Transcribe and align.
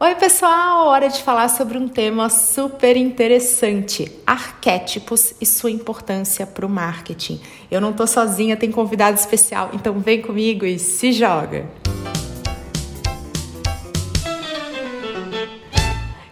Oi, 0.00 0.14
pessoal! 0.14 0.86
Hora 0.86 1.08
de 1.08 1.20
falar 1.24 1.48
sobre 1.48 1.76
um 1.76 1.88
tema 1.88 2.28
super 2.28 2.96
interessante: 2.96 4.08
arquétipos 4.24 5.34
e 5.40 5.44
sua 5.44 5.72
importância 5.72 6.46
para 6.46 6.64
o 6.64 6.68
marketing. 6.68 7.40
Eu 7.68 7.80
não 7.80 7.92
tô 7.92 8.06
sozinha, 8.06 8.56
tem 8.56 8.70
convidado 8.70 9.18
especial, 9.18 9.70
então 9.74 9.98
vem 9.98 10.22
comigo 10.22 10.64
e 10.64 10.78
se 10.78 11.10
joga! 11.10 11.68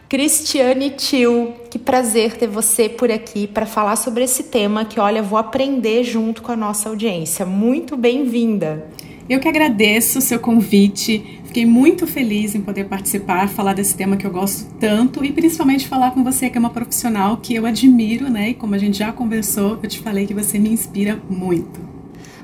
Cristiane 0.09 0.91
Tio, 0.91 1.53
que 1.69 1.81
prazer 1.81 2.37
ter 2.37 2.47
você 2.47 2.89
por 2.89 3.11
aqui 3.11 3.49
para 3.49 3.67
falar 3.67 3.97
sobre 3.97 4.23
esse 4.23 4.45
tema 4.45 4.85
que, 4.85 5.01
olha, 5.01 5.25
vou 5.25 5.41
aprender 5.41 6.05
junto 6.05 6.41
com 6.41 6.53
a 6.53 6.57
nossa 6.57 6.89
audiência. 6.89 7.45
Muito 7.45 7.97
bem-vinda! 7.97 8.87
Eu 9.29 9.41
que 9.41 9.49
agradeço 9.49 10.21
o 10.21 10.23
seu 10.23 10.39
convite. 10.39 11.43
Fiquei 11.57 11.71
muito 11.71 12.07
feliz 12.07 12.55
em 12.55 12.61
poder 12.61 12.85
participar, 12.85 13.49
falar 13.49 13.73
desse 13.73 13.97
tema 13.97 14.19
que 14.19 14.27
eu 14.27 14.31
gosto 14.31 14.71
tanto 14.79 15.25
e 15.25 15.33
principalmente 15.33 15.89
falar 15.89 16.11
com 16.11 16.23
você 16.23 16.51
que 16.51 16.59
é 16.59 16.61
uma 16.61 16.69
profissional 16.69 17.39
que 17.39 17.55
eu 17.55 17.65
admiro, 17.65 18.29
né? 18.29 18.51
E 18.51 18.55
como 18.55 18.75
a 18.75 18.79
gente 18.79 18.99
já 18.99 19.11
conversou, 19.11 19.79
eu 19.83 19.89
te 19.89 19.99
falei 20.01 20.27
que 20.27 20.35
você 20.35 20.59
me 20.59 20.69
inspira 20.69 21.19
muito. 21.31 21.81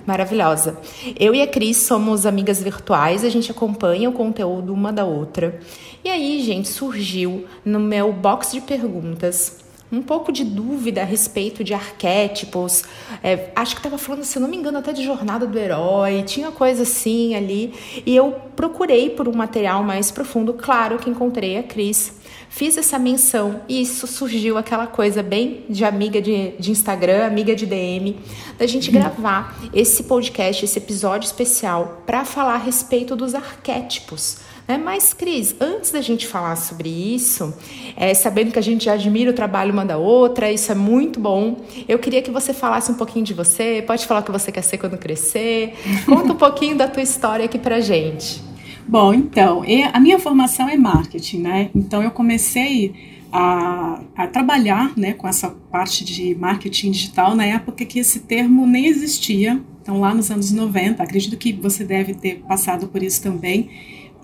Maravilhosa. 0.06 0.80
Eu 1.20 1.34
e 1.34 1.42
a 1.42 1.46
Cris 1.46 1.76
somos 1.76 2.24
amigas 2.24 2.62
virtuais, 2.62 3.22
a 3.22 3.28
gente 3.28 3.50
acompanha 3.50 4.08
o 4.08 4.14
conteúdo 4.14 4.72
uma 4.72 4.90
da 4.90 5.04
outra. 5.04 5.60
E 6.02 6.08
aí, 6.08 6.42
gente, 6.42 6.68
surgiu 6.68 7.44
no 7.62 7.78
meu 7.78 8.14
box 8.14 8.52
de 8.52 8.62
perguntas 8.62 9.61
um 9.92 10.00
pouco 10.00 10.32
de 10.32 10.42
dúvida 10.42 11.02
a 11.02 11.04
respeito 11.04 11.62
de 11.62 11.74
arquétipos. 11.74 12.82
É, 13.22 13.50
acho 13.54 13.74
que 13.74 13.80
estava 13.80 13.98
falando, 13.98 14.24
se 14.24 14.40
não 14.40 14.48
me 14.48 14.56
engano, 14.56 14.78
até 14.78 14.90
de 14.90 15.04
jornada 15.04 15.46
do 15.46 15.58
herói, 15.58 16.22
tinha 16.22 16.50
coisa 16.50 16.84
assim 16.84 17.34
ali. 17.34 17.74
E 18.06 18.16
eu 18.16 18.32
procurei 18.56 19.10
por 19.10 19.28
um 19.28 19.32
material 19.32 19.84
mais 19.84 20.10
profundo. 20.10 20.54
Claro 20.54 20.96
que 20.96 21.10
encontrei 21.10 21.58
a 21.58 21.62
Cris. 21.62 22.14
Fiz 22.48 22.76
essa 22.76 22.98
menção 22.98 23.62
e 23.68 23.82
isso 23.82 24.06
surgiu 24.06 24.56
aquela 24.56 24.86
coisa 24.86 25.22
bem 25.22 25.64
de 25.68 25.84
amiga 25.84 26.20
de, 26.20 26.52
de 26.58 26.70
Instagram, 26.70 27.26
amiga 27.26 27.54
de 27.54 27.66
DM, 27.66 28.16
da 28.58 28.66
gente 28.66 28.88
uhum. 28.88 28.96
gravar 29.00 29.58
esse 29.74 30.04
podcast, 30.04 30.64
esse 30.64 30.78
episódio 30.78 31.26
especial 31.26 32.02
para 32.06 32.24
falar 32.24 32.54
a 32.54 32.58
respeito 32.58 33.14
dos 33.16 33.34
arquétipos 33.34 34.38
né? 34.72 34.78
Mas, 34.82 35.12
Cris, 35.12 35.54
antes 35.60 35.90
da 35.90 36.00
gente 36.00 36.26
falar 36.26 36.56
sobre 36.56 36.88
isso, 36.88 37.52
é, 37.94 38.14
sabendo 38.14 38.52
que 38.52 38.58
a 38.58 38.62
gente 38.62 38.86
já 38.86 38.94
admira 38.94 39.30
o 39.30 39.34
trabalho 39.34 39.72
uma 39.72 39.84
da 39.84 39.98
outra, 39.98 40.50
isso 40.50 40.72
é 40.72 40.74
muito 40.74 41.20
bom, 41.20 41.60
eu 41.86 41.98
queria 41.98 42.22
que 42.22 42.30
você 42.30 42.54
falasse 42.54 42.90
um 42.90 42.94
pouquinho 42.94 43.24
de 43.24 43.34
você, 43.34 43.84
pode 43.86 44.06
falar 44.06 44.20
o 44.20 44.22
que 44.22 44.32
você 44.32 44.50
quer 44.50 44.62
ser 44.62 44.78
quando 44.78 44.96
crescer, 44.96 45.74
conta 46.06 46.32
um 46.32 46.36
pouquinho 46.36 46.76
da 46.76 46.88
tua 46.88 47.02
história 47.02 47.44
aqui 47.44 47.58
pra 47.58 47.80
gente. 47.80 48.42
Bom, 48.88 49.12
então, 49.14 49.62
a 49.92 50.00
minha 50.00 50.18
formação 50.18 50.68
é 50.68 50.76
marketing, 50.76 51.38
né? 51.38 51.70
Então 51.74 52.02
eu 52.02 52.10
comecei 52.10 52.94
a, 53.30 54.02
a, 54.16 54.26
trabalhar 54.26 54.92
né, 54.96 55.12
com 55.12 55.28
essa 55.28 55.50
parte 55.70 56.04
de 56.04 56.34
marketing 56.34 56.90
digital 56.90 57.34
na 57.36 57.44
época 57.44 57.84
que 57.84 58.00
esse 58.00 58.20
termo 58.20 58.66
nem 58.66 58.86
existia. 58.86 59.60
Então, 59.80 60.00
lá 60.00 60.12
nos 60.12 60.30
anos 60.30 60.50
90, 60.50 61.02
acredito 61.02 61.36
que 61.36 61.52
você 61.52 61.84
deve 61.84 62.14
ter 62.14 62.40
passado 62.40 62.88
por 62.88 63.02
isso 63.02 63.22
também. 63.22 63.70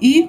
E 0.00 0.28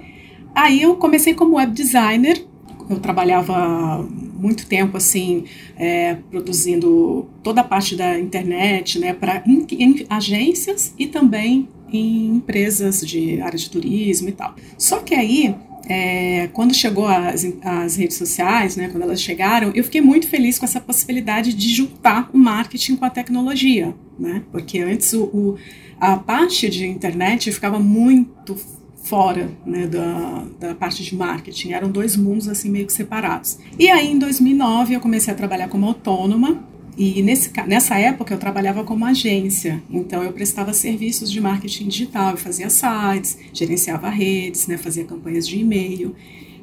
aí 0.63 0.81
eu 0.81 0.95
comecei 0.95 1.33
como 1.33 1.55
web 1.55 1.73
designer. 1.73 2.45
Eu 2.89 2.99
trabalhava 2.99 4.07
muito 4.39 4.65
tempo 4.65 4.97
assim 4.97 5.45
é, 5.77 6.15
produzindo 6.31 7.29
toda 7.43 7.61
a 7.61 7.63
parte 7.63 7.95
da 7.95 8.17
internet, 8.17 8.97
né, 8.97 9.13
para 9.13 9.43
em, 9.45 9.65
em 9.71 10.05
agências 10.09 10.93
e 10.97 11.05
também 11.05 11.67
em 11.91 12.37
empresas 12.37 13.01
de 13.01 13.41
área 13.41 13.57
de 13.57 13.69
turismo 13.69 14.29
e 14.29 14.31
tal. 14.31 14.55
Só 14.77 14.99
que 14.99 15.13
aí 15.13 15.55
é, 15.87 16.47
quando 16.53 16.73
chegou 16.73 17.07
as, 17.07 17.45
as 17.63 17.95
redes 17.95 18.17
sociais, 18.17 18.75
né, 18.75 18.89
quando 18.89 19.03
elas 19.03 19.21
chegaram, 19.21 19.71
eu 19.73 19.83
fiquei 19.83 20.01
muito 20.01 20.27
feliz 20.27 20.57
com 20.57 20.65
essa 20.65 20.79
possibilidade 20.79 21.53
de 21.53 21.69
juntar 21.69 22.29
o 22.33 22.37
marketing 22.37 22.95
com 22.95 23.05
a 23.05 23.09
tecnologia, 23.09 23.93
né? 24.17 24.43
Porque 24.51 24.79
antes 24.79 25.13
o, 25.13 25.23
o 25.23 25.57
a 25.99 26.15
parte 26.15 26.69
de 26.69 26.87
internet 26.87 27.51
ficava 27.51 27.77
muito 27.77 28.55
fora 29.03 29.49
né, 29.65 29.87
da, 29.87 30.45
da 30.59 30.75
parte 30.75 31.03
de 31.03 31.15
marketing. 31.15 31.71
Eram 31.71 31.89
dois 31.91 32.15
mundos 32.15 32.47
assim 32.47 32.69
meio 32.69 32.85
que 32.85 32.93
separados. 32.93 33.57
E 33.77 33.89
aí, 33.89 34.11
em 34.11 34.19
2009, 34.19 34.95
eu 34.95 34.99
comecei 34.99 35.33
a 35.33 35.35
trabalhar 35.35 35.67
como 35.67 35.85
autônoma. 35.85 36.63
E 36.97 37.21
nesse, 37.21 37.49
nessa 37.65 37.97
época 37.97 38.33
eu 38.33 38.37
trabalhava 38.37 38.83
como 38.83 39.05
agência, 39.05 39.81
então 39.89 40.21
eu 40.21 40.33
prestava 40.33 40.73
serviços 40.73 41.31
de 41.31 41.39
marketing 41.39 41.87
digital, 41.87 42.31
eu 42.31 42.37
fazia 42.37 42.69
sites, 42.69 43.37
gerenciava 43.53 44.09
redes, 44.09 44.67
né, 44.67 44.77
fazia 44.77 45.05
campanhas 45.05 45.47
de 45.47 45.57
e-mail. 45.59 46.13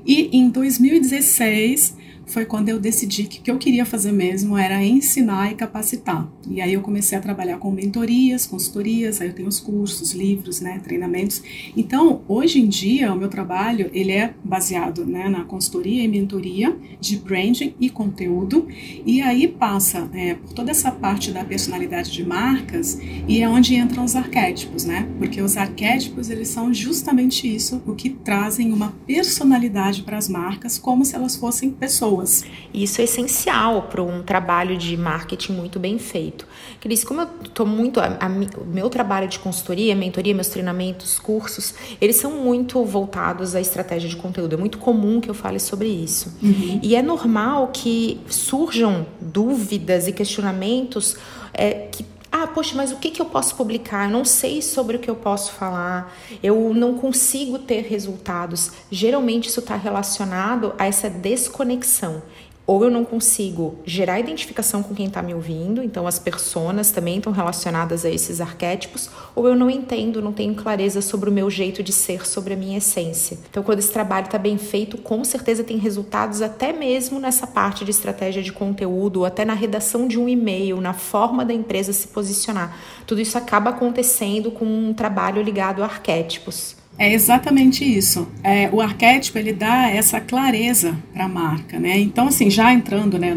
E 0.05 0.29
em 0.37 0.51
2016 0.51 1.97
foi 2.27 2.45
quando 2.45 2.69
eu 2.69 2.79
decidi 2.79 3.25
que 3.25 3.39
o 3.39 3.43
que 3.43 3.51
eu 3.51 3.59
queria 3.59 3.87
fazer 3.87 4.13
mesmo 4.13 4.59
era 4.59 4.85
ensinar 4.85 5.53
e 5.53 5.55
capacitar. 5.55 6.29
E 6.51 6.61
aí 6.61 6.75
eu 6.75 6.81
comecei 6.81 7.17
a 7.17 7.21
trabalhar 7.21 7.59
com 7.59 7.71
mentorias, 7.71 8.47
consultorias, 8.47 9.21
aí 9.21 9.29
eu 9.29 9.35
tenho 9.35 9.49
os 9.49 9.61
cursos, 9.61 10.13
livros, 10.13 10.61
né, 10.61 10.81
treinamentos. 10.83 11.43
Então, 11.77 12.23
hoje 12.27 12.61
em 12.61 12.69
dia, 12.69 13.13
o 13.13 13.17
meu 13.17 13.29
trabalho, 13.29 13.89
ele 13.93 14.13
é 14.13 14.35
baseado, 14.45 15.07
né, 15.07 15.29
na 15.29 15.45
consultoria 15.45 16.03
e 16.03 16.09
mentoria 16.09 16.77
de 17.01 17.17
branding 17.17 17.75
e 17.81 17.89
conteúdo, 17.89 18.67
e 19.05 19.23
aí 19.23 19.47
passa 19.47 20.09
é, 20.13 20.35
por 20.35 20.53
toda 20.53 20.71
essa 20.71 20.91
parte 20.91 21.31
da 21.31 21.45
personalidade 21.45 22.11
de 22.11 22.25
marcas 22.25 22.99
e 23.29 23.41
é 23.41 23.49
onde 23.49 23.77
entram 23.77 24.05
os 24.05 24.17
arquétipos, 24.17 24.85
né? 24.85 25.09
Porque 25.19 25.41
os 25.41 25.57
arquétipos, 25.57 26.29
eles 26.29 26.49
são 26.49 26.75
justamente 26.75 27.53
isso, 27.53 27.83
o 27.87 27.95
que 27.95 28.11
trazem 28.11 28.73
uma 28.73 28.93
personalidade 29.07 30.03
para 30.03 30.17
as 30.17 30.29
marcas, 30.29 30.79
como 30.79 31.05
se 31.05 31.15
elas 31.15 31.37
fossem 31.37 31.71
pessoas 31.71 32.16
pessoas. 32.17 32.45
Isso 32.73 33.01
é 33.01 33.05
essencial 33.05 33.83
para 33.83 34.03
um 34.03 34.23
trabalho 34.23 34.77
de 34.77 34.97
marketing 34.97 35.53
muito 35.53 35.79
bem 35.79 35.99
feito. 35.99 36.47
Cris, 36.81 37.05
como 37.05 37.23
eu 37.23 37.29
estou 37.45 37.67
muito. 37.67 38.01
A, 38.01 38.19
a, 38.21 38.27
o 38.27 38.67
meu 38.67 38.91
trabalho 38.91 39.29
de 39.29 39.39
consultoria, 39.39 39.95
mentoria, 39.95 40.35
meus 40.35 40.49
treinamentos, 40.49 41.19
cursos, 41.19 41.75
eles 42.01 42.17
são 42.17 42.33
muito 42.33 42.85
voltados 42.85 43.55
à 43.55 43.61
estratégia 43.61 44.09
de 44.09 44.17
conteúdo. 44.17 44.55
É 44.55 44.59
muito 44.59 44.79
comum 44.79 45.21
que 45.21 45.31
eu 45.31 45.35
fale 45.35 45.59
sobre 45.59 45.89
isso. 45.89 46.37
Uhum. 46.43 46.81
E 46.83 46.95
é 46.95 47.03
normal 47.03 47.71
que 47.73 48.21
surjam 48.29 49.07
dúvidas 49.21 50.07
e 50.07 50.13
questionamentos 50.13 51.17
é, 51.55 51.89
que 51.91 52.05
ah, 52.43 52.47
poxa, 52.47 52.75
mas 52.77 52.93
o 52.93 52.97
que, 52.97 53.11
que 53.11 53.23
eu 53.23 53.25
posso 53.27 53.57
publicar? 53.57 54.05
Eu 54.05 54.11
não 54.11 54.25
sei 54.25 54.61
sobre 54.61 54.97
o 54.97 54.99
que 54.99 55.09
eu 55.09 55.17
posso 55.17 55.53
falar, 55.53 56.15
eu 56.43 56.75
não 56.75 56.99
consigo 56.99 57.59
ter 57.59 57.83
resultados. 57.83 58.73
Geralmente 58.91 59.49
isso 59.49 59.61
está 59.61 59.75
relacionado 59.75 60.75
a 60.79 60.87
essa 60.87 61.09
desconexão 61.09 62.23
ou 62.67 62.83
eu 62.83 62.91
não 62.91 63.05
consigo 63.05 63.77
gerar 63.85 64.19
identificação 64.19 64.83
com 64.83 64.95
quem 64.95 65.07
está 65.07 65.23
me 65.23 65.33
ouvindo, 65.33 65.83
então 65.83 66.07
as 66.07 66.19
personas 66.19 66.91
também 66.91 67.19
estão 67.19 67.33
relacionadas 67.33 68.05
a 68.05 68.11
esses 68.11 68.41
arquétipos, 68.41 69.09
ou 69.37 69.47
eu 69.47 69.55
não 69.55 69.71
entendo, 69.71 70.21
não 70.21 70.33
tenho 70.33 70.55
clareza 70.55 71.01
sobre 71.01 71.31
o 71.31 71.33
meu 71.33 71.49
jeito 71.49 71.83
de 71.83 71.93
ser, 71.93 72.27
sobre 72.27 72.55
a 72.55 72.57
minha 72.57 72.79
essência. 72.79 73.39
Então, 73.49 73.63
quando 73.63 73.79
esse 73.79 73.93
trabalho 73.93 74.27
está 74.27 74.39
bem 74.39 74.59
feito, 74.59 74.99
com 74.99 75.23
certeza 75.23 75.63
tem 75.63 75.77
resultados 75.77 76.43
até 76.43 76.73
mesmo 76.73 77.21
nessa 77.21 77.47
parte 77.47 77.85
de 77.85 77.93
estratégia 77.93 78.43
de 78.43 78.53
conteúdo, 78.53 79.21
ou 79.21 79.27
até 79.27 79.45
na 79.45 79.55
redação 79.55 80.09
de 80.09 80.19
um 80.19 80.29
e-mail, 80.29 80.81
na 80.81 80.93
forma 80.93 81.45
da 81.45 81.55
empresa 81.55 81.93
se 81.93 82.09
posicionar. 82.09 82.77
Tudo 83.07 83.21
isso 83.21 83.39
acaba 83.39 83.71
acontecendo 83.71 84.51
com 84.51 84.65
um 84.65 84.93
trabalho 84.93 85.41
ligado 85.41 85.83
a 85.83 85.87
arquétipos. 85.87 86.75
É 86.99 87.13
exatamente 87.13 87.85
isso. 87.85 88.27
É, 88.43 88.71
o 88.73 88.81
arquétipo 88.81 89.39
ele 89.39 89.53
dá 89.53 89.91
essa 89.91 90.21
clareza 90.21 90.97
para 91.13 91.25
a 91.25 91.29
marca, 91.29 91.79
né? 91.79 91.99
Então 91.99 92.29
assim, 92.29 92.49
já 92.49 92.73
entrando, 92.73 93.19
né, 93.19 93.37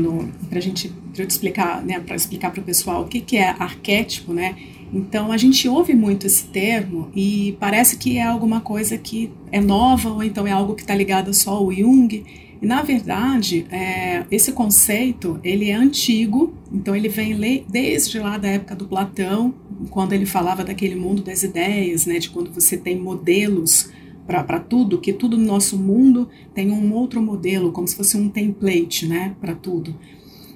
para 0.50 0.60
gente 0.60 0.90
pra 1.14 1.24
explicar, 1.26 1.84
né, 1.84 2.00
para 2.00 2.16
explicar 2.16 2.52
para 2.52 2.62
o 2.62 2.64
pessoal 2.64 3.02
o 3.02 3.08
que 3.08 3.20
que 3.20 3.36
é 3.36 3.50
arquétipo, 3.50 4.34
né? 4.34 4.56
Então 4.94 5.32
a 5.32 5.38
gente 5.38 5.68
ouve 5.68 5.94
muito 5.94 6.26
esse 6.26 6.46
termo 6.46 7.10
e 7.14 7.58
parece 7.60 7.98
que 7.98 8.18
é 8.18 8.24
alguma 8.24 8.62
coisa 8.62 8.98
que 8.98 9.32
é 9.52 9.60
nova 9.60 10.10
ou 10.10 10.24
então 10.24 10.48
é 10.48 10.52
algo 10.52 10.74
que 10.74 10.82
está 10.82 10.96
ligado 10.96 11.34
só 11.34 11.52
ao 11.52 11.72
Jung. 11.72 12.24
E 12.62 12.66
na 12.66 12.82
verdade, 12.82 13.66
é, 13.72 14.26
esse 14.32 14.52
conceito 14.52 15.40
ele 15.44 15.70
é 15.70 15.76
antigo, 15.76 16.54
então 16.72 16.96
ele 16.96 17.08
vem 17.08 17.64
desde 17.70 18.20
lá 18.20 18.38
da 18.38 18.50
época 18.50 18.76
do 18.76 18.86
Platão, 18.86 19.54
quando 19.90 20.14
ele 20.14 20.26
falava 20.26 20.64
daquele 20.64 20.96
mundo 20.96 21.22
das 21.22 21.44
ideias, 21.44 22.06
né, 22.06 22.20
de 22.20 22.30
quando 22.30 22.52
você 22.52 22.78
tem 22.78 23.00
modelos 23.00 23.90
para 24.28 24.60
tudo, 24.60 25.00
que 25.00 25.12
tudo 25.12 25.38
no 25.38 25.46
nosso 25.46 25.78
mundo 25.78 26.30
tem 26.54 26.72
um 26.72 26.94
outro 26.94 27.22
modelo, 27.22 27.72
como 27.72 27.88
se 27.88 27.96
fosse 27.96 28.16
um 28.16 28.30
template, 28.30 29.08
né, 29.08 29.36
para 29.42 29.56
tudo. 29.56 29.96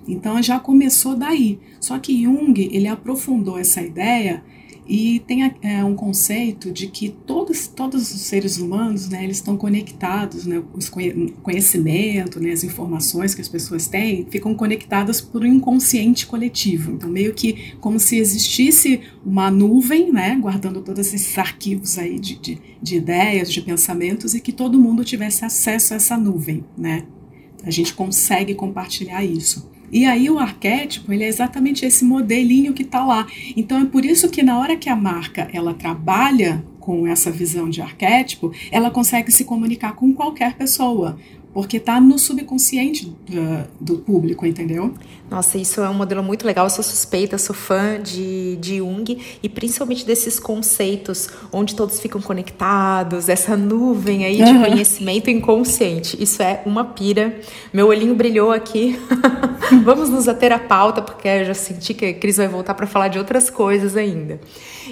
Então 0.07 0.41
já 0.43 0.59
começou 0.59 1.15
daí. 1.15 1.59
Só 1.79 1.97
que 1.97 2.23
Jung 2.23 2.69
ele 2.71 2.87
aprofundou 2.87 3.57
essa 3.57 3.81
ideia 3.81 4.43
E 4.85 5.19
tem 5.21 5.43
é, 5.61 5.83
um 5.83 5.95
conceito 5.95 6.71
de 6.71 6.87
que 6.87 7.09
todos, 7.09 7.67
todos 7.67 8.13
os 8.13 8.21
seres 8.21 8.57
humanos, 8.57 9.07
né, 9.07 9.23
eles 9.23 9.37
estão 9.37 9.55
conectados, 9.55 10.45
né, 10.45 10.61
os 10.73 10.89
conhecimento, 11.41 12.39
né, 12.39 12.51
as 12.51 12.63
informações 12.63 13.33
que 13.33 13.41
as 13.41 13.47
pessoas 13.47 13.87
têm, 13.87 14.27
ficam 14.29 14.53
conectadas 14.53 15.21
por 15.21 15.43
um 15.43 15.47
inconsciente 15.47 16.25
coletivo. 16.25 16.91
Então, 16.91 17.09
meio 17.09 17.33
que 17.33 17.73
como 17.79 17.99
se 17.99 18.17
existisse 18.17 19.01
uma 19.25 19.49
nuvem, 19.49 20.11
né, 20.11 20.37
guardando 20.39 20.81
todos 20.81 21.13
esses 21.13 21.37
arquivos 21.37 21.97
aí 21.97 22.19
de, 22.19 22.37
de, 22.37 22.61
de 22.81 22.95
ideias, 22.97 23.51
de 23.51 23.61
pensamentos, 23.61 24.33
e 24.33 24.41
que 24.41 24.51
todo 24.51 24.79
mundo 24.79 25.05
tivesse 25.05 25.45
acesso 25.45 25.93
a 25.93 25.95
essa 25.95 26.17
nuvem, 26.17 26.63
né. 26.77 27.05
A 27.65 27.71
gente 27.71 27.93
consegue 27.93 28.53
compartilhar 28.53 29.23
isso. 29.23 29.71
E 29.93 30.05
aí 30.05 30.27
o 30.27 30.39
arquétipo, 30.39 31.13
ele 31.13 31.23
é 31.23 31.27
exatamente 31.27 31.85
esse 31.85 32.03
modelinho 32.03 32.73
que 32.73 32.81
está 32.81 33.05
lá. 33.05 33.27
Então 33.55 33.79
é 33.79 33.85
por 33.85 34.03
isso 34.03 34.27
que 34.27 34.41
na 34.41 34.57
hora 34.57 34.75
que 34.75 34.89
a 34.89 34.95
marca 34.95 35.47
ela 35.53 35.71
trabalha 35.71 36.65
com 36.79 37.05
essa 37.05 37.29
visão 37.29 37.69
de 37.69 37.79
arquétipo, 37.79 38.51
ela 38.71 38.89
consegue 38.89 39.31
se 39.31 39.45
comunicar 39.45 39.93
com 39.93 40.11
qualquer 40.11 40.55
pessoa, 40.55 41.17
porque 41.53 41.77
está 41.77 42.01
no 42.01 42.17
subconsciente 42.17 43.15
do, 43.27 43.67
do, 43.79 43.97
público, 43.99 44.45
entendeu? 44.45 44.93
Nossa, 45.29 45.57
isso 45.57 45.81
é 45.81 45.89
um 45.89 45.93
modelo 45.93 46.23
muito 46.23 46.45
legal. 46.45 46.65
Eu 46.65 46.69
sou 46.69 46.83
suspeita, 46.83 47.37
sou 47.37 47.55
fã 47.55 48.01
de, 48.01 48.55
de 48.57 48.77
Jung 48.77 49.17
e 49.41 49.47
principalmente 49.47 50.05
desses 50.05 50.39
conceitos 50.39 51.29
onde 51.51 51.75
todos 51.75 51.99
ficam 51.99 52.21
conectados, 52.21 53.29
essa 53.29 53.55
nuvem 53.55 54.25
aí 54.25 54.43
de 54.43 54.59
conhecimento 54.59 55.29
inconsciente. 55.29 56.21
Isso 56.21 56.41
é 56.41 56.61
uma 56.65 56.85
pira. 56.85 57.39
Meu 57.71 57.87
olhinho 57.87 58.15
brilhou 58.15 58.51
aqui. 58.51 58.99
Vamos 59.83 60.09
nos 60.09 60.27
ater 60.27 60.51
à 60.51 60.59
pauta, 60.59 61.01
porque 61.01 61.27
eu 61.27 61.45
já 61.45 61.53
senti 61.53 61.93
que 61.93 62.05
a 62.05 62.13
Cris 62.13 62.37
vai 62.37 62.47
voltar 62.47 62.73
para 62.73 62.85
falar 62.85 63.07
de 63.07 63.17
outras 63.17 63.49
coisas 63.49 63.95
ainda. 63.95 64.39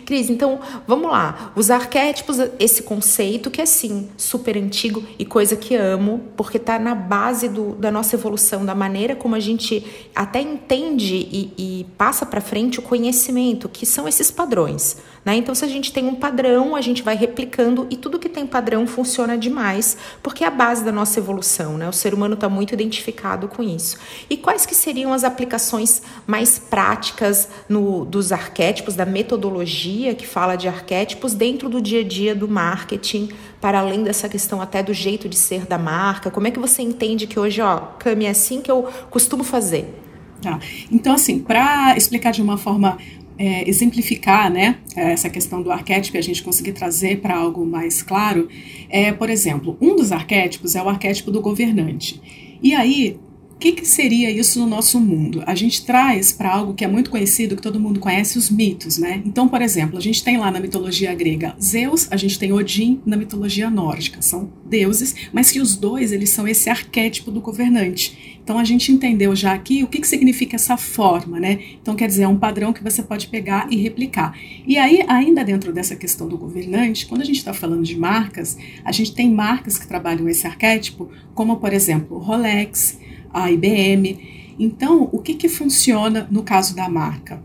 Cris, 0.05 0.29
então 0.29 0.59
vamos 0.87 1.11
lá. 1.11 1.51
Os 1.55 1.69
arquétipos, 1.69 2.37
esse 2.59 2.83
conceito 2.83 3.51
que 3.51 3.61
é 3.61 3.65
sim 3.65 4.09
super 4.17 4.57
antigo 4.57 5.03
e 5.19 5.25
coisa 5.25 5.55
que 5.55 5.75
amo, 5.75 6.21
porque 6.35 6.50
está 6.57 6.80
na 6.80 6.95
base 6.95 7.48
do, 7.48 7.74
da 7.75 7.92
nossa 7.92 8.15
evolução, 8.15 8.65
da 8.65 8.75
maneira 8.75 9.15
como 9.15 9.36
a 9.36 9.39
gente 9.39 10.09
até 10.15 10.42
entende 10.42 11.15
e, 11.15 11.53
e 11.57 11.86
passa 11.98 12.25
para 12.25 12.42
frente 12.42 12.80
o 12.80 12.81
conhecimento, 12.81 13.69
que 13.69 13.86
são 13.86 14.07
esses 14.07 14.31
padrões. 14.31 14.98
Né? 15.24 15.36
Então, 15.36 15.53
se 15.53 15.63
a 15.63 15.68
gente 15.68 15.94
tem 15.94 16.07
um 16.07 16.15
padrão, 16.15 16.75
a 16.75 16.81
gente 16.81 17.03
vai 17.03 17.15
replicando 17.15 17.86
e 17.89 17.95
tudo 17.95 18.18
que 18.18 18.30
tem 18.30 18.45
padrão 18.45 18.88
funciona 18.88 19.38
demais, 19.38 19.98
porque 20.24 20.44
é 20.44 20.48
a 20.48 20.51
base 20.51 20.83
da 20.83 20.92
nossa 20.92 21.19
evolução. 21.19 21.77
Né? 21.77 21.88
O 21.88 21.94
ser 21.94 22.13
humano 22.13 22.33
está 22.33 22.50
muito 22.50 22.74
identificado 22.74 23.48
com 23.48 23.62
isso. 23.62 23.98
E 24.30 24.38
quais 24.38 24.65
que 24.65 24.74
seriam 24.74 25.13
as 25.13 25.24
aplicações 25.24 26.01
mais 26.25 26.57
práticas 26.57 27.50
no, 27.69 28.03
dos 28.06 28.31
arquétipos, 28.31 28.95
da 28.95 29.06
metodologia 29.06 30.15
que 30.15 30.25
fala 30.25 30.56
de 30.56 30.68
arquétipos 30.68 31.33
dentro 31.33 31.69
do 31.69 31.81
dia 31.81 32.01
a 32.01 32.03
dia 32.03 32.33
do 32.33 32.48
marketing, 32.48 33.30
para 33.61 33.79
além 33.79 34.03
dessa 34.03 34.27
questão 34.27 34.59
até 34.59 34.81
do 34.81 34.93
jeito 34.93 35.29
de 35.29 35.37
ser 35.37 35.67
da 35.67 35.77
marca? 35.77 36.31
Como 36.31 36.47
é 36.47 36.51
que 36.51 36.59
você 36.59 36.81
entende 36.81 37.27
que 37.27 37.39
hoje, 37.39 37.61
ó, 37.61 37.77
Cami, 37.99 38.25
é 38.25 38.31
assim 38.31 38.59
que 38.59 38.71
eu 38.71 38.89
costumo 39.09 39.43
fazer? 39.43 39.85
Tá. 40.41 40.59
Então, 40.91 41.13
assim, 41.13 41.39
para 41.39 41.95
explicar 41.95 42.31
de 42.31 42.41
uma 42.41 42.57
forma 42.57 42.97
é, 43.37 43.67
exemplificar 43.69 44.51
né, 44.51 44.77
essa 44.95 45.29
questão 45.29 45.61
do 45.61 45.71
arquétipo 45.71 46.17
e 46.17 46.19
a 46.19 46.23
gente 46.23 46.43
conseguir 46.43 46.73
trazer 46.73 47.21
para 47.21 47.35
algo 47.35 47.65
mais 47.65 48.01
claro, 48.01 48.49
é, 48.89 49.11
por 49.11 49.29
exemplo, 49.29 49.77
um 49.79 49.95
dos 49.95 50.11
arquétipos 50.11 50.75
é 50.75 50.81
o 50.81 50.89
arquétipo 50.89 51.31
do 51.31 51.41
governante. 51.41 52.19
E 52.61 52.73
aí, 52.73 53.19
que, 53.61 53.73
que 53.73 53.85
seria 53.85 54.31
isso 54.31 54.59
no 54.59 54.65
nosso 54.65 54.99
mundo? 54.99 55.43
A 55.45 55.53
gente 55.53 55.85
traz 55.85 56.33
para 56.33 56.51
algo 56.51 56.73
que 56.73 56.83
é 56.83 56.87
muito 56.87 57.11
conhecido, 57.11 57.55
que 57.55 57.61
todo 57.61 57.79
mundo 57.79 57.99
conhece, 57.99 58.39
os 58.39 58.49
mitos, 58.49 58.97
né? 58.97 59.21
Então, 59.23 59.47
por 59.47 59.61
exemplo, 59.61 59.99
a 59.99 60.01
gente 60.01 60.23
tem 60.23 60.35
lá 60.35 60.49
na 60.49 60.59
mitologia 60.59 61.13
grega 61.13 61.55
Zeus, 61.61 62.07
a 62.11 62.17
gente 62.17 62.39
tem 62.39 62.51
Odin 62.51 62.99
na 63.05 63.15
mitologia 63.15 63.69
nórdica, 63.69 64.19
são 64.19 64.51
deuses, 64.65 65.13
mas 65.31 65.51
que 65.51 65.61
os 65.61 65.75
dois 65.75 66.11
eles 66.11 66.31
são 66.31 66.47
esse 66.47 66.71
arquétipo 66.71 67.29
do 67.29 67.39
governante. 67.39 68.39
Então 68.43 68.57
a 68.57 68.63
gente 68.63 68.91
entendeu 68.91 69.35
já 69.35 69.53
aqui 69.53 69.83
o 69.83 69.87
que, 69.87 70.01
que 70.01 70.07
significa 70.07 70.55
essa 70.55 70.75
forma, 70.75 71.39
né? 71.39 71.59
Então 71.79 71.95
quer 71.95 72.07
dizer, 72.07 72.23
é 72.23 72.27
um 72.27 72.39
padrão 72.39 72.73
que 72.73 72.83
você 72.83 73.03
pode 73.03 73.27
pegar 73.27 73.67
e 73.69 73.75
replicar. 73.75 74.35
E 74.65 74.75
aí, 74.75 75.03
ainda 75.07 75.43
dentro 75.43 75.71
dessa 75.71 75.95
questão 75.95 76.27
do 76.27 76.35
governante, 76.35 77.05
quando 77.05 77.21
a 77.21 77.25
gente 77.25 77.37
está 77.37 77.53
falando 77.53 77.83
de 77.83 77.95
marcas, 77.95 78.57
a 78.83 78.91
gente 78.91 79.13
tem 79.13 79.31
marcas 79.31 79.77
que 79.77 79.87
trabalham 79.87 80.27
esse 80.27 80.47
arquétipo, 80.47 81.11
como 81.35 81.57
por 81.57 81.71
exemplo, 81.71 82.17
Rolex, 82.17 82.99
a 83.33 83.51
IBM. 83.51 84.55
Então, 84.59 85.09
o 85.11 85.19
que, 85.19 85.33
que 85.33 85.49
funciona 85.49 86.27
no 86.29 86.43
caso 86.43 86.75
da 86.75 86.87
marca? 86.87 87.41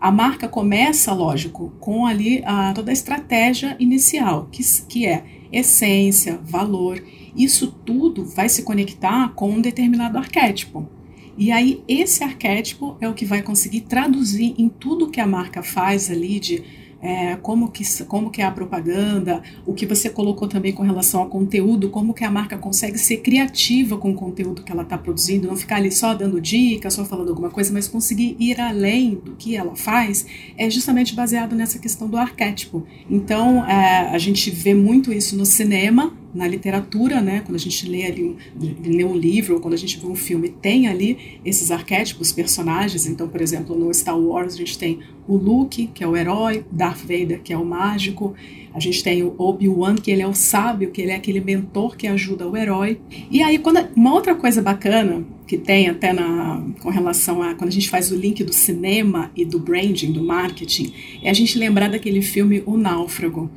A 0.00 0.10
marca 0.10 0.48
começa, 0.48 1.12
lógico, 1.12 1.72
com 1.78 2.06
ali 2.06 2.42
a, 2.46 2.72
toda 2.72 2.90
a 2.90 2.92
estratégia 2.92 3.76
inicial, 3.78 4.48
que, 4.50 4.62
que 4.88 5.06
é 5.06 5.24
essência, 5.52 6.40
valor. 6.42 7.02
Isso 7.36 7.68
tudo 7.84 8.24
vai 8.24 8.48
se 8.48 8.62
conectar 8.62 9.28
com 9.34 9.50
um 9.50 9.60
determinado 9.60 10.16
arquétipo. 10.16 10.88
E 11.36 11.52
aí, 11.52 11.82
esse 11.86 12.24
arquétipo 12.24 12.96
é 13.00 13.08
o 13.08 13.14
que 13.14 13.24
vai 13.24 13.42
conseguir 13.42 13.82
traduzir 13.82 14.54
em 14.58 14.68
tudo 14.68 15.10
que 15.10 15.20
a 15.20 15.26
marca 15.26 15.62
faz 15.62 16.10
ali 16.10 16.40
de 16.40 16.62
é, 17.02 17.36
como, 17.36 17.70
que, 17.70 17.82
como 18.04 18.30
que 18.30 18.42
é 18.42 18.44
a 18.44 18.50
propaganda, 18.50 19.42
o 19.66 19.72
que 19.72 19.86
você 19.86 20.10
colocou 20.10 20.46
também 20.46 20.72
com 20.72 20.82
relação 20.82 21.20
ao 21.20 21.28
conteúdo, 21.28 21.90
como 21.90 22.12
que 22.12 22.24
a 22.24 22.30
marca 22.30 22.58
consegue 22.58 22.98
ser 22.98 23.18
criativa 23.18 23.96
com 23.96 24.10
o 24.10 24.14
conteúdo 24.14 24.62
que 24.62 24.70
ela 24.70 24.82
está 24.82 24.98
produzindo, 24.98 25.48
não 25.48 25.56
ficar 25.56 25.76
ali 25.76 25.90
só 25.90 26.14
dando 26.14 26.40
dicas, 26.40 26.94
só 26.94 27.04
falando 27.04 27.30
alguma 27.30 27.50
coisa, 27.50 27.72
mas 27.72 27.88
conseguir 27.88 28.36
ir 28.38 28.60
além 28.60 29.14
do 29.14 29.32
que 29.32 29.56
ela 29.56 29.74
faz, 29.74 30.26
é 30.56 30.68
justamente 30.68 31.14
baseado 31.14 31.56
nessa 31.56 31.78
questão 31.78 32.08
do 32.08 32.16
arquétipo. 32.16 32.86
Então, 33.08 33.64
é, 33.66 34.10
a 34.10 34.18
gente 34.18 34.50
vê 34.50 34.74
muito 34.74 35.12
isso 35.12 35.36
no 35.36 35.46
cinema, 35.46 36.12
na 36.34 36.46
literatura, 36.46 37.20
né, 37.20 37.42
quando 37.44 37.56
a 37.56 37.60
gente 37.60 37.88
lê 37.88 38.04
ali 38.04 38.36
lê 38.84 39.04
um 39.04 39.16
livro 39.16 39.54
ou 39.54 39.60
quando 39.60 39.74
a 39.74 39.76
gente 39.76 39.98
vê 39.98 40.06
um 40.06 40.14
filme, 40.14 40.48
tem 40.48 40.86
ali 40.86 41.40
esses 41.44 41.70
arquétipos, 41.70 42.32
personagens. 42.32 43.06
Então, 43.06 43.28
por 43.28 43.40
exemplo, 43.40 43.76
no 43.76 43.92
Star 43.92 44.18
Wars 44.18 44.54
a 44.54 44.56
gente 44.56 44.78
tem 44.78 45.00
o 45.26 45.36
Luke, 45.36 45.88
que 45.94 46.02
é 46.02 46.06
o 46.06 46.16
herói, 46.16 46.64
Darth 46.70 47.00
Vader, 47.00 47.40
que 47.42 47.52
é 47.52 47.56
o 47.56 47.64
mágico, 47.64 48.34
a 48.72 48.78
gente 48.78 49.02
tem 49.02 49.22
o 49.22 49.34
Obi-Wan, 49.36 49.96
que 49.96 50.10
ele 50.10 50.22
é 50.22 50.26
o 50.26 50.34
sábio, 50.34 50.90
que 50.90 51.00
ele 51.00 51.10
é 51.10 51.16
aquele 51.16 51.40
mentor 51.40 51.96
que 51.96 52.06
ajuda 52.06 52.48
o 52.48 52.56
herói. 52.56 53.00
E 53.30 53.42
aí, 53.42 53.58
quando 53.58 53.80
uma 53.96 54.14
outra 54.14 54.34
coisa 54.34 54.62
bacana 54.62 55.24
que 55.46 55.58
tem 55.58 55.88
até 55.88 56.12
na, 56.12 56.64
com 56.80 56.90
relação 56.90 57.42
a 57.42 57.54
quando 57.54 57.68
a 57.68 57.72
gente 57.72 57.90
faz 57.90 58.12
o 58.12 58.16
link 58.16 58.44
do 58.44 58.52
cinema 58.52 59.32
e 59.34 59.44
do 59.44 59.58
branding, 59.58 60.12
do 60.12 60.22
marketing, 60.22 60.92
é 61.22 61.30
a 61.30 61.32
gente 61.32 61.58
lembrar 61.58 61.88
daquele 61.88 62.22
filme 62.22 62.62
O 62.64 62.76
Náufrago 62.76 63.50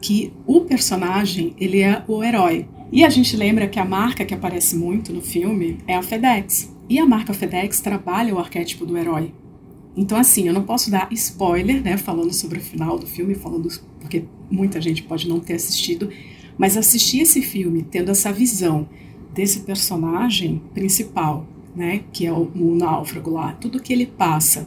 que 0.00 0.32
o 0.46 0.62
personagem 0.62 1.54
ele 1.58 1.80
é 1.80 2.02
o 2.06 2.22
herói. 2.22 2.68
E 2.92 3.04
a 3.04 3.10
gente 3.10 3.36
lembra 3.36 3.66
que 3.66 3.78
a 3.78 3.84
marca 3.84 4.24
que 4.24 4.34
aparece 4.34 4.76
muito 4.76 5.12
no 5.12 5.20
filme 5.20 5.78
é 5.86 5.94
a 5.94 6.02
FedEx. 6.02 6.72
E 6.88 6.98
a 6.98 7.06
marca 7.06 7.34
FedEx 7.34 7.80
trabalha 7.80 8.34
o 8.34 8.38
arquétipo 8.38 8.86
do 8.86 8.96
herói. 8.96 9.32
Então, 9.96 10.18
assim, 10.18 10.46
eu 10.46 10.52
não 10.52 10.62
posso 10.62 10.90
dar 10.90 11.08
spoiler, 11.12 11.82
né, 11.82 11.96
falando 11.96 12.32
sobre 12.32 12.58
o 12.58 12.62
final 12.62 12.98
do 12.98 13.06
filme, 13.06 13.34
falando 13.34 13.68
porque 13.98 14.24
muita 14.50 14.80
gente 14.80 15.02
pode 15.02 15.26
não 15.26 15.40
ter 15.40 15.54
assistido, 15.54 16.10
mas 16.56 16.76
assistir 16.76 17.20
esse 17.20 17.40
filme 17.42 17.82
tendo 17.82 18.10
essa 18.10 18.30
visão 18.30 18.88
desse 19.34 19.60
personagem 19.60 20.62
principal, 20.74 21.46
né, 21.74 22.02
que 22.12 22.26
é 22.26 22.32
o, 22.32 22.50
o 22.54 22.74
náufrago 22.74 23.30
lá, 23.30 23.52
tudo 23.52 23.80
que 23.80 23.92
ele 23.92 24.06
passa 24.06 24.66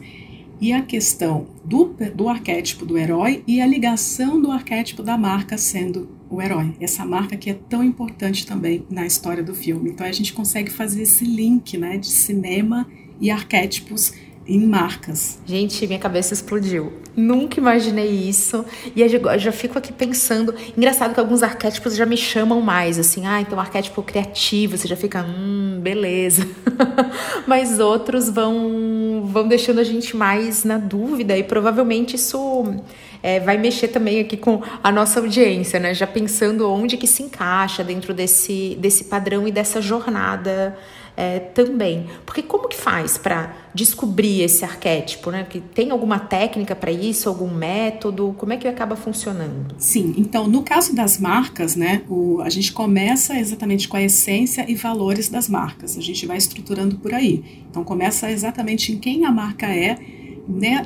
e 0.60 0.72
a 0.72 0.82
questão 0.82 1.46
do, 1.64 1.94
do 2.14 2.28
arquétipo 2.28 2.84
do 2.84 2.98
herói 2.98 3.42
e 3.46 3.60
a 3.60 3.66
ligação 3.66 4.40
do 4.40 4.50
arquétipo 4.50 5.02
da 5.02 5.16
marca 5.16 5.56
sendo 5.56 6.08
o 6.28 6.40
herói. 6.40 6.74
Essa 6.80 7.04
marca 7.04 7.36
que 7.36 7.50
é 7.50 7.54
tão 7.54 7.82
importante 7.82 8.46
também 8.46 8.84
na 8.90 9.06
história 9.06 9.42
do 9.42 9.54
filme. 9.54 9.90
Então 9.90 10.06
a 10.06 10.12
gente 10.12 10.32
consegue 10.32 10.70
fazer 10.70 11.02
esse 11.02 11.24
link 11.24 11.76
né, 11.76 11.96
de 11.96 12.08
cinema 12.08 12.86
e 13.20 13.30
arquétipos 13.30 14.12
em 14.46 14.66
marcas. 14.66 15.38
Gente, 15.46 15.86
minha 15.86 15.98
cabeça 15.98 16.34
explodiu. 16.34 16.92
Nunca 17.16 17.60
imaginei 17.60 18.08
isso. 18.08 18.64
E 18.96 19.02
eu 19.02 19.38
já 19.38 19.52
fico 19.52 19.78
aqui 19.78 19.92
pensando. 19.92 20.54
Engraçado 20.76 21.14
que 21.14 21.20
alguns 21.20 21.42
arquétipos 21.42 21.94
já 21.94 22.06
me 22.06 22.16
chamam 22.16 22.60
mais, 22.60 22.98
assim, 22.98 23.26
ah, 23.26 23.40
então 23.40 23.60
arquétipo 23.60 24.02
criativo, 24.02 24.76
você 24.76 24.88
já 24.88 24.96
fica, 24.96 25.22
hum, 25.22 25.78
beleza. 25.82 26.48
Mas 27.46 27.78
outros 27.78 28.28
vão, 28.28 29.24
vão 29.26 29.46
deixando 29.46 29.80
a 29.80 29.84
gente 29.84 30.16
mais 30.16 30.64
na 30.64 30.78
dúvida 30.78 31.36
e 31.36 31.44
provavelmente 31.44 32.16
isso. 32.16 32.74
É, 33.22 33.38
vai 33.38 33.58
mexer 33.58 33.88
também 33.88 34.18
aqui 34.18 34.34
com 34.34 34.62
a 34.82 34.90
nossa 34.90 35.20
audiência, 35.20 35.78
né? 35.78 35.92
Já 35.92 36.06
pensando 36.06 36.70
onde 36.70 36.96
que 36.96 37.06
se 37.06 37.22
encaixa 37.22 37.84
dentro 37.84 38.14
desse, 38.14 38.78
desse 38.80 39.04
padrão 39.04 39.46
e 39.46 39.52
dessa 39.52 39.82
jornada 39.82 40.74
é, 41.20 41.38
também. 41.38 42.06
Porque 42.24 42.42
como 42.42 42.66
que 42.66 42.76
faz 42.76 43.18
para 43.18 43.54
descobrir 43.74 44.40
esse 44.40 44.64
arquétipo, 44.64 45.30
né? 45.30 45.46
Que 45.48 45.60
tem 45.60 45.90
alguma 45.90 46.18
técnica 46.18 46.74
para 46.74 46.90
isso, 46.90 47.28
algum 47.28 47.52
método? 47.52 48.34
Como 48.38 48.54
é 48.54 48.56
que 48.56 48.66
acaba 48.66 48.96
funcionando? 48.96 49.74
Sim, 49.76 50.14
então 50.16 50.48
no 50.48 50.62
caso 50.62 50.94
das 50.94 51.18
marcas, 51.18 51.76
né, 51.76 52.02
o, 52.08 52.40
a 52.40 52.48
gente 52.48 52.72
começa 52.72 53.38
exatamente 53.38 53.86
com 53.86 53.98
a 53.98 54.02
essência 54.02 54.64
e 54.66 54.74
valores 54.74 55.28
das 55.28 55.46
marcas. 55.46 55.98
A 55.98 56.00
gente 56.00 56.24
vai 56.26 56.38
estruturando 56.38 56.96
por 56.96 57.12
aí. 57.12 57.64
Então 57.68 57.84
começa 57.84 58.30
exatamente 58.30 58.90
em 58.92 58.98
quem 58.98 59.26
a 59.26 59.30
marca 59.30 59.66
é 59.66 59.98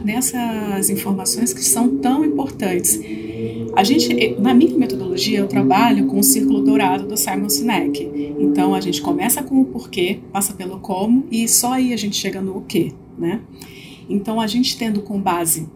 nessas 0.04 0.90
informações 0.90 1.52
que 1.52 1.64
são 1.64 1.96
tão 1.96 2.24
importantes. 2.24 3.00
A 3.74 3.82
gente, 3.82 4.36
na 4.38 4.54
minha 4.54 4.76
metodologia, 4.76 5.38
eu 5.38 5.48
trabalho 5.48 6.06
com 6.06 6.18
o 6.18 6.22
círculo 6.22 6.62
dourado 6.62 7.06
do 7.06 7.16
Simon 7.16 7.48
Sinek. 7.48 8.08
Então 8.38 8.74
a 8.74 8.80
gente 8.80 9.00
começa 9.00 9.42
com 9.42 9.60
o 9.60 9.64
porquê, 9.64 10.20
passa 10.32 10.52
pelo 10.52 10.78
como 10.78 11.26
e 11.30 11.48
só 11.48 11.72
aí 11.72 11.92
a 11.92 11.96
gente 11.96 12.16
chega 12.16 12.40
no 12.40 12.58
o 12.58 12.62
quê, 12.62 12.92
né? 13.18 13.40
Então 14.08 14.40
a 14.40 14.46
gente 14.46 14.76
tendo 14.76 15.00
com 15.00 15.20
base 15.20 15.68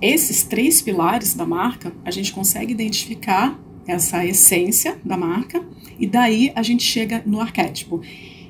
esses 0.00 0.42
três 0.42 0.82
pilares 0.82 1.34
da 1.34 1.46
marca, 1.46 1.92
a 2.04 2.10
gente 2.10 2.32
consegue 2.32 2.72
identificar 2.72 3.58
essa 3.86 4.26
essência 4.26 4.98
da 5.04 5.16
marca 5.16 5.64
e 5.98 6.06
daí 6.06 6.52
a 6.54 6.62
gente 6.62 6.82
chega 6.82 7.22
no 7.24 7.40
arquétipo. 7.40 8.02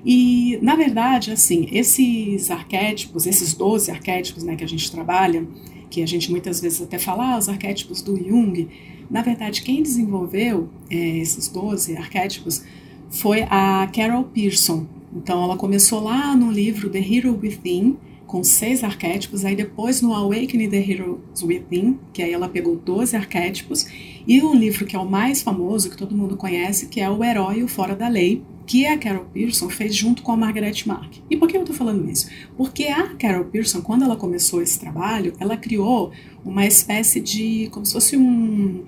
E, 0.04 0.58
na 0.62 0.76
verdade, 0.76 1.32
assim, 1.32 1.68
esses 1.72 2.50
arquétipos, 2.50 3.26
esses 3.26 3.52
12 3.54 3.90
arquétipos 3.90 4.42
né, 4.42 4.56
que 4.56 4.64
a 4.64 4.68
gente 4.68 4.90
trabalha, 4.90 5.46
que 5.90 6.02
a 6.02 6.06
gente 6.06 6.30
muitas 6.30 6.60
vezes 6.60 6.80
até 6.82 6.98
fala, 6.98 7.34
ah, 7.34 7.38
os 7.38 7.48
arquétipos 7.48 8.02
do 8.02 8.16
Jung, 8.16 8.68
na 9.10 9.22
verdade, 9.22 9.62
quem 9.62 9.82
desenvolveu 9.82 10.68
é, 10.90 11.18
esses 11.18 11.48
12 11.48 11.96
arquétipos 11.96 12.64
foi 13.08 13.42
a 13.42 13.88
Carol 13.94 14.24
Pearson. 14.24 14.86
Então, 15.14 15.42
ela 15.42 15.56
começou 15.56 16.02
lá 16.02 16.34
no 16.36 16.50
livro 16.50 16.90
The 16.90 16.98
Hero 16.98 17.38
Within, 17.40 17.96
com 18.26 18.42
seis 18.42 18.83
arquétipos, 18.83 19.45
aí 19.45 19.54
depois 19.54 20.02
no 20.02 20.12
Awakening 20.12 20.68
the 20.68 20.78
Heroes 20.78 21.42
Within, 21.42 21.99
que 22.12 22.23
aí 22.23 22.33
ela 22.33 22.49
pegou 22.49 22.76
12 22.76 23.16
arquétipos, 23.16 23.87
e 24.26 24.42
um 24.42 24.54
livro 24.54 24.85
que 24.85 24.97
é 24.97 24.99
o 24.99 25.09
mais 25.09 25.42
famoso, 25.42 25.88
que 25.88 25.97
todo 25.97 26.16
mundo 26.16 26.37
conhece, 26.37 26.88
que 26.88 27.00
é 27.00 27.09
O 27.09 27.23
Herói 27.23 27.62
o 27.62 27.68
Fora 27.68 27.95
da 27.95 28.09
Lei, 28.09 28.42
que 28.66 28.85
a 28.85 28.99
Carol 28.99 29.26
Pearson 29.26 29.71
fez 29.71 29.95
junto 29.95 30.23
com 30.23 30.33
a 30.33 30.37
Margaret 30.37 30.75
Mark. 30.85 31.14
E 31.30 31.37
por 31.37 31.49
que 31.49 31.56
eu 31.56 31.61
estou 31.61 31.76
falando 31.76 32.11
isso? 32.11 32.28
Porque 32.56 32.85
a 32.88 33.14
Carol 33.14 33.45
Pearson, 33.45 33.80
quando 33.80 34.04
ela 34.04 34.16
começou 34.16 34.61
esse 34.61 34.78
trabalho, 34.78 35.33
ela 35.38 35.56
criou 35.56 36.11
uma 36.45 36.66
espécie 36.66 37.21
de, 37.21 37.68
como 37.71 37.87
se 37.87 37.92
fosse 37.92 38.16
um, 38.16 38.85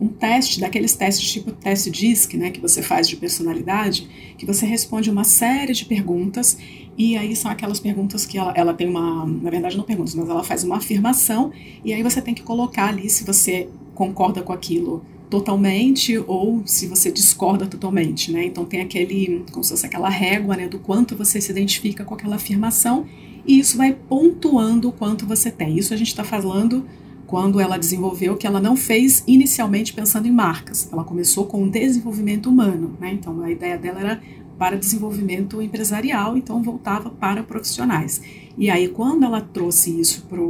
um 0.00 0.08
teste, 0.08 0.60
daqueles 0.60 0.94
testes 0.94 1.30
tipo 1.30 1.52
teste 1.52 1.90
DISC, 1.90 2.34
né, 2.34 2.50
que 2.50 2.60
você 2.60 2.82
faz 2.82 3.06
de 3.06 3.16
personalidade, 3.16 4.08
que 4.38 4.46
você 4.46 4.64
responde 4.64 5.10
uma 5.10 5.24
série 5.24 5.74
de 5.74 5.84
perguntas, 5.84 6.56
e 6.96 7.16
aí 7.16 7.36
são 7.36 7.50
aquelas 7.50 7.78
perguntas 7.78 8.24
que 8.24 8.38
ela, 8.38 8.52
ela 8.56 8.72
tem 8.72 8.88
uma, 8.88 9.26
na 9.26 9.50
verdade 9.50 9.76
não 9.76 9.84
perguntas, 9.84 10.14
mas 10.14 10.28
ela 10.28 10.42
faz 10.42 10.64
uma 10.64 10.78
afirmação, 10.78 11.52
e 11.84 11.92
aí 11.92 12.02
você 12.02 12.22
tem 12.22 12.32
que 12.32 12.42
colocar 12.42 12.86
ali 12.86 13.10
se 13.10 13.24
você 13.24 13.68
concorda 13.94 14.42
com 14.42 14.52
aquilo 14.52 15.04
totalmente 15.28 16.18
ou 16.26 16.62
se 16.66 16.86
você 16.86 17.12
discorda 17.12 17.66
totalmente, 17.66 18.32
né? 18.32 18.44
Então 18.44 18.64
tem 18.64 18.80
aquele, 18.80 19.44
como 19.52 19.62
se 19.62 19.70
fosse 19.70 19.86
aquela 19.86 20.08
régua, 20.08 20.56
né, 20.56 20.66
do 20.66 20.78
quanto 20.78 21.14
você 21.14 21.40
se 21.40 21.52
identifica 21.52 22.04
com 22.04 22.14
aquela 22.14 22.34
afirmação 22.36 23.06
e 23.46 23.58
isso 23.58 23.76
vai 23.76 23.92
pontuando 23.92 24.88
o 24.88 24.92
quanto 24.92 25.24
você 25.24 25.50
tem. 25.50 25.78
Isso 25.78 25.94
a 25.94 25.96
gente 25.96 26.08
está 26.08 26.24
falando 26.24 26.84
quando 27.30 27.60
ela 27.60 27.78
desenvolveu 27.78 28.36
que 28.36 28.44
ela 28.44 28.60
não 28.60 28.74
fez 28.74 29.22
inicialmente 29.24 29.92
pensando 29.92 30.26
em 30.26 30.32
marcas. 30.32 30.88
Ela 30.92 31.04
começou 31.04 31.46
com 31.46 31.62
o 31.62 31.70
desenvolvimento 31.70 32.50
humano, 32.50 32.96
né? 32.98 33.12
Então 33.12 33.40
a 33.40 33.48
ideia 33.48 33.78
dela 33.78 34.00
era 34.00 34.20
para 34.58 34.76
desenvolvimento 34.76 35.62
empresarial, 35.62 36.36
então 36.36 36.60
voltava 36.60 37.08
para 37.08 37.44
profissionais. 37.44 38.20
E 38.58 38.68
aí 38.68 38.88
quando 38.88 39.24
ela 39.24 39.40
trouxe 39.40 40.00
isso 40.00 40.26
para 40.28 40.40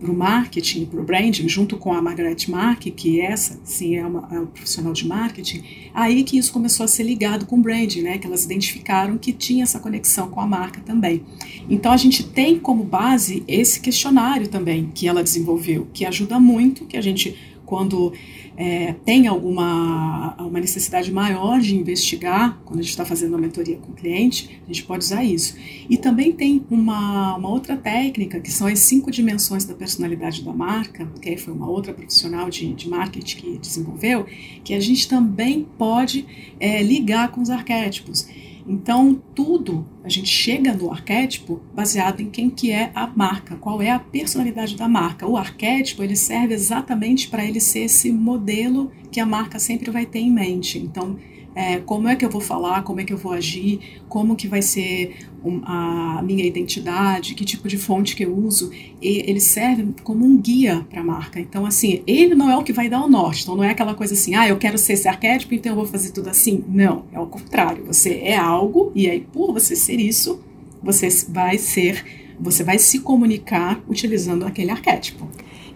para 0.00 0.10
o 0.10 0.14
marketing, 0.14 0.86
para 0.86 1.00
o 1.00 1.04
branding, 1.04 1.48
junto 1.48 1.76
com 1.76 1.92
a 1.92 2.02
Margaret 2.02 2.36
Mark, 2.48 2.80
que 2.80 3.20
essa 3.20 3.58
sim 3.64 3.96
é 3.96 4.06
uma, 4.06 4.28
é 4.30 4.38
uma, 4.38 4.46
profissional 4.46 4.92
de 4.92 5.06
marketing, 5.06 5.62
aí 5.94 6.24
que 6.24 6.36
isso 6.36 6.52
começou 6.52 6.84
a 6.84 6.88
ser 6.88 7.04
ligado 7.04 7.46
com 7.46 7.56
o 7.56 7.62
branding, 7.62 8.02
né? 8.02 8.18
Que 8.18 8.26
elas 8.26 8.44
identificaram 8.44 9.16
que 9.16 9.32
tinha 9.32 9.62
essa 9.62 9.78
conexão 9.78 10.28
com 10.28 10.40
a 10.40 10.46
marca 10.46 10.80
também. 10.80 11.22
Então 11.68 11.92
a 11.92 11.96
gente 11.96 12.24
tem 12.24 12.58
como 12.58 12.84
base 12.84 13.42
esse 13.48 13.80
questionário 13.80 14.48
também 14.48 14.90
que 14.94 15.08
ela 15.08 15.22
desenvolveu, 15.22 15.86
que 15.92 16.04
ajuda 16.04 16.38
muito, 16.38 16.84
que 16.86 16.96
a 16.96 17.02
gente 17.02 17.36
quando 17.64 18.12
é, 18.56 18.94
tem 19.04 19.26
alguma 19.26 20.36
uma 20.38 20.60
necessidade 20.60 21.10
maior 21.12 21.60
de 21.60 21.76
investigar, 21.76 22.60
quando 22.64 22.80
a 22.80 22.82
gente 22.82 22.90
está 22.90 23.04
fazendo 23.04 23.30
uma 23.30 23.40
mentoria 23.40 23.76
com 23.76 23.92
o 23.92 23.94
cliente, 23.94 24.60
a 24.64 24.66
gente 24.66 24.84
pode 24.84 25.04
usar 25.04 25.24
isso. 25.24 25.56
E 25.88 25.96
também 25.96 26.32
tem 26.32 26.64
uma, 26.70 27.36
uma 27.36 27.48
outra 27.48 27.76
técnica, 27.76 28.40
que 28.40 28.50
são 28.50 28.66
as 28.66 28.78
cinco 28.78 29.10
dimensões 29.10 29.64
da 29.64 29.74
personalidade 29.74 30.42
da 30.42 30.52
marca, 30.52 31.06
que 31.20 31.28
aí 31.28 31.36
foi 31.36 31.52
uma 31.52 31.68
outra 31.68 31.92
profissional 31.92 32.48
de, 32.48 32.72
de 32.74 32.88
marketing 32.88 33.36
que 33.36 33.58
desenvolveu, 33.58 34.26
que 34.62 34.74
a 34.74 34.80
gente 34.80 35.08
também 35.08 35.66
pode 35.76 36.26
é, 36.60 36.82
ligar 36.82 37.30
com 37.30 37.40
os 37.40 37.50
arquétipos. 37.50 38.28
Então, 38.66 39.22
tudo 39.34 39.86
a 40.02 40.08
gente 40.08 40.28
chega 40.28 40.72
no 40.72 40.90
arquétipo 40.90 41.60
baseado 41.74 42.20
em 42.20 42.30
quem 42.30 42.48
que 42.48 42.70
é 42.70 42.90
a 42.94 43.06
marca, 43.06 43.56
qual 43.56 43.82
é 43.82 43.90
a 43.90 43.98
personalidade 43.98 44.76
da 44.76 44.88
marca. 44.88 45.26
O 45.26 45.36
arquétipo, 45.36 46.02
ele 46.02 46.16
serve 46.16 46.54
exatamente 46.54 47.28
para 47.28 47.44
ele 47.44 47.60
ser 47.60 47.80
esse 47.80 48.10
modelo 48.10 48.90
que 49.10 49.20
a 49.20 49.26
marca 49.26 49.58
sempre 49.58 49.90
vai 49.90 50.06
ter 50.06 50.20
em 50.20 50.30
mente. 50.30 50.78
Então, 50.78 51.16
é, 51.54 51.78
como 51.78 52.08
é 52.08 52.16
que 52.16 52.24
eu 52.24 52.30
vou 52.30 52.40
falar, 52.40 52.82
como 52.82 53.00
é 53.00 53.04
que 53.04 53.12
eu 53.12 53.16
vou 53.16 53.32
agir, 53.32 54.02
como 54.08 54.34
que 54.34 54.48
vai 54.48 54.60
ser 54.60 55.16
um, 55.44 55.60
a 55.64 56.20
minha 56.22 56.44
identidade, 56.44 57.34
que 57.34 57.44
tipo 57.44 57.68
de 57.68 57.78
fonte 57.78 58.16
que 58.16 58.24
eu 58.24 58.36
uso, 58.36 58.70
e 59.00 59.22
ele 59.30 59.40
serve 59.40 59.94
como 60.02 60.24
um 60.24 60.36
guia 60.36 60.84
para 60.90 61.00
a 61.00 61.04
marca. 61.04 61.38
Então, 61.38 61.64
assim, 61.64 62.02
ele 62.06 62.34
não 62.34 62.50
é 62.50 62.56
o 62.56 62.62
que 62.62 62.72
vai 62.72 62.88
dar 62.88 63.02
o 63.02 63.08
norte, 63.08 63.42
então 63.42 63.54
não 63.54 63.62
é 63.62 63.70
aquela 63.70 63.94
coisa 63.94 64.14
assim, 64.14 64.34
ah, 64.34 64.48
eu 64.48 64.56
quero 64.56 64.76
ser 64.76 64.94
esse 64.94 65.06
arquétipo, 65.06 65.54
então 65.54 65.72
eu 65.72 65.76
vou 65.76 65.86
fazer 65.86 66.10
tudo 66.10 66.28
assim. 66.28 66.64
Não, 66.66 67.04
é 67.12 67.20
o 67.20 67.26
contrário, 67.26 67.84
você 67.86 68.20
é 68.24 68.36
algo, 68.36 68.90
e 68.94 69.08
aí 69.08 69.20
por 69.20 69.52
você 69.52 69.76
ser 69.76 70.00
isso, 70.00 70.42
você 70.82 71.08
vai 71.28 71.56
ser, 71.56 72.04
você 72.38 72.64
vai 72.64 72.78
se 72.78 72.98
comunicar 72.98 73.80
utilizando 73.88 74.44
aquele 74.44 74.70
arquétipo. 74.70 75.28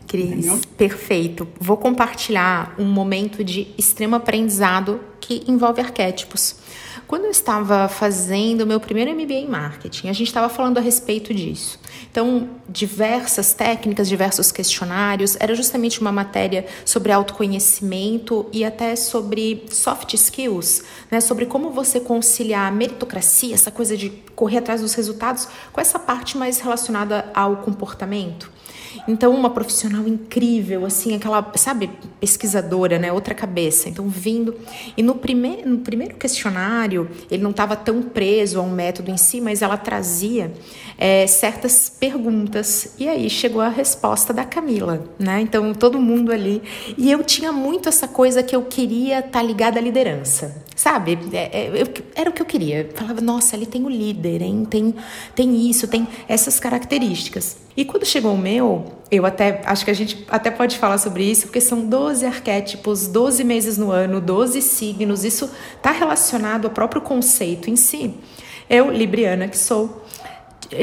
Cris, 0.09 0.25
Entendeu? 0.25 0.59
perfeito. 0.77 1.47
Vou 1.61 1.77
compartilhar 1.77 2.75
um 2.79 2.87
momento 2.87 3.45
de 3.45 3.69
extremo 3.77 4.17
aprendizado 4.17 4.99
que 5.29 5.45
envolve 5.47 5.83
arquétipos. 5.83 6.57
Quando 7.07 7.25
eu 7.25 7.31
estava 7.31 7.87
fazendo 7.87 8.67
meu 8.67 8.81
primeiro 8.81 9.15
MBA 9.15 9.35
em 9.35 9.49
marketing, 9.49 10.09
a 10.09 10.13
gente 10.13 10.29
estava 10.29 10.49
falando 10.49 10.79
a 10.79 10.81
respeito 10.81 11.33
disso. 11.35 11.79
Então, 12.11 12.49
diversas 12.69 13.53
técnicas, 13.53 14.09
diversos 14.09 14.51
questionários, 14.51 15.37
era 15.39 15.55
justamente 15.55 16.01
uma 16.01 16.13
matéria 16.13 16.67
sobre 16.85 17.13
autoconhecimento 17.13 18.47
e 18.53 18.65
até 18.65 18.97
sobre 18.97 19.65
soft 19.71 20.15
skills, 20.15 20.83
né? 21.11 21.21
Sobre 21.21 21.47
como 21.47 21.71
você 21.71 22.01
conciliar 22.01 22.67
a 22.67 22.71
meritocracia, 22.71 23.55
essa 23.55 23.71
coisa 23.71 23.97
de 23.97 24.11
correr 24.35 24.59
atrás 24.59 24.81
dos 24.81 24.95
resultados, 24.95 25.47
com 25.73 25.81
essa 25.81 25.99
parte 25.99 26.37
mais 26.39 26.59
relacionada 26.59 27.31
ao 27.35 27.59
comportamento. 27.59 28.51
Então, 29.07 29.35
uma 29.35 29.51
profissional 29.51 30.07
incrível, 30.07 30.85
assim, 30.85 31.15
aquela, 31.15 31.53
sabe, 31.57 31.91
pesquisadora, 32.21 32.99
né? 32.99 33.13
Outra 33.13 33.35
cabeça. 33.35 33.89
Então, 33.89 34.09
vindo. 34.09 34.55
E 34.97 35.03
no, 35.03 35.15
prime 35.15 35.63
no 35.65 35.79
primeiro 35.79 36.17
questionário, 36.17 37.09
ele 37.31 37.43
não 37.43 37.51
estava 37.51 37.77
tão 37.77 38.03
preso 38.03 38.59
a 38.59 38.63
um 38.63 38.71
método 38.71 39.11
em 39.11 39.17
si, 39.17 39.41
mas 39.41 39.63
ela 39.63 39.77
trazia 39.77 40.53
é, 40.97 41.27
certas 41.27 41.89
perguntas. 41.89 42.95
E 42.99 43.09
aí 43.09 43.31
chegou 43.31 43.61
a 43.61 43.69
resposta 43.69 44.33
da 44.33 44.45
Camila, 44.45 45.05
né? 45.19 45.41
Então, 45.41 45.73
todo 45.75 45.99
mundo 46.01 46.33
ali. 46.33 46.63
E 46.97 47.11
eu 47.11 47.23
tinha 47.23 47.53
muito 47.53 47.89
essa 47.89 48.09
coisa 48.09 48.43
que 48.43 48.55
eu 48.55 48.63
queria 48.63 49.21
estar 49.21 49.31
tá 49.31 49.43
ligada 49.43 49.79
à 49.79 49.83
liderança, 49.83 50.55
sabe? 50.79 51.19
É, 51.33 51.65
é, 51.65 51.83
eu, 51.83 51.89
era 52.15 52.31
o 52.31 52.33
que 52.33 52.41
eu 52.41 52.47
queria. 52.47 52.89
falava, 52.95 53.21
nossa, 53.21 53.57
ali 53.57 53.67
tem 53.67 53.85
o 53.85 53.89
líder, 53.89 54.43
hein? 54.43 54.65
Tem, 54.65 54.95
tem 55.35 55.69
isso, 55.69 55.89
tem 55.89 56.07
essas 56.29 56.61
características. 56.61 57.57
E 57.77 57.85
quando 57.85 58.07
chegou 58.07 58.33
o 58.33 58.39
meu, 58.39 58.85
eu 59.11 59.27
até 59.27 59.61
acho 59.65 59.85
que 59.85 59.91
a 59.91 59.95
gente 59.95 60.25
até 60.29 60.53
pode 60.53 60.79
falar 60.79 60.99
sobre 60.99 61.25
isso, 61.25 61.47
porque 61.47 61.61
são 61.61 61.85
12 61.85 62.25
arquétipos, 62.25 63.09
12 63.09 63.43
meses 63.43 63.77
no 63.77 63.91
ano, 63.91 64.21
12 64.21 64.63
signos, 64.63 65.25
isso 65.25 65.51
está 65.77 65.91
relacionado 65.91 66.67
ao 66.67 66.71
próprio 66.71 67.03
conceito 67.03 67.69
em 67.69 67.75
si. 67.75 68.15
Eu, 68.71 68.89
Libriana, 68.89 69.49
que 69.49 69.59
sou, 69.59 70.05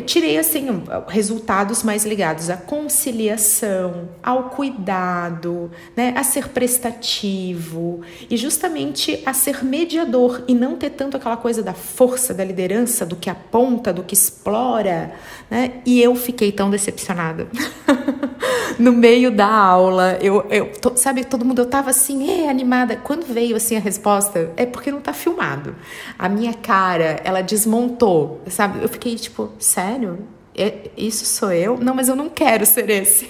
tirei 0.06 0.38
assim 0.38 0.84
resultados 1.08 1.84
mais 1.84 2.06
ligados 2.06 2.50
à 2.50 2.58
conciliação, 2.58 4.10
ao 4.24 4.50
cuidado, 4.50 5.72
né, 5.96 6.13
a 6.15 6.24
ser 6.24 6.50
prestativo 6.50 8.01
e 8.30 8.38
justamente 8.38 9.22
a 9.25 9.34
ser 9.34 9.63
mediador 9.63 10.44
e 10.48 10.56
não 10.56 10.75
ter 10.75 10.92
tanto 10.92 11.18
aquela 11.18 11.38
coisa 11.38 11.62
da 11.62 11.74
força 11.74 12.34
da 12.34 12.44
liderança, 12.44 13.06
do 13.06 13.15
que 13.15 13.30
aponta, 13.30 13.94
do 13.94 14.04
que 14.04 14.13
explora, 14.13 15.13
né? 15.50 15.74
E 15.86 16.01
eu 16.01 16.15
fiquei 16.15 16.51
tão 16.51 16.70
decepcionada. 16.70 17.48
no 18.80 18.92
meio 18.92 19.32
da 19.32 19.48
aula, 19.48 20.18
eu, 20.22 20.46
eu 20.50 20.72
sabe, 20.96 21.24
todo 21.24 21.46
mundo 21.46 21.60
eu 21.60 21.65
tava 21.65 21.89
assim, 21.89 22.30
é, 22.30 22.50
animada. 22.50 22.96
Quando 22.96 23.25
veio 23.25 23.56
assim 23.56 23.75
a 23.75 23.80
resposta, 23.80 24.51
é 24.58 24.65
porque 24.65 24.92
não 24.92 25.01
tá 25.01 25.13
filmado. 25.13 25.75
A 26.18 26.27
minha 26.27 26.54
cara, 26.54 27.20
ela 27.24 27.42
desmontou, 27.42 28.42
sabe? 28.48 28.82
Eu 28.82 28.89
fiquei 28.89 29.15
tipo, 29.15 29.51
sério? 29.75 30.35
É, 30.57 30.89
isso 30.95 31.25
sou 31.25 31.51
eu? 31.51 31.77
Não, 31.77 31.93
mas 31.93 32.07
eu 32.07 32.15
não 32.15 32.29
quero 32.29 32.65
ser 32.65 32.89
esse. 32.89 33.29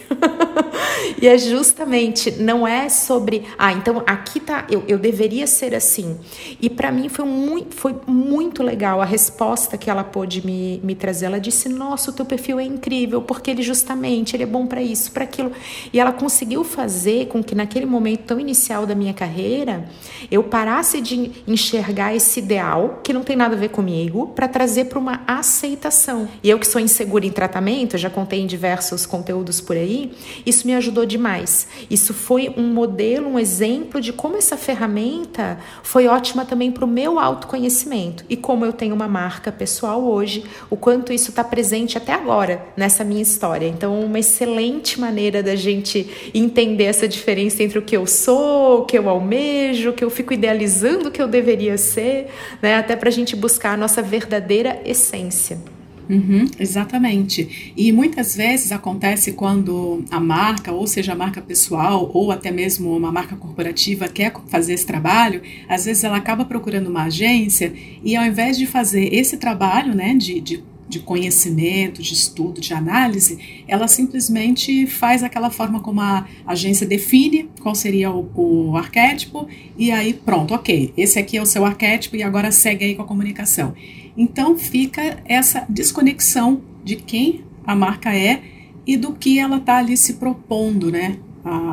e 1.19 1.27
é 1.27 1.37
justamente, 1.39 2.31
não 2.31 2.67
é 2.67 2.87
sobre, 2.87 3.43
ah, 3.57 3.73
então 3.73 4.03
aqui 4.05 4.39
tá, 4.39 4.67
eu, 4.69 4.83
eu 4.87 4.99
deveria 4.99 5.47
ser 5.47 5.73
assim. 5.73 6.19
E 6.61 6.69
para 6.69 6.91
mim 6.91 7.09
foi 7.09 7.25
muito, 7.25 7.75
foi 7.75 7.95
muito 8.05 8.61
legal 8.61 9.01
a 9.01 9.05
resposta 9.05 9.75
que 9.75 9.89
ela 9.89 10.03
pôde 10.03 10.45
me, 10.45 10.79
me 10.83 10.93
trazer. 10.93 11.25
Ela 11.25 11.39
disse: 11.39 11.67
Nossa, 11.67 12.11
o 12.11 12.13
teu 12.13 12.25
perfil 12.25 12.59
é 12.59 12.63
incrível, 12.63 13.21
porque 13.23 13.49
ele 13.49 13.63
justamente 13.63 14.35
ele 14.35 14.43
é 14.43 14.47
bom 14.47 14.67
para 14.67 14.81
isso, 14.81 15.11
para 15.11 15.23
aquilo. 15.23 15.51
E 15.91 15.99
ela 15.99 16.11
conseguiu 16.11 16.63
fazer 16.63 17.27
com 17.27 17.43
que 17.43 17.55
naquele 17.55 17.87
momento 17.87 18.21
tão 18.21 18.39
inicial 18.39 18.85
da 18.85 18.93
minha 18.93 19.13
carreira 19.15 19.89
eu 20.29 20.43
parasse 20.43 21.01
de 21.01 21.31
enxergar 21.47 22.15
esse 22.15 22.39
ideal, 22.39 22.99
que 23.03 23.11
não 23.11 23.23
tem 23.23 23.35
nada 23.35 23.55
a 23.55 23.59
ver 23.59 23.69
comigo, 23.69 24.27
para 24.27 24.47
trazer 24.47 24.85
para 24.85 24.99
uma 24.99 25.21
aceitação. 25.25 26.27
E 26.43 26.49
eu 26.49 26.59
que 26.59 26.67
sou 26.67 26.79
insegura 26.79 27.14
em 27.23 27.31
tratamento, 27.31 27.97
já 27.97 28.09
contei 28.09 28.41
em 28.41 28.47
diversos 28.47 29.05
conteúdos 29.05 29.61
por 29.61 29.75
aí, 29.75 30.11
isso 30.45 30.65
me 30.67 30.73
ajudou 30.75 31.05
demais. 31.05 31.67
Isso 31.89 32.13
foi 32.13 32.53
um 32.57 32.73
modelo, 32.73 33.29
um 33.29 33.39
exemplo 33.39 34.01
de 34.01 34.11
como 34.11 34.37
essa 34.37 34.57
ferramenta 34.57 35.57
foi 35.83 36.07
ótima 36.07 36.45
também 36.45 36.71
para 36.71 36.85
o 36.85 36.87
meu 36.87 37.19
autoconhecimento 37.19 38.25
e 38.29 38.35
como 38.35 38.65
eu 38.65 38.73
tenho 38.73 38.95
uma 38.95 39.07
marca 39.07 39.51
pessoal 39.51 40.03
hoje, 40.03 40.43
o 40.69 40.75
quanto 40.75 41.13
isso 41.13 41.29
está 41.29 41.43
presente 41.43 41.97
até 41.97 42.13
agora 42.13 42.65
nessa 42.75 43.03
minha 43.03 43.21
história. 43.21 43.67
Então, 43.67 43.99
uma 43.99 44.19
excelente 44.19 44.99
maneira 44.99 45.41
da 45.41 45.55
gente 45.55 46.31
entender 46.33 46.85
essa 46.85 47.07
diferença 47.07 47.63
entre 47.63 47.79
o 47.79 47.81
que 47.81 47.95
eu 47.95 48.05
sou, 48.05 48.81
o 48.81 48.85
que 48.85 48.97
eu 48.97 49.09
almejo, 49.09 49.89
o 49.89 49.93
que 49.93 50.03
eu 50.03 50.09
fico 50.09 50.33
idealizando 50.33 51.11
que 51.11 51.21
eu 51.21 51.27
deveria 51.27 51.77
ser, 51.77 52.27
né? 52.61 52.75
até 52.75 52.95
para 52.95 53.09
a 53.09 53.11
gente 53.11 53.35
buscar 53.35 53.73
a 53.73 53.77
nossa 53.77 54.01
verdadeira 54.01 54.81
essência. 54.85 55.74
Uhum, 56.09 56.45
exatamente. 56.59 57.73
E 57.75 57.91
muitas 57.91 58.35
vezes 58.35 58.71
acontece 58.71 59.31
quando 59.33 60.03
a 60.11 60.19
marca, 60.19 60.71
ou 60.71 60.85
seja, 60.85 61.13
a 61.13 61.15
marca 61.15 61.41
pessoal, 61.41 62.09
ou 62.13 62.31
até 62.31 62.51
mesmo 62.51 62.95
uma 62.95 63.11
marca 63.11 63.35
corporativa, 63.35 64.07
quer 64.07 64.33
fazer 64.47 64.73
esse 64.73 64.85
trabalho, 64.85 65.41
às 65.67 65.85
vezes 65.85 66.03
ela 66.03 66.17
acaba 66.17 66.45
procurando 66.45 66.87
uma 66.87 67.03
agência 67.03 67.73
e 68.03 68.15
ao 68.15 68.25
invés 68.25 68.57
de 68.57 68.65
fazer 68.65 69.13
esse 69.13 69.37
trabalho 69.37 69.95
né, 69.95 70.13
de, 70.15 70.39
de 70.39 70.63
de 70.87 70.99
conhecimento, 70.99 72.01
de 72.01 72.13
estudo, 72.13 72.61
de 72.61 72.73
análise, 72.73 73.63
ela 73.67 73.87
simplesmente 73.87 74.85
faz 74.85 75.23
aquela 75.23 75.49
forma 75.49 75.79
como 75.79 75.99
a 75.99 76.27
agência 76.45 76.85
define 76.85 77.49
qual 77.61 77.73
seria 77.73 78.11
o, 78.11 78.29
o, 78.35 78.77
arquétipo 78.77 79.47
e 79.77 79.91
aí 79.91 80.13
pronto, 80.13 80.53
ok, 80.53 80.93
esse 80.95 81.17
aqui 81.17 81.37
é 81.37 81.41
o 81.41 81.45
seu 81.45 81.65
arquétipo 81.65 82.15
e 82.15 82.23
agora 82.23 82.51
segue 82.51 82.85
aí 82.85 82.95
com 82.95 83.01
a 83.01 83.05
comunicação. 83.05 83.73
Então 84.15 84.57
fica 84.57 85.17
essa 85.25 85.65
desconexão 85.67 86.61
de 86.83 86.95
quem 86.95 87.43
a 87.65 87.75
marca 87.75 88.15
é 88.15 88.43
e 88.85 88.95
do 88.95 89.13
que 89.13 89.39
ela 89.39 89.57
está 89.57 89.77
ali 89.77 89.97
se 89.97 90.13
propondo, 90.13 90.91
né? 90.91 91.17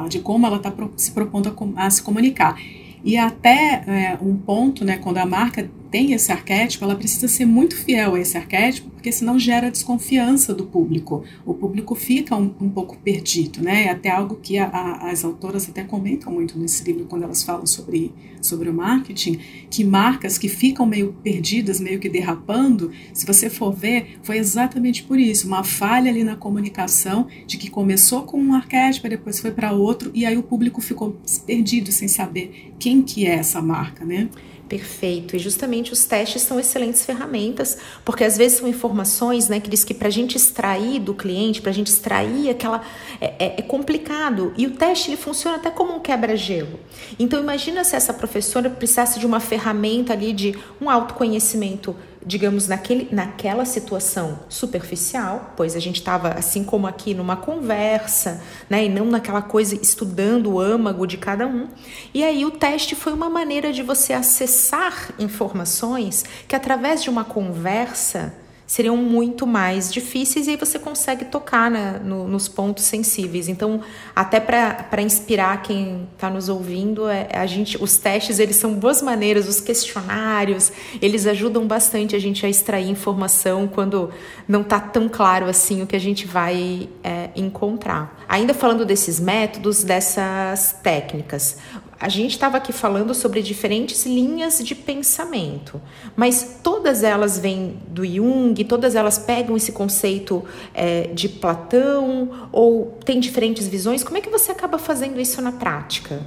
De 0.09 0.19
como 0.21 0.47
ela 0.47 0.57
está 0.57 0.73
se 0.97 1.13
propondo 1.13 1.55
a, 1.77 1.87
a, 1.87 1.91
se 1.91 2.03
comunicar. 2.03 2.59
E 3.05 3.17
até 3.17 3.83
é, 3.87 4.19
um 4.21 4.37
ponto, 4.37 4.85
né, 4.85 4.97
quando 4.97 5.19
a 5.19 5.27
marca 5.27 5.69
tem 5.93 6.15
esse 6.15 6.33
arquétipo, 6.33 6.85
ela 6.87 6.97
precisa 6.97 7.29
ser 7.29 7.45
muito 7.45 7.77
fiel 7.77 8.15
a 8.15 8.19
esse 8.19 8.39
arquétipo, 8.39 8.89
porque 8.89 9.13
senão 9.13 9.39
gera 9.39 9.71
desconfiança 9.71 10.55
do 10.55 10.65
público. 10.65 11.23
O 11.45 11.53
público 11.53 11.95
fica 11.95 12.35
um, 12.35 12.51
um 12.63 12.71
pouco 12.71 12.97
perdido, 12.97 13.63
né? 13.63 13.85
É 13.85 13.91
até 13.91 14.09
algo 14.09 14.37
que 14.37 14.57
a, 14.57 14.69
a, 14.69 15.11
as 15.11 15.23
autoras 15.23 15.69
até 15.69 15.85
comentam 15.85 16.33
muito 16.33 16.59
nesse 16.59 16.83
livro, 16.83 17.05
quando 17.05 17.25
elas 17.25 17.43
falam 17.43 17.67
sobre, 17.67 18.11
sobre 18.41 18.71
o 18.71 18.75
marketing, 18.75 19.39
que 19.69 19.85
marcas 19.85 20.39
que 20.39 20.49
ficam 20.49 20.87
meio 20.87 21.13
perdidas, 21.23 21.79
meio 21.79 22.01
que 22.01 22.09
derrapando, 22.09 22.91
se 23.13 23.27
você 23.27 23.51
for 23.51 23.71
ver, 23.71 24.19
foi 24.23 24.39
exatamente 24.39 25.03
por 25.03 25.19
isso, 25.19 25.47
uma 25.47 25.63
falha 25.63 26.11
ali 26.11 26.25
na 26.25 26.37
comunicação, 26.37 27.27
de 27.47 27.59
que 27.59 27.69
começou 27.69 28.23
com 28.23 28.41
um 28.41 28.55
arquétipo, 28.55 29.11
depois 29.11 29.39
foi 29.39 29.51
para 29.51 29.73
outro, 29.73 30.11
e 30.15 30.25
aí 30.25 30.39
o 30.39 30.43
público 30.43 30.81
ficou 30.81 31.19
perdido, 31.47 31.93
sem 31.93 32.09
saber 32.09 32.73
quem 32.79 33.03
que 33.03 33.27
é 33.27 33.35
essa 33.35 33.61
marca, 33.61 34.07
né? 34.07 34.31
Perfeito. 34.73 35.37
E 35.37 35.39
justamente 35.39 35.93
os 35.93 36.07
testes 36.07 36.41
são 36.41 36.59
excelentes 36.59 37.05
ferramentas, 37.05 37.77
porque 38.07 38.25
às 38.25 38.39
vezes 38.39 38.57
são 38.57 38.67
informações, 38.67 39.47
né, 39.47 39.61
que 39.61 39.69
diz 39.69 39.85
que 39.85 39.93
para 39.93 40.09
a 40.09 40.11
gente 40.11 40.35
extrair 40.35 40.99
do 40.99 41.13
cliente, 41.13 41.61
para 41.61 41.71
a 41.71 41.75
gente 41.75 41.89
extrair 41.89 42.49
aquela. 42.49 42.83
É, 43.21 43.35
é, 43.39 43.55
é, 43.59 43.63
complicado. 43.63 44.55
E 44.57 44.67
o 44.67 44.71
teste 44.71 45.11
ele 45.11 45.19
funciona 45.19 45.59
até 45.59 45.71
como 45.71 45.95
um 45.95 46.01
quebra-gelo. 46.01 46.81
Então 47.19 47.39
imagina 47.39 47.85
se 47.85 47.95
essa 47.95 48.15
professora 48.15 48.71
precisasse 48.71 49.21
de 49.21 49.27
uma 49.27 49.41
ferramenta 49.41 50.15
ali 50.15 50.33
de 50.33 50.57
um 50.81 50.89
autoconhecimento 50.89 51.95
digamos, 52.25 52.69
naquele, 52.69 53.09
naquela 53.13 53.65
situação 53.65 54.41
superficial, 54.49 55.53
pois 55.57 55.75
a 55.75 55.81
gente 55.81 55.97
estava, 55.97 56.31
assim 56.31 56.65
como 56.65 56.87
aqui, 56.87 57.15
numa 57.15 57.37
conversa, 57.37 58.41
né, 58.69 58.85
e 58.85 58.89
não 58.89 59.07
naquela 59.07 59.43
coisa 59.43 59.75
estudando 59.75 60.53
o 60.53 60.61
âmago 60.61 61.07
de 61.07 61.17
cada 61.17 61.47
um. 61.47 61.69
E 62.15 62.23
aí 62.23 62.45
o 62.45 62.51
teste 62.51 62.95
foi 62.95 63.13
uma 63.13 63.29
maneira 63.29 63.73
de 63.73 63.83
você 63.83 64.13
acessar 64.13 65.11
informações 65.19 66.25
que, 66.47 66.57
através 66.57 67.03
de 67.03 67.11
uma 67.11 67.25
conversa, 67.25 68.33
seriam 68.73 68.97
muito 68.97 69.47
mais 69.47 69.93
difíceis 69.93 70.47
e 70.47 70.53
aí 70.53 70.57
você 70.57 70.79
consegue 70.79 71.27
tocar 71.27 71.71
né, 71.71 72.01
no, 72.03 72.27
nos 72.27 72.49
pontos 72.49 72.85
sensíveis. 72.85 73.47
Então, 73.47 73.83
até 74.17 74.41
para 74.41 75.03
inspirar 75.03 75.61
quem 75.61 76.09
está 76.15 76.31
nos 76.31 76.49
ouvindo, 76.49 77.07
é, 77.07 77.29
a 77.35 77.45
gente, 77.45 77.77
os 77.77 77.99
testes 77.99 78.39
eles 78.39 78.57
são 78.57 78.73
boas 78.73 79.03
maneiras, 79.03 79.47
os 79.47 79.61
questionários 79.61 80.73
eles 81.03 81.27
ajudam 81.27 81.67
bastante 81.67 82.17
a 82.17 82.19
gente 82.19 82.47
a 82.47 82.49
extrair 82.49 82.89
informação 82.89 83.69
quando 83.69 84.09
não 84.49 84.63
está 84.63 84.81
tão 84.81 85.07
claro 85.07 85.45
assim 85.45 85.83
o 85.83 85.87
que 85.87 85.95
a 85.95 86.01
gente 86.01 86.27
vai 86.27 86.89
é, 87.05 87.29
encontrar. 87.37 88.25
Ainda 88.27 88.55
falando 88.55 88.87
desses 88.87 89.21
métodos, 89.21 89.85
dessas 89.85 90.79
técnicas, 90.83 91.59
a 92.03 92.09
gente 92.09 92.33
estava 92.33 92.57
aqui 92.57 92.73
falando 92.73 93.15
sobre 93.15 93.41
diferentes 93.41 94.05
linhas 94.05 94.59
de 94.59 94.75
pensamento, 94.75 95.81
mas 96.17 96.59
todas 96.61 97.05
elas 97.05 97.39
vêm 97.39 97.77
do 97.87 98.05
Jung, 98.05 98.65
todas 98.65 98.97
elas 98.97 99.19
pegam 99.19 99.57
esse 99.57 99.71
conceito 99.71 100.45
é, 100.75 101.03
de 101.15 101.29
Platão 101.29 102.49
ou 102.51 102.99
tem 103.05 103.21
diferentes 103.21 103.69
visões. 103.69 104.03
Como 104.03 104.19
é 104.19 104.21
que 104.21 104.29
você 104.29 104.51
acaba 104.51 104.79
fazendo 104.79 105.21
isso 105.21 105.41
na 105.41 105.53
prática? 105.53 106.27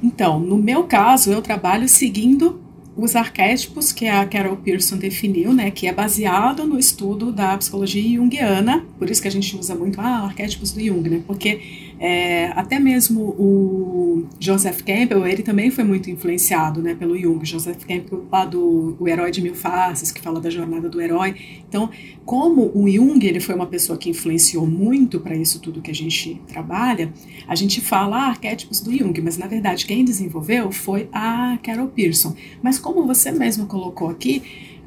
Então, 0.00 0.38
no 0.38 0.56
meu 0.56 0.84
caso, 0.84 1.32
eu 1.32 1.42
trabalho 1.42 1.88
seguindo 1.88 2.60
os 2.96 3.16
arquétipos 3.16 3.90
que 3.90 4.06
a 4.06 4.24
Carol 4.26 4.56
Pearson 4.56 4.96
definiu, 4.96 5.52
né, 5.52 5.72
que 5.72 5.88
é 5.88 5.92
baseado 5.92 6.64
no 6.64 6.78
estudo 6.78 7.32
da 7.32 7.58
psicologia 7.58 8.16
junguiana, 8.16 8.86
por 8.96 9.10
isso 9.10 9.20
que 9.20 9.28
a 9.28 9.30
gente 9.30 9.56
usa 9.56 9.74
muito 9.74 10.00
ah, 10.00 10.24
arquétipos 10.24 10.70
do 10.70 10.80
Jung, 10.80 11.08
né, 11.10 11.22
porque 11.26 11.85
é, 11.98 12.52
até 12.54 12.78
mesmo 12.78 13.20
o 13.20 14.26
Joseph 14.38 14.82
Campbell, 14.82 15.26
ele 15.26 15.42
também 15.42 15.70
foi 15.70 15.82
muito 15.82 16.10
influenciado 16.10 16.82
né, 16.82 16.94
pelo 16.94 17.18
Jung. 17.18 17.44
Joseph 17.44 17.84
Campbell, 17.84 18.26
lá 18.30 18.44
do 18.44 18.96
O 19.00 19.08
Herói 19.08 19.30
de 19.30 19.40
Mil 19.40 19.54
Faces, 19.54 20.12
que 20.12 20.20
fala 20.20 20.40
da 20.40 20.50
jornada 20.50 20.88
do 20.88 21.00
herói. 21.00 21.34
Então, 21.68 21.88
como 22.24 22.70
o 22.74 22.88
Jung 22.88 23.24
ele 23.24 23.40
foi 23.40 23.54
uma 23.54 23.66
pessoa 23.66 23.98
que 23.98 24.10
influenciou 24.10 24.66
muito 24.66 25.20
para 25.20 25.34
isso 25.34 25.60
tudo 25.60 25.80
que 25.80 25.90
a 25.90 25.94
gente 25.94 26.40
trabalha, 26.46 27.12
a 27.48 27.54
gente 27.54 27.80
fala 27.80 28.28
arquétipos 28.28 28.80
do 28.80 28.94
Jung, 28.94 29.18
mas 29.22 29.38
na 29.38 29.46
verdade 29.46 29.86
quem 29.86 30.04
desenvolveu 30.04 30.70
foi 30.70 31.08
a 31.12 31.58
Carol 31.62 31.88
Pearson. 31.88 32.34
Mas 32.62 32.78
como 32.78 33.06
você 33.06 33.32
mesmo 33.32 33.66
colocou 33.66 34.10
aqui, 34.10 34.42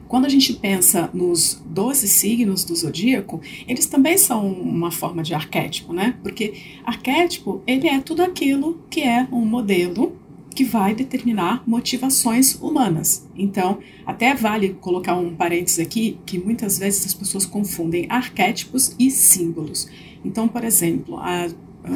quando 0.10 0.26
a 0.26 0.30
gente 0.30 0.54
pensa 0.54 1.08
nos 1.14 1.62
12 1.68 2.08
signos 2.08 2.66
do 2.66 2.76
zodíaco, 2.76 3.40
eles 3.68 3.86
também 3.86 4.18
são 4.18 4.52
uma 4.52 4.90
forma 4.90 5.22
de 5.22 5.36
arquétipo, 5.36 5.94
né? 5.94 6.18
Porque 6.24 6.56
arquétipo, 6.84 7.62
ele 7.68 7.88
é 7.88 8.02
tudo 8.02 8.24
aquilo 8.24 8.82
que 8.90 9.02
é 9.02 9.28
um 9.32 9.46
modelo 9.46 10.18
que 10.56 10.64
vai 10.64 10.96
determinar 10.96 11.64
motivações 11.66 12.56
humanas. 12.56 13.28
Então, 13.36 13.78
até 14.04 14.34
vale 14.34 14.70
colocar 14.82 15.16
um 15.16 15.36
parênteses 15.36 15.78
aqui, 15.78 16.18
que 16.26 16.40
muitas 16.40 16.80
vezes 16.80 17.06
as 17.06 17.14
pessoas 17.14 17.46
confundem 17.46 18.08
arquétipos 18.10 18.96
e 18.98 19.12
símbolos. 19.12 19.88
Então, 20.26 20.48
por 20.48 20.64
exemplo, 20.64 21.18
a 21.18 21.48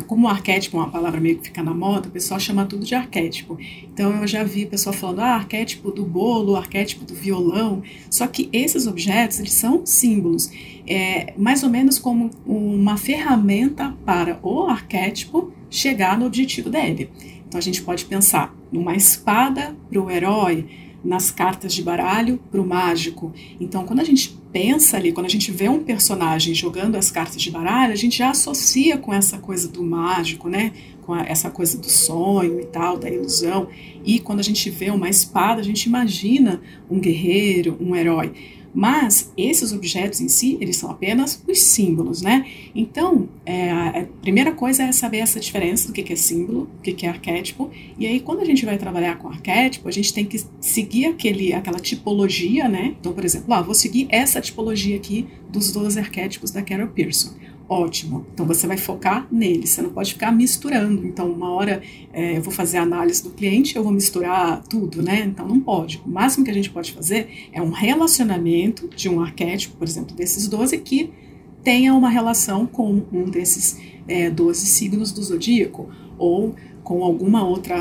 como 0.08 0.28
arquétipo 0.28 0.78
é 0.78 0.80
uma 0.80 0.90
palavra 0.90 1.20
meio 1.20 1.38
que 1.38 1.46
fica 1.46 1.62
na 1.62 1.74
moda, 1.74 2.08
o 2.08 2.12
pessoal 2.12 2.40
chama 2.40 2.66
tudo 2.66 2.86
de 2.86 2.96
arquétipo. 2.96 3.58
Então 3.84 4.22
eu 4.22 4.28
já 4.28 4.44
vi 4.44 4.66
pessoal 4.66 4.94
falando, 4.94 5.20
ah, 5.20 5.36
arquétipo 5.36 5.92
do 5.92 6.06
bolo, 6.06 6.56
arquétipo 6.56 7.06
do 7.06 7.14
violão. 7.14 7.84
Só 8.10 8.26
que 8.28 8.50
esses 8.54 8.88
objetos, 8.88 9.40
eles 9.40 9.54
são 9.54 9.86
símbolos. 9.86 10.50
É 10.88 11.34
mais 11.38 11.64
ou 11.64 11.70
menos 11.70 12.00
como 12.00 12.32
uma 12.46 12.98
ferramenta 12.98 13.96
para 14.06 14.40
o 14.42 14.68
arquétipo 14.68 15.52
chegar 15.70 16.18
no 16.18 16.26
objetivo 16.26 16.70
dele. 16.70 17.10
Então 17.48 17.60
a 17.60 17.62
gente 17.62 17.82
pode 17.82 18.06
pensar 18.06 18.56
numa 18.72 18.96
espada 18.96 19.76
para 19.90 20.02
o 20.02 20.10
herói, 20.10 20.66
nas 21.04 21.32
cartas 21.32 21.74
de 21.74 21.84
baralho 21.84 22.40
para 22.50 22.62
o 22.62 22.66
mágico. 22.66 23.34
Então, 23.60 23.86
quando 23.86 24.00
a 24.00 24.04
gente 24.04 24.38
pensa 24.52 24.98
ali, 24.98 25.12
quando 25.12 25.26
a 25.26 25.30
gente 25.30 25.52
vê 25.52 25.68
um 25.68 25.84
personagem 25.84 26.54
jogando 26.54 26.96
as 26.96 27.12
cartas 27.12 27.42
de 27.42 27.52
baralho, 27.52 27.92
a 27.92 27.98
gente 27.98 28.18
já 28.18 28.30
associa 28.30 28.98
com 28.98 29.14
essa 29.14 29.38
coisa 29.38 29.68
do 29.68 29.84
mágico, 29.84 30.48
né? 30.48 30.72
Com 31.02 31.14
a, 31.14 31.24
essa 31.24 31.50
coisa 31.50 31.78
do 31.78 31.90
sonho 31.90 32.60
e 32.60 32.66
tal, 32.66 32.98
da 32.98 33.10
ilusão. 33.10 33.68
E 34.06 34.20
quando 34.20 34.40
a 34.40 34.44
gente 34.44 34.70
vê 34.70 34.90
uma 34.92 35.10
espada, 35.10 35.60
a 35.60 35.64
gente 35.64 35.86
imagina 35.86 36.62
um 36.90 37.00
guerreiro, 37.00 37.78
um 37.82 37.96
herói. 37.96 38.32
Mas 38.74 39.32
esses 39.38 39.72
objetos 39.72 40.20
em 40.20 40.28
si, 40.28 40.58
eles 40.60 40.78
são 40.78 40.90
apenas 40.90 41.42
os 41.48 41.60
símbolos, 41.60 42.22
né? 42.22 42.46
Então, 42.74 43.30
é, 43.46 43.72
a 43.72 44.08
primeira 44.22 44.52
coisa 44.52 44.84
é 44.84 44.92
saber 44.92 45.20
essa 45.20 45.40
diferença 45.40 45.88
do 45.88 45.94
que 45.94 46.12
é 46.12 46.16
símbolo, 46.16 46.70
o 46.80 46.82
que 46.82 47.06
é 47.06 47.10
arquétipo. 47.10 47.70
E 48.00 48.08
aí, 48.08 48.20
quando 48.20 48.40
a 48.42 48.46
gente 48.46 48.66
vai 48.66 48.78
trabalhar 48.78 49.18
com 49.18 49.28
arquétipo, 49.28 49.88
a 49.88 49.92
gente 49.92 50.14
tem 50.14 50.26
que 50.26 50.44
seguir 50.60 51.06
aquele, 51.06 51.54
aquela 51.54 51.80
tipologia, 51.80 52.68
né? 52.68 52.96
Então, 53.00 53.14
por 53.14 53.24
exemplo, 53.24 53.54
ah, 53.54 53.62
vou 53.62 53.76
seguir 53.76 54.08
essa 54.10 54.42
tipologia 54.42 54.96
aqui 54.96 55.28
dos 55.50 55.72
12 55.72 56.00
arquétipos 56.00 56.50
da 56.50 56.62
Carol 56.62 56.88
Pearson. 56.88 57.34
Ótimo. 57.68 58.26
Então 58.34 58.46
você 58.46 58.68
vai 58.68 58.78
focar 58.78 59.28
nele, 59.32 59.66
você 59.66 59.82
não 59.82 59.90
pode 59.90 60.14
ficar 60.14 60.32
misturando. 60.32 61.06
Então, 61.08 61.32
uma 61.32 61.52
hora 61.52 61.82
é, 62.12 62.38
eu 62.38 62.42
vou 62.42 62.54
fazer 62.54 62.78
a 62.78 62.84
análise 62.84 63.24
do 63.24 63.30
cliente, 63.30 63.76
eu 63.76 63.84
vou 63.84 63.92
misturar 63.92 64.62
tudo, 64.64 65.02
né? 65.02 65.22
Então 65.26 65.48
não 65.48 65.60
pode. 65.60 66.02
O 66.06 66.10
máximo 66.10 66.44
que 66.44 66.52
a 66.52 66.54
gente 66.54 66.70
pode 66.70 66.92
fazer 66.92 67.50
é 67.52 67.62
um 67.62 67.72
relacionamento 67.72 68.90
de 68.90 69.08
um 69.08 69.22
arquétipo, 69.22 69.78
por 69.78 69.88
exemplo, 69.88 70.16
desses 70.16 70.48
12, 70.48 70.78
que 70.80 71.12
tenha 71.64 71.94
uma 71.94 72.10
relação 72.10 72.66
com 72.66 73.02
um 73.12 73.24
desses 73.24 73.80
é, 74.08 74.30
12 74.30 74.66
signos 74.66 75.14
do 75.14 75.24
zodíaco, 75.24 75.90
ou 76.18 76.54
com 76.84 77.02
alguma 77.02 77.48
outra, 77.48 77.78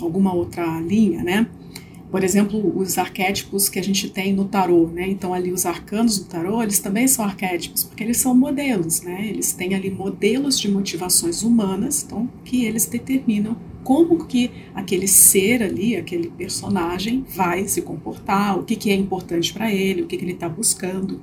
alguma 0.00 0.34
outra 0.34 0.78
linha, 0.80 1.24
né? 1.24 1.48
Por 2.16 2.24
exemplo, 2.24 2.72
os 2.74 2.96
arquétipos 2.96 3.68
que 3.68 3.78
a 3.78 3.84
gente 3.84 4.08
tem 4.08 4.32
no 4.32 4.46
tarô, 4.46 4.88
né? 4.88 5.06
Então 5.06 5.34
ali 5.34 5.52
os 5.52 5.66
arcanos 5.66 6.18
do 6.18 6.24
tarô, 6.24 6.62
eles 6.62 6.78
também 6.78 7.06
são 7.06 7.22
arquétipos, 7.22 7.84
porque 7.84 8.02
eles 8.02 8.16
são 8.16 8.34
modelos, 8.34 9.02
né? 9.02 9.28
Eles 9.28 9.52
têm 9.52 9.74
ali 9.74 9.90
modelos 9.90 10.58
de 10.58 10.66
motivações 10.66 11.42
humanas, 11.42 12.02
então 12.02 12.26
que 12.42 12.64
eles 12.64 12.86
determinam 12.86 13.54
como 13.84 14.24
que 14.24 14.50
aquele 14.74 15.06
ser 15.06 15.62
ali, 15.62 15.94
aquele 15.94 16.30
personagem 16.30 17.22
vai 17.28 17.68
se 17.68 17.82
comportar, 17.82 18.58
o 18.58 18.62
que, 18.62 18.76
que 18.76 18.90
é 18.90 18.94
importante 18.94 19.52
para 19.52 19.70
ele, 19.70 20.00
o 20.00 20.06
que, 20.06 20.16
que 20.16 20.24
ele 20.24 20.32
está 20.32 20.48
buscando. 20.48 21.20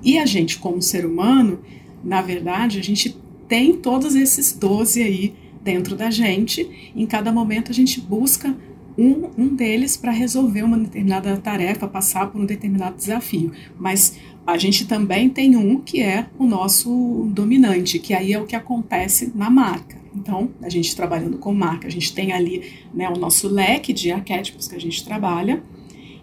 E 0.00 0.16
a 0.16 0.24
gente, 0.24 0.60
como 0.60 0.80
ser 0.80 1.04
humano, 1.04 1.58
na 2.04 2.22
verdade, 2.22 2.78
a 2.78 2.84
gente 2.84 3.18
tem 3.48 3.72
todos 3.78 4.14
esses 4.14 4.52
12 4.52 5.02
aí 5.02 5.34
dentro 5.60 5.96
da 5.96 6.08
gente. 6.08 6.92
Em 6.94 7.04
cada 7.04 7.32
momento 7.32 7.72
a 7.72 7.74
gente 7.74 8.00
busca 8.00 8.56
um, 8.98 9.30
um 9.36 9.54
deles 9.54 9.96
para 9.96 10.10
resolver 10.10 10.62
uma 10.62 10.78
determinada 10.78 11.36
tarefa, 11.36 11.86
passar 11.86 12.30
por 12.30 12.40
um 12.40 12.46
determinado 12.46 12.96
desafio. 12.96 13.52
Mas 13.78 14.18
a 14.46 14.56
gente 14.56 14.86
também 14.86 15.28
tem 15.28 15.56
um 15.56 15.80
que 15.80 16.00
é 16.00 16.26
o 16.38 16.46
nosso 16.46 17.28
dominante, 17.32 17.98
que 17.98 18.14
aí 18.14 18.32
é 18.32 18.40
o 18.40 18.46
que 18.46 18.56
acontece 18.56 19.32
na 19.34 19.50
marca. 19.50 19.96
Então, 20.14 20.50
a 20.62 20.68
gente 20.68 20.96
trabalhando 20.96 21.36
com 21.36 21.52
marca, 21.52 21.86
a 21.86 21.90
gente 21.90 22.14
tem 22.14 22.32
ali 22.32 22.72
né, 22.94 23.08
o 23.08 23.18
nosso 23.18 23.48
leque 23.48 23.92
de 23.92 24.10
arquétipos 24.10 24.66
que 24.66 24.74
a 24.74 24.80
gente 24.80 25.04
trabalha 25.04 25.62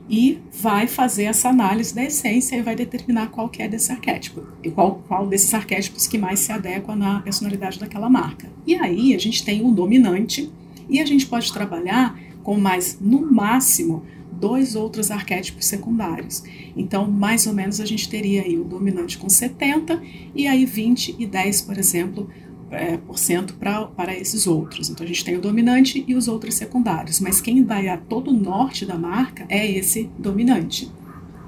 e 0.10 0.40
vai 0.52 0.88
fazer 0.88 1.24
essa 1.24 1.50
análise 1.50 1.94
da 1.94 2.04
essência 2.04 2.56
e 2.56 2.62
vai 2.62 2.76
determinar 2.76 3.28
qual 3.28 3.48
que 3.48 3.62
é 3.62 3.68
desse 3.68 3.92
arquétipo 3.92 4.44
e 4.64 4.70
qual, 4.70 5.02
qual 5.08 5.28
desses 5.28 5.54
arquétipos 5.54 6.08
que 6.08 6.18
mais 6.18 6.40
se 6.40 6.52
adequa 6.52 6.96
na 6.96 7.20
personalidade 7.22 7.80
daquela 7.80 8.10
marca. 8.10 8.50
E 8.66 8.76
aí 8.76 9.14
a 9.14 9.20
gente 9.20 9.46
tem 9.46 9.64
o 9.66 9.72
dominante 9.72 10.52
e 10.90 11.00
a 11.00 11.06
gente 11.06 11.26
pode 11.26 11.54
trabalhar 11.54 12.20
com 12.44 12.60
mais, 12.60 12.98
no 13.00 13.22
máximo, 13.32 14.04
dois 14.32 14.76
outros 14.76 15.10
arquétipos 15.10 15.66
secundários. 15.66 16.44
Então, 16.76 17.10
mais 17.10 17.48
ou 17.48 17.54
menos, 17.54 17.80
a 17.80 17.86
gente 17.86 18.10
teria 18.10 18.42
aí 18.42 18.58
o 18.58 18.64
dominante 18.64 19.18
com 19.18 19.30
70 19.30 20.02
e 20.36 20.48
aí 20.48 20.66
20 20.66 21.16
e 21.18 21.26
10, 21.26 21.62
por 21.62 21.78
exemplo, 21.78 22.30
é, 22.70 22.98
por 22.98 23.18
cento 23.18 23.54
pra, 23.54 23.86
para 23.86 24.14
esses 24.16 24.46
outros. 24.46 24.90
Então, 24.90 25.06
a 25.06 25.08
gente 25.08 25.24
tem 25.24 25.38
o 25.38 25.42
dominante 25.42 26.04
e 26.08 26.16
os 26.16 26.28
outros 26.28 26.56
secundários. 26.56 27.20
Mas 27.20 27.40
quem 27.40 27.64
vai 27.64 27.88
a 27.88 27.98
todo 27.98 28.32
o 28.32 28.34
norte 28.34 28.86
da 28.86 28.96
marca 28.96 29.46
é 29.48 29.66
esse 29.70 30.10
dominante. 30.18 30.92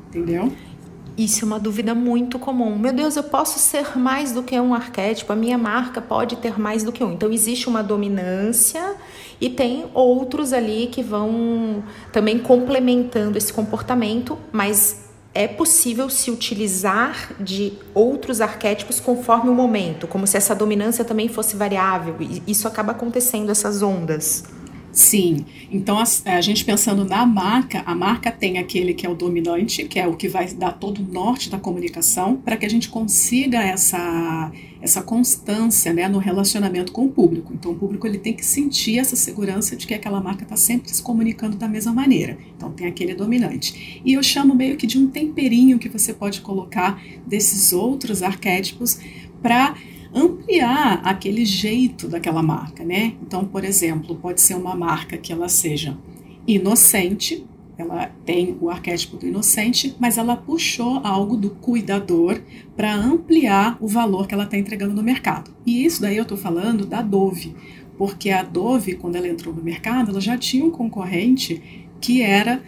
Entendeu? 0.08 0.52
Isso 1.18 1.44
é 1.44 1.48
uma 1.48 1.60
dúvida 1.60 1.96
muito 1.96 2.38
comum. 2.38 2.78
Meu 2.78 2.94
Deus, 2.94 3.16
eu 3.16 3.24
posso 3.24 3.58
ser 3.58 3.98
mais 3.98 4.32
do 4.32 4.44
que 4.44 4.60
um 4.60 4.74
arquétipo, 4.74 5.32
a 5.32 5.36
minha 5.36 5.58
marca 5.58 6.02
pode 6.02 6.36
ter 6.38 6.60
mais 6.60 6.84
do 6.84 6.92
que 6.92 7.04
um. 7.04 7.14
Então, 7.14 7.32
existe 7.32 7.68
uma 7.68 7.82
dominância 7.82 8.96
e 9.40 9.50
tem 9.50 9.86
outros 9.94 10.54
ali 10.54 10.88
que 10.88 11.04
vão 11.04 11.84
também 12.12 12.40
complementando 12.40 13.38
esse 13.38 13.52
comportamento, 13.52 14.38
mas 14.52 15.06
é 15.34 15.48
possível 15.50 16.10
se 16.10 16.32
utilizar 16.32 17.34
de 17.40 17.74
outros 17.94 18.40
arquétipos 18.40 19.02
conforme 19.02 19.50
o 19.50 19.54
momento, 19.54 20.08
como 20.08 20.26
se 20.26 20.38
essa 20.38 20.56
dominância 20.56 21.04
também 21.04 21.28
fosse 21.28 21.58
variável. 21.58 22.16
E 22.22 22.42
isso 22.48 22.68
acaba 22.70 22.94
acontecendo, 22.94 23.52
essas 23.52 23.82
ondas. 23.82 24.46
Sim. 24.96 25.46
Então, 25.70 26.00
a, 26.00 26.04
a, 26.26 26.40
gente 26.40 26.64
pensando 26.64 27.04
na 27.04 27.26
marca, 27.26 27.84
a 27.86 27.94
marca 27.94 28.32
tem 28.32 28.58
aquele 28.58 28.94
que 28.94 29.06
é 29.06 29.10
o 29.10 29.14
dominante, 29.14 29.84
que 29.84 30.00
é 30.00 30.08
o 30.08 30.16
que 30.16 30.30
vai 30.30 30.48
dar 30.54 30.72
todo 30.72 31.00
o 31.00 31.04
norte 31.04 31.50
da 31.50 31.60
comunicação, 31.60 32.38
para 32.38 32.56
que 32.56 32.66
a 32.66 32.70
gente 32.70 32.88
consiga 32.88 33.62
essa, 33.62 34.54
essa 34.82 35.02
constância 35.02 35.92
né, 35.92 36.08
no 36.08 36.18
relacionamento 36.18 36.94
com 36.94 37.08
o 37.08 37.10
público. 37.10 37.54
Então, 37.54 37.74
o 37.74 37.76
público 37.76 38.08
ele 38.08 38.20
tem 38.20 38.32
que 38.32 38.46
sentir 38.46 38.98
essa 38.98 39.18
segurança 39.18 39.76
de 39.76 39.86
que 39.86 39.94
aquela 39.94 40.22
marca 40.22 40.44
está 40.44 40.56
sempre 40.56 40.90
se 40.90 41.04
comunicando 41.04 41.58
da 41.58 41.68
mesma 41.68 41.92
maneira. 41.92 42.38
Então, 42.56 42.72
tem 42.72 42.88
aquele 42.88 43.14
dominante. 43.14 44.02
E 44.06 44.14
eu 44.14 44.24
chamo 44.24 44.56
meio 44.56 44.78
que 44.78 44.88
de 44.88 44.98
um 44.98 45.08
temperinho 45.08 45.78
que 45.78 45.90
você 45.90 46.14
pode 46.14 46.40
colocar 46.40 47.04
desses 47.28 47.74
outros 47.74 48.24
arquétipos 48.24 48.98
para 49.42 49.76
ampliar 50.16 51.02
aquele 51.04 51.44
jeito 51.44 52.08
daquela 52.08 52.42
marca, 52.42 52.86
né? 52.86 53.16
Então, 53.22 53.44
por 53.44 53.66
exemplo, 53.66 54.16
pode 54.16 54.40
ser 54.40 54.56
uma 54.56 54.74
marca 54.74 55.18
que 55.18 55.34
ela 55.34 55.50
seja 55.50 55.98
inocente, 56.48 57.46
ela 57.78 58.10
tem 58.26 58.58
o 58.62 58.70
arquétipo 58.70 59.18
do 59.18 59.28
inocente, 59.28 59.94
mas 60.00 60.18
ela 60.18 60.38
puxou 60.38 61.02
algo 61.04 61.36
do 61.36 61.50
cuidador 61.50 62.42
para 62.78 62.96
ampliar 62.96 63.78
o 63.82 63.88
valor 63.88 64.26
que 64.26 64.34
ela 64.34 64.46
está 64.46 64.58
entregando 64.58 64.94
no 64.94 65.04
mercado. 65.04 65.52
E 65.66 65.86
isso 65.86 66.02
daí 66.02 66.16
eu 66.16 66.24
estou 66.24 66.38
falando 66.38 66.86
da 66.86 67.02
Dove, 67.02 67.54
porque 67.98 68.30
a 68.30 68.42
Dove, 68.42 68.96
quando 68.96 69.18
ela 69.18 69.28
entrou 69.28 69.54
no 69.54 69.62
mercado, 69.62 70.12
ela 70.12 70.22
já 70.22 70.38
tinha 70.38 70.64
um 70.64 70.72
concorrente 70.72 71.62
que 72.00 72.22
era 72.22 72.64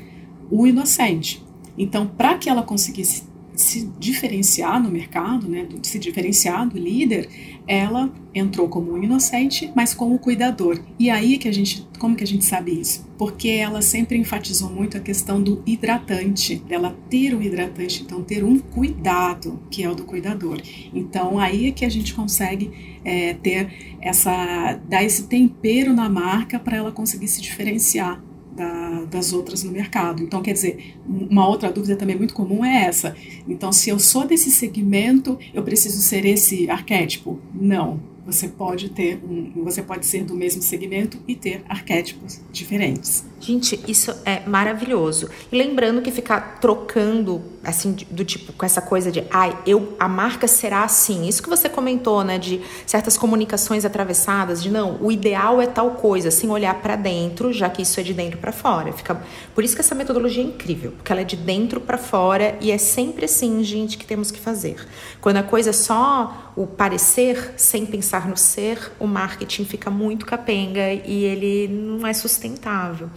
o 0.51 0.67
inocente. 0.67 1.45
Então, 1.77 2.07
para 2.07 2.37
que 2.37 2.49
ela 2.49 2.63
conseguisse 2.63 3.23
se 3.57 3.89
diferenciar 3.99 4.81
no 4.81 4.89
mercado, 4.89 5.49
né, 5.49 5.67
se 5.81 5.97
diferenciar 5.97 6.69
do 6.69 6.77
líder, 6.77 7.27
ela 7.67 8.09
entrou 8.33 8.69
como 8.69 8.93
um 8.93 9.03
inocente, 9.03 9.71
mas 9.75 9.95
como 9.95 10.19
cuidador. 10.19 10.79
E 10.97 11.09
aí 11.09 11.39
que 11.39 11.47
a 11.47 11.51
gente, 11.51 11.85
como 11.97 12.15
que 12.15 12.23
a 12.23 12.27
gente 12.27 12.45
sabe 12.45 12.79
isso? 12.79 13.05
Porque 13.17 13.49
ela 13.49 13.81
sempre 13.81 14.15
enfatizou 14.15 14.69
muito 14.69 14.95
a 14.95 14.99
questão 14.99 15.41
do 15.41 15.63
hidratante, 15.65 16.57
dela 16.67 16.95
ter 17.09 17.33
um 17.35 17.41
hidratante, 17.41 18.03
então 18.03 18.23
ter 18.23 18.43
um 18.43 18.59
cuidado, 18.59 19.59
que 19.71 19.83
é 19.83 19.89
o 19.89 19.95
do 19.95 20.05
cuidador. 20.05 20.61
Então 20.93 21.39
aí 21.39 21.67
é 21.67 21.71
que 21.71 21.83
a 21.83 21.89
gente 21.89 22.13
consegue 22.13 22.71
é, 23.03 23.33
ter 23.33 23.97
essa, 23.99 24.79
dar 24.87 25.03
esse 25.03 25.23
tempero 25.23 25.93
na 25.93 26.07
marca 26.07 26.59
para 26.59 26.77
ela 26.77 26.91
conseguir 26.91 27.27
se 27.27 27.41
diferenciar 27.41 28.23
da, 28.55 28.86
das 29.09 29.33
outras 29.33 29.63
no 29.63 29.71
mercado. 29.71 30.21
Então, 30.21 30.41
quer 30.41 30.53
dizer, 30.53 30.95
uma 31.07 31.47
outra 31.47 31.71
dúvida 31.71 31.95
também 31.95 32.15
muito 32.15 32.33
comum 32.33 32.63
é 32.63 32.85
essa. 32.85 33.15
Então, 33.47 33.71
se 33.71 33.89
eu 33.89 33.99
sou 33.99 34.25
desse 34.25 34.51
segmento, 34.51 35.37
eu 35.53 35.63
preciso 35.63 36.01
ser 36.01 36.25
esse 36.25 36.69
arquétipo? 36.69 37.39
Não 37.53 38.16
você 38.27 38.49
pode 38.49 38.89
ter 38.89 39.23
um, 39.23 39.63
você 39.63 39.81
pode 39.81 40.05
ser 40.05 40.25
do 40.25 40.35
mesmo 40.35 40.61
segmento 40.61 41.17
e 41.25 41.33
ter 41.33 41.63
arquétipos 41.69 42.41
diferentes. 42.51 43.23
Gente, 43.39 43.79
isso 43.87 44.13
é 44.25 44.41
maravilhoso. 44.45 45.29
E 45.49 45.57
lembrando 45.57 46.01
que 46.01 46.11
ficar 46.11 46.59
trocando 46.59 47.41
assim 47.63 47.95
do 48.09 48.25
tipo 48.25 48.51
com 48.53 48.65
essa 48.65 48.81
coisa 48.81 49.11
de, 49.11 49.23
ai, 49.29 49.57
eu 49.65 49.95
a 49.99 50.07
marca 50.07 50.47
será 50.47 50.83
assim. 50.83 51.27
Isso 51.27 51.41
que 51.41 51.49
você 51.49 51.69
comentou, 51.69 52.23
né, 52.23 52.37
de 52.37 52.61
certas 52.85 53.17
comunicações 53.17 53.85
atravessadas, 53.85 54.61
de 54.61 54.69
não, 54.69 54.97
o 55.01 55.11
ideal 55.11 55.61
é 55.61 55.67
tal 55.67 55.91
coisa, 55.91 56.29
sem 56.29 56.49
olhar 56.49 56.81
para 56.81 56.95
dentro, 56.95 57.53
já 57.53 57.69
que 57.69 57.81
isso 57.81 57.99
é 57.99 58.03
de 58.03 58.13
dentro 58.13 58.39
para 58.39 58.51
fora. 58.51 58.91
Fica 58.91 59.21
Por 59.55 59.63
isso 59.63 59.75
que 59.75 59.81
essa 59.81 59.95
metodologia 59.95 60.43
é 60.43 60.47
incrível, 60.47 60.91
porque 60.91 61.11
ela 61.11 61.21
é 61.21 61.25
de 61.25 61.37
dentro 61.37 61.79
para 61.79 61.97
fora 61.97 62.57
e 62.59 62.71
é 62.71 62.77
sempre 62.77 63.25
assim, 63.25 63.63
gente, 63.63 63.97
que 63.97 64.05
temos 64.05 64.31
que 64.31 64.39
fazer. 64.39 64.75
Quando 65.21 65.37
a 65.37 65.43
coisa 65.43 65.69
é 65.69 65.73
só 65.73 66.51
o 66.55 66.65
parecer 66.65 67.53
sem 67.55 67.85
pensar 67.85 68.16
pensar 68.17 68.27
no 68.27 68.37
ser, 68.37 68.91
o 68.99 69.05
marketing 69.05 69.65
fica 69.65 69.89
muito 69.91 70.25
capenga 70.25 70.91
e 70.91 71.23
ele 71.23 71.67
não 71.67 72.07
é 72.07 72.13
sustentável. 72.13 73.09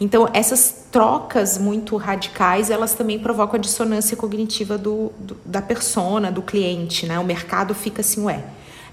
Então, 0.00 0.30
essas 0.32 0.86
trocas 0.90 1.58
muito 1.58 1.96
radicais, 1.96 2.70
elas 2.70 2.94
também 2.94 3.18
provocam 3.18 3.56
a 3.56 3.60
dissonância 3.60 4.16
cognitiva 4.16 4.78
do, 4.78 5.12
do, 5.18 5.36
da 5.44 5.60
persona, 5.60 6.32
do 6.32 6.40
cliente, 6.40 7.04
né? 7.04 7.18
O 7.18 7.24
mercado 7.24 7.74
fica 7.74 8.00
assim, 8.00 8.22
ué. 8.22 8.42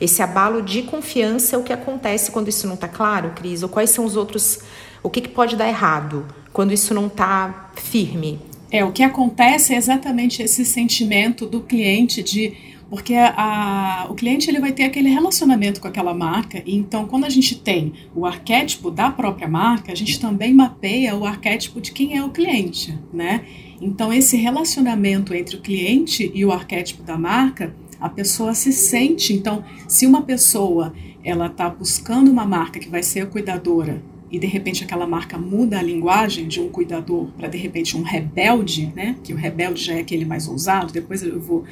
Esse 0.01 0.21
abalo 0.21 0.62
de 0.62 0.83
confiança 0.83 1.55
é 1.55 1.60
o 1.60 1.63
que 1.63 1.71
acontece 1.71 2.29
quando 2.29 2.49
isso 2.49 2.67
não 2.67 2.75
está 2.75 2.89
claro, 2.89 3.31
Cris? 3.36 3.63
Ou 3.63 3.69
quais 3.69 3.89
são 3.89 4.03
os 4.03 4.17
outros... 4.17 4.60
O 5.01 5.10
que, 5.10 5.21
que 5.21 5.29
pode 5.29 5.55
dar 5.55 5.67
errado 5.67 6.25
quando 6.51 6.73
isso 6.73 6.93
não 6.93 7.07
está 7.07 7.71
firme? 7.75 8.39
É, 8.69 8.83
o 8.83 8.91
que 8.91 9.01
acontece 9.01 9.73
é 9.73 9.77
exatamente 9.77 10.43
esse 10.43 10.65
sentimento 10.65 11.45
do 11.45 11.62
cliente 11.62 12.21
de 12.21 12.77
Porque 12.89 13.15
a, 13.15 14.08
o 14.10 14.15
cliente 14.15 14.50
ele 14.50 14.60
vai 14.60 14.71
ter 14.71 14.84
aquele 14.84 15.10
relacionamento 15.10 15.82
com 15.82 15.88
aquela 15.88 16.13
marca, 16.13 16.63
e 16.65 16.76
então 16.76 17.06
quando 17.06 17.26
a 17.26 17.30
gente 17.30 17.56
tem 17.56 17.93
o 18.15 18.26
arquétipo 18.26 18.89
da 18.89 19.12
própria 19.12 19.47
marca, 19.47 19.91
a 19.91 19.95
gente 19.95 20.19
também 20.19 20.54
mapeia 20.54 21.15
o 21.15 21.26
arquétipo 21.26 21.82
de 21.82 21.91
quem 21.91 22.17
é 22.17 22.23
o 22.23 22.30
cliente, 22.30 22.97
né? 23.13 23.45
Então 23.82 24.13
esse 24.13 24.38
relacionamento 24.38 25.34
entre 25.34 25.58
o 25.58 25.62
cliente 25.62 26.32
e 26.34 26.45
o 26.45 26.52
arquétipo 26.52 27.04
da 27.04 27.17
marca, 27.17 27.76
a 28.00 28.10
pessoa 28.10 28.54
se 28.54 28.71
sente. 28.71 29.34
Então, 29.34 29.63
se 29.88 30.06
uma 30.06 30.21
pessoa 30.21 30.93
ela 31.23 31.47
está 31.47 31.69
buscando 31.69 32.32
uma 32.32 32.45
marca 32.45 32.80
que 32.80 32.89
vai 32.89 33.04
ser 33.04 33.28
cuidadora 33.28 34.02
e 34.30 34.38
de 34.38 34.47
repente 34.47 34.84
aquela 34.84 35.08
marca 35.08 35.38
muda 35.38 35.80
a 35.80 35.82
linguagem 35.82 36.47
de 36.47 36.60
um 36.60 36.69
cuidador 36.69 37.28
para 37.38 37.47
de 37.47 37.58
repente 37.58 37.95
um 37.95 38.02
rebelde, 38.02 38.91
né? 38.95 39.15
Que 39.23 39.34
o 39.34 39.38
rebelde 39.38 39.84
já 39.84 39.93
é 39.93 40.00
aquele 40.00 40.26
mais 40.26 40.47
ousado. 40.47 40.91
Depois 40.91 41.23
eu 41.23 41.39
vou 41.39 41.63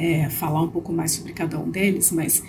é, 0.00 0.28
falar 0.30 0.62
um 0.62 0.68
pouco 0.68 0.92
mais 0.92 1.12
sobre 1.12 1.32
cada 1.32 1.58
um 1.58 1.70
deles, 1.70 2.10
mas 2.10 2.42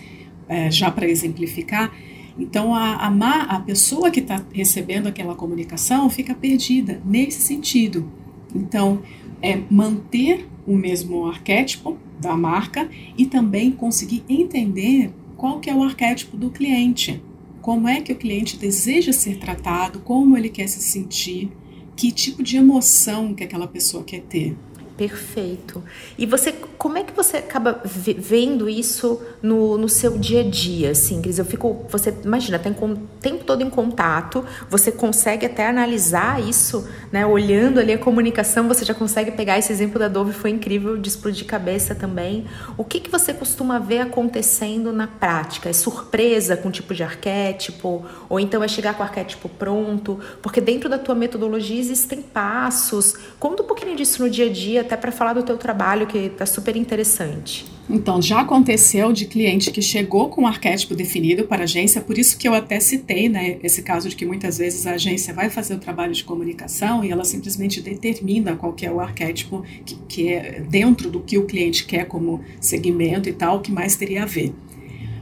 é, 0.48 0.72
já 0.72 0.90
para 0.90 1.08
exemplificar. 1.08 1.92
Então 2.40 2.74
a, 2.74 3.08
a, 3.08 3.56
a 3.56 3.60
pessoa 3.60 4.10
que 4.10 4.22
está 4.22 4.44
recebendo 4.54 5.08
aquela 5.08 5.36
comunicação 5.36 6.10
fica 6.10 6.34
perdida 6.34 7.02
nesse 7.06 7.42
sentido. 7.42 8.10
Então 8.56 9.02
é 9.42 9.60
manter 9.70 10.48
o 10.66 10.76
mesmo 10.76 11.28
arquétipo 11.28 11.98
da 12.20 12.38
marca 12.38 12.90
e 13.18 13.26
também 13.26 13.72
conseguir 13.72 14.24
entender 14.30 15.12
qual 15.36 15.60
que 15.60 15.70
é 15.70 15.76
o 15.76 15.84
arquétipo 15.84 16.38
do 16.38 16.50
cliente 16.52 17.22
como 17.62 17.88
é 17.88 18.02
que 18.02 18.12
o 18.12 18.16
cliente 18.16 18.58
deseja 18.58 19.14
ser 19.14 19.38
tratado, 19.38 20.00
como 20.00 20.36
ele 20.36 20.50
quer 20.50 20.68
se 20.68 20.82
sentir, 20.82 21.52
que 21.96 22.12
tipo 22.12 22.42
de 22.42 22.58
emoção 22.58 23.34
que 23.34 23.44
aquela 23.44 23.68
pessoa 23.68 24.04
quer 24.04 24.22
ter. 24.22 24.58
Perfeito. 25.02 25.84
E 26.16 26.28
você, 26.28 26.52
como 26.78 26.96
é 26.96 27.04
que 27.04 27.12
você 27.12 27.38
acaba 27.38 27.82
vendo 27.84 28.70
isso 28.70 29.20
no, 29.42 29.76
no 29.76 29.90
seu 29.90 30.16
dia 30.16 30.42
a 30.42 30.44
dia, 30.44 30.92
assim, 30.92 31.24
Cris? 31.24 31.40
Eu 31.40 31.46
fico, 31.46 31.88
você 31.90 32.14
imagina, 32.24 32.60
tem 32.60 32.72
o 32.72 32.98
tempo 33.20 33.44
todo 33.44 33.64
em 33.64 33.70
contato, 33.72 34.46
você 34.70 34.92
consegue 34.92 35.44
até 35.44 35.68
analisar 35.68 36.40
isso, 36.40 36.88
né? 37.12 37.26
Olhando 37.26 37.80
ali 37.80 37.94
a 37.94 37.98
comunicação, 37.98 38.68
você 38.68 38.86
já 38.86 38.94
consegue 38.94 39.32
pegar 39.32 39.58
esse 39.58 39.74
exemplo 39.74 39.98
da 39.98 40.08
Dove, 40.08 40.34
foi 40.34 40.52
incrível 40.52 40.96
de 40.96 41.10
explodir 41.10 41.48
cabeça 41.48 41.96
também. 41.96 42.46
O 42.78 42.84
que, 42.84 43.00
que 43.00 43.10
você 43.10 43.34
costuma 43.34 43.80
ver 43.80 44.02
acontecendo 44.02 44.94
na 44.94 45.08
prática? 45.08 45.68
É 45.68 45.74
surpresa 45.74 46.56
com 46.56 46.70
o 46.70 46.72
tipo 46.72 46.94
de 46.94 47.02
arquétipo? 47.02 48.06
Ou 48.30 48.40
então 48.40 48.64
é 48.64 48.68
chegar 48.68 48.94
com 48.94 49.02
o 49.02 49.06
arquétipo 49.08 49.50
pronto? 49.50 50.20
Porque 50.44 50.62
dentro 50.62 50.88
da 50.88 51.00
tua 51.00 51.16
metodologia 51.16 51.80
existem 51.80 52.22
passos. 52.22 53.16
Conta 53.40 53.64
um 53.64 53.66
pouquinho 53.66 53.96
disso 53.96 54.22
no 54.22 54.30
dia 54.30 54.46
a 54.46 54.50
dia, 54.52 54.91
até 54.92 54.98
para 54.98 55.12
falar 55.12 55.34
do 55.34 55.44
teu 55.44 55.58
trabalho, 55.58 56.06
que 56.06 56.18
está 56.18 56.46
super 56.46 56.76
interessante. 56.76 57.66
Então, 57.90 58.22
já 58.22 58.42
aconteceu 58.42 59.12
de 59.14 59.26
cliente 59.26 59.72
que 59.72 59.82
chegou 59.82 60.30
com 60.30 60.42
um 60.42 60.48
arquétipo 60.48 60.94
definido 60.94 61.46
para 61.46 61.62
a 61.62 61.64
agência, 61.64 62.02
por 62.02 62.18
isso 62.18 62.38
que 62.38 62.48
eu 62.48 62.54
até 62.54 62.80
citei 62.80 63.30
né, 63.30 63.58
esse 63.64 63.82
caso 63.82 64.10
de 64.10 64.16
que 64.16 64.26
muitas 64.26 64.58
vezes 64.58 64.86
a 64.86 64.94
agência 64.94 65.34
vai 65.34 65.50
fazer 65.50 65.76
o 65.76 65.80
trabalho 65.80 66.14
de 66.14 66.24
comunicação 66.24 67.04
e 67.04 67.12
ela 67.12 67.24
simplesmente 67.24 67.82
determina 67.82 68.56
qual 68.56 68.76
é 68.82 68.92
o 68.92 69.00
arquétipo 69.00 69.64
que, 69.86 69.96
que 70.08 70.30
é 70.30 70.62
dentro 70.62 71.10
do 71.10 71.22
que 71.22 71.38
o 71.38 71.46
cliente 71.46 71.86
quer 71.86 72.06
como 72.06 72.42
segmento 72.60 73.30
e 73.30 73.34
tal, 73.34 73.62
que 73.62 73.72
mais 73.72 73.96
teria 73.96 74.24
a 74.24 74.26
ver. 74.26 74.54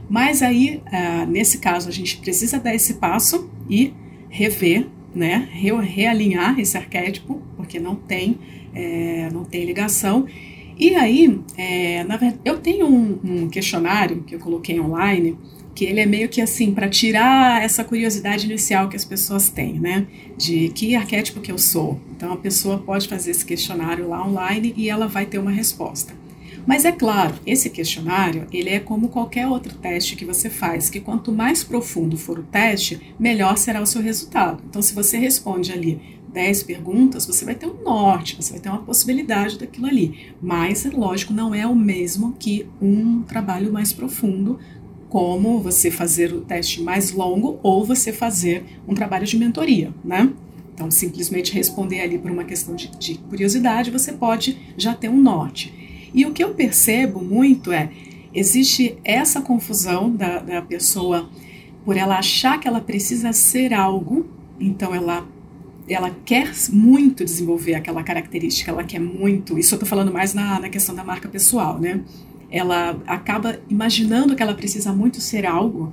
Mas 0.08 0.42
aí, 0.42 0.82
uh, 0.86 1.30
nesse 1.30 1.58
caso, 1.58 1.88
a 1.88 1.92
gente 1.92 2.16
precisa 2.16 2.58
dar 2.58 2.74
esse 2.74 2.94
passo 2.94 3.48
e 3.68 3.94
rever, 4.28 4.86
né, 5.14 5.48
re 5.52 5.70
realinhar 5.80 6.58
esse 6.58 6.76
arquétipo, 6.76 7.40
porque 7.56 7.78
não 7.78 7.94
tem 7.94 8.38
é, 8.74 9.28
não 9.32 9.44
tem 9.44 9.64
ligação. 9.64 10.26
E 10.78 10.94
aí, 10.94 11.40
é, 11.58 12.04
na 12.04 12.16
verdade, 12.16 12.40
eu 12.44 12.58
tenho 12.58 12.86
um, 12.86 13.18
um, 13.22 13.48
questionário 13.48 14.22
que 14.22 14.34
eu 14.34 14.38
coloquei 14.38 14.80
online, 14.80 15.36
que 15.74 15.84
ele 15.84 16.00
é 16.00 16.06
meio 16.06 16.28
que 16.28 16.40
assim, 16.40 16.72
para 16.72 16.88
tirar 16.88 17.62
essa 17.62 17.84
curiosidade 17.84 18.46
inicial 18.46 18.88
que 18.88 18.96
as 18.96 19.04
pessoas 19.04 19.50
têm, 19.50 19.78
né? 19.78 20.06
De 20.38 20.70
que 20.70 20.94
arquétipo 20.94 21.40
que 21.40 21.52
eu 21.52 21.58
sou. 21.58 22.00
Então, 22.16 22.32
a 22.32 22.36
pessoa 22.36 22.78
pode 22.78 23.08
fazer 23.08 23.32
esse 23.32 23.44
questionário 23.44 24.08
lá 24.08 24.26
online 24.26 24.72
e 24.76 24.88
ela 24.88 25.06
vai 25.06 25.26
ter 25.26 25.38
uma 25.38 25.50
resposta. 25.50 26.14
Mas 26.66 26.84
é 26.84 26.92
claro, 26.92 27.34
esse 27.46 27.68
questionário, 27.70 28.46
ele 28.52 28.70
é 28.70 28.78
como 28.78 29.08
qualquer 29.08 29.46
outro 29.46 29.74
teste 29.74 30.16
que 30.16 30.24
você 30.24 30.48
faz, 30.48 30.88
que 30.88 31.00
quanto 31.00 31.32
mais 31.32 31.64
profundo 31.64 32.16
for 32.16 32.38
o 32.38 32.42
teste, 32.42 33.14
melhor 33.18 33.56
será 33.56 33.80
o 33.80 33.86
seu 33.86 34.02
resultado. 34.02 34.62
Então, 34.68 34.80
se 34.80 34.94
você 34.94 35.18
responde 35.18 35.72
ali 35.72 36.19
10 36.32 36.62
perguntas, 36.62 37.26
você 37.26 37.44
vai 37.44 37.54
ter 37.54 37.66
um 37.66 37.82
norte, 37.82 38.36
você 38.36 38.52
vai 38.52 38.60
ter 38.60 38.68
uma 38.68 38.82
possibilidade 38.82 39.58
daquilo 39.58 39.86
ali. 39.86 40.34
Mas, 40.40 40.84
lógico, 40.84 41.32
não 41.32 41.54
é 41.54 41.66
o 41.66 41.74
mesmo 41.74 42.34
que 42.38 42.66
um 42.80 43.22
trabalho 43.22 43.72
mais 43.72 43.92
profundo, 43.92 44.58
como 45.08 45.60
você 45.60 45.90
fazer 45.90 46.32
o 46.32 46.40
teste 46.40 46.80
mais 46.82 47.10
longo 47.10 47.58
ou 47.62 47.84
você 47.84 48.12
fazer 48.12 48.64
um 48.86 48.94
trabalho 48.94 49.26
de 49.26 49.36
mentoria, 49.36 49.92
né? 50.04 50.32
Então, 50.72 50.90
simplesmente 50.90 51.52
responder 51.52 52.00
ali 52.00 52.16
por 52.16 52.30
uma 52.30 52.44
questão 52.44 52.74
de, 52.74 52.88
de 52.96 53.16
curiosidade, 53.16 53.90
você 53.90 54.12
pode 54.12 54.56
já 54.76 54.94
ter 54.94 55.08
um 55.08 55.20
norte. 55.20 56.10
E 56.14 56.24
o 56.24 56.32
que 56.32 56.42
eu 56.42 56.54
percebo 56.54 57.20
muito 57.22 57.72
é, 57.72 57.90
existe 58.32 58.96
essa 59.04 59.40
confusão 59.40 60.14
da, 60.14 60.38
da 60.38 60.62
pessoa 60.62 61.28
por 61.84 61.96
ela 61.96 62.18
achar 62.18 62.58
que 62.58 62.68
ela 62.68 62.80
precisa 62.80 63.32
ser 63.32 63.74
algo, 63.74 64.26
então 64.58 64.94
ela 64.94 65.26
ela 65.94 66.14
quer 66.24 66.52
muito 66.70 67.24
desenvolver 67.24 67.74
aquela 67.74 68.02
característica, 68.02 68.70
ela 68.70 68.84
quer 68.84 69.00
muito, 69.00 69.58
isso 69.58 69.74
eu 69.74 69.76
estou 69.76 69.88
falando 69.88 70.12
mais 70.12 70.34
na, 70.34 70.60
na 70.60 70.68
questão 70.68 70.94
da 70.94 71.02
marca 71.02 71.28
pessoal, 71.28 71.78
né? 71.78 72.00
Ela 72.50 73.00
acaba 73.06 73.60
imaginando 73.68 74.34
que 74.34 74.42
ela 74.42 74.54
precisa 74.54 74.92
muito 74.92 75.20
ser 75.20 75.46
algo 75.46 75.92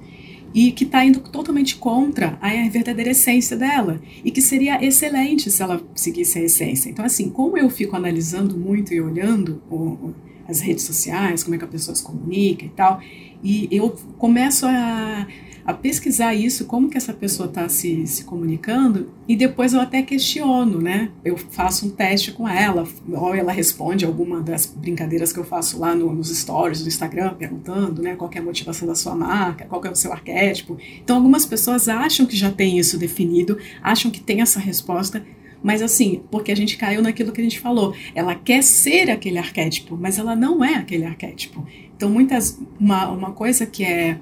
e 0.54 0.72
que 0.72 0.86
está 0.86 1.06
indo 1.06 1.20
totalmente 1.20 1.76
contra 1.76 2.38
a 2.42 2.50
verdadeira 2.70 3.12
essência 3.12 3.56
dela 3.56 4.02
e 4.24 4.32
que 4.32 4.42
seria 4.42 4.84
excelente 4.84 5.52
se 5.52 5.62
ela 5.62 5.82
seguisse 5.94 6.40
a 6.40 6.44
essência. 6.44 6.90
Então, 6.90 7.06
assim, 7.06 7.30
como 7.30 7.58
eu 7.58 7.70
fico 7.70 7.96
analisando 7.96 8.58
muito 8.58 8.94
e 8.94 9.00
olhando 9.00 9.62
o, 9.70 10.14
as 10.48 10.60
redes 10.60 10.84
sociais, 10.84 11.44
como 11.44 11.56
é 11.56 11.58
que 11.58 11.66
a 11.66 11.68
pessoa 11.68 11.94
se 11.94 12.04
comunica 12.04 12.66
e 12.66 12.70
tal, 12.70 13.02
e 13.44 13.68
eu 13.72 13.96
começo 14.18 14.66
a 14.66 15.28
a 15.68 15.74
pesquisar 15.74 16.34
isso, 16.34 16.64
como 16.64 16.90
que 16.90 16.96
essa 16.96 17.12
pessoa 17.12 17.50
está 17.50 17.68
se, 17.68 18.08
se 18.08 18.24
comunicando, 18.24 19.12
e 19.28 19.36
depois 19.36 19.74
eu 19.74 19.82
até 19.82 20.02
questiono, 20.02 20.80
né? 20.80 21.12
Eu 21.26 21.36
faço 21.36 21.88
um 21.88 21.90
teste 21.90 22.32
com 22.32 22.48
ela, 22.48 22.88
ou 23.12 23.36
ela 23.36 23.52
responde 23.52 24.06
alguma 24.06 24.40
das 24.40 24.66
brincadeiras 24.66 25.34
que 25.34 25.40
eu 25.40 25.44
faço 25.44 25.78
lá 25.78 25.94
no, 25.94 26.14
nos 26.14 26.30
stories 26.30 26.82
do 26.84 26.88
Instagram, 26.88 27.34
perguntando, 27.34 28.02
né, 28.02 28.16
qual 28.16 28.32
é 28.34 28.40
a 28.40 28.42
motivação 28.42 28.88
da 28.88 28.96
sua 28.96 29.14
marca, 29.14 29.66
qual 29.66 29.84
é 29.84 29.92
o 29.92 29.96
seu 29.96 30.14
arquétipo. 30.14 30.78
Então, 31.04 31.18
algumas 31.18 31.46
pessoas 31.46 31.90
acham 31.90 32.26
que 32.26 32.38
já 32.38 32.50
tem 32.50 32.80
isso 32.80 32.98
definido, 32.98 33.58
acham 33.84 34.10
que 34.10 34.22
tem 34.22 34.40
essa 34.40 34.62
resposta, 34.62 35.22
mas 35.62 35.82
assim, 35.82 36.22
porque 36.32 36.50
a 36.50 36.56
gente 36.56 36.78
caiu 36.78 37.02
naquilo 37.02 37.34
que 37.34 37.42
a 37.42 37.44
gente 37.44 37.60
falou. 37.60 37.94
Ela 38.16 38.36
quer 38.36 38.64
ser 38.64 39.10
aquele 39.10 39.38
arquétipo, 39.38 39.98
mas 40.00 40.18
ela 40.18 40.34
não 40.34 40.64
é 40.64 40.76
aquele 40.76 41.04
arquétipo. 41.04 41.68
Então, 41.98 42.10
muitas 42.10 42.58
uma, 42.80 43.10
uma 43.10 43.32
coisa 43.32 43.66
que 43.66 43.84
é 43.84 44.18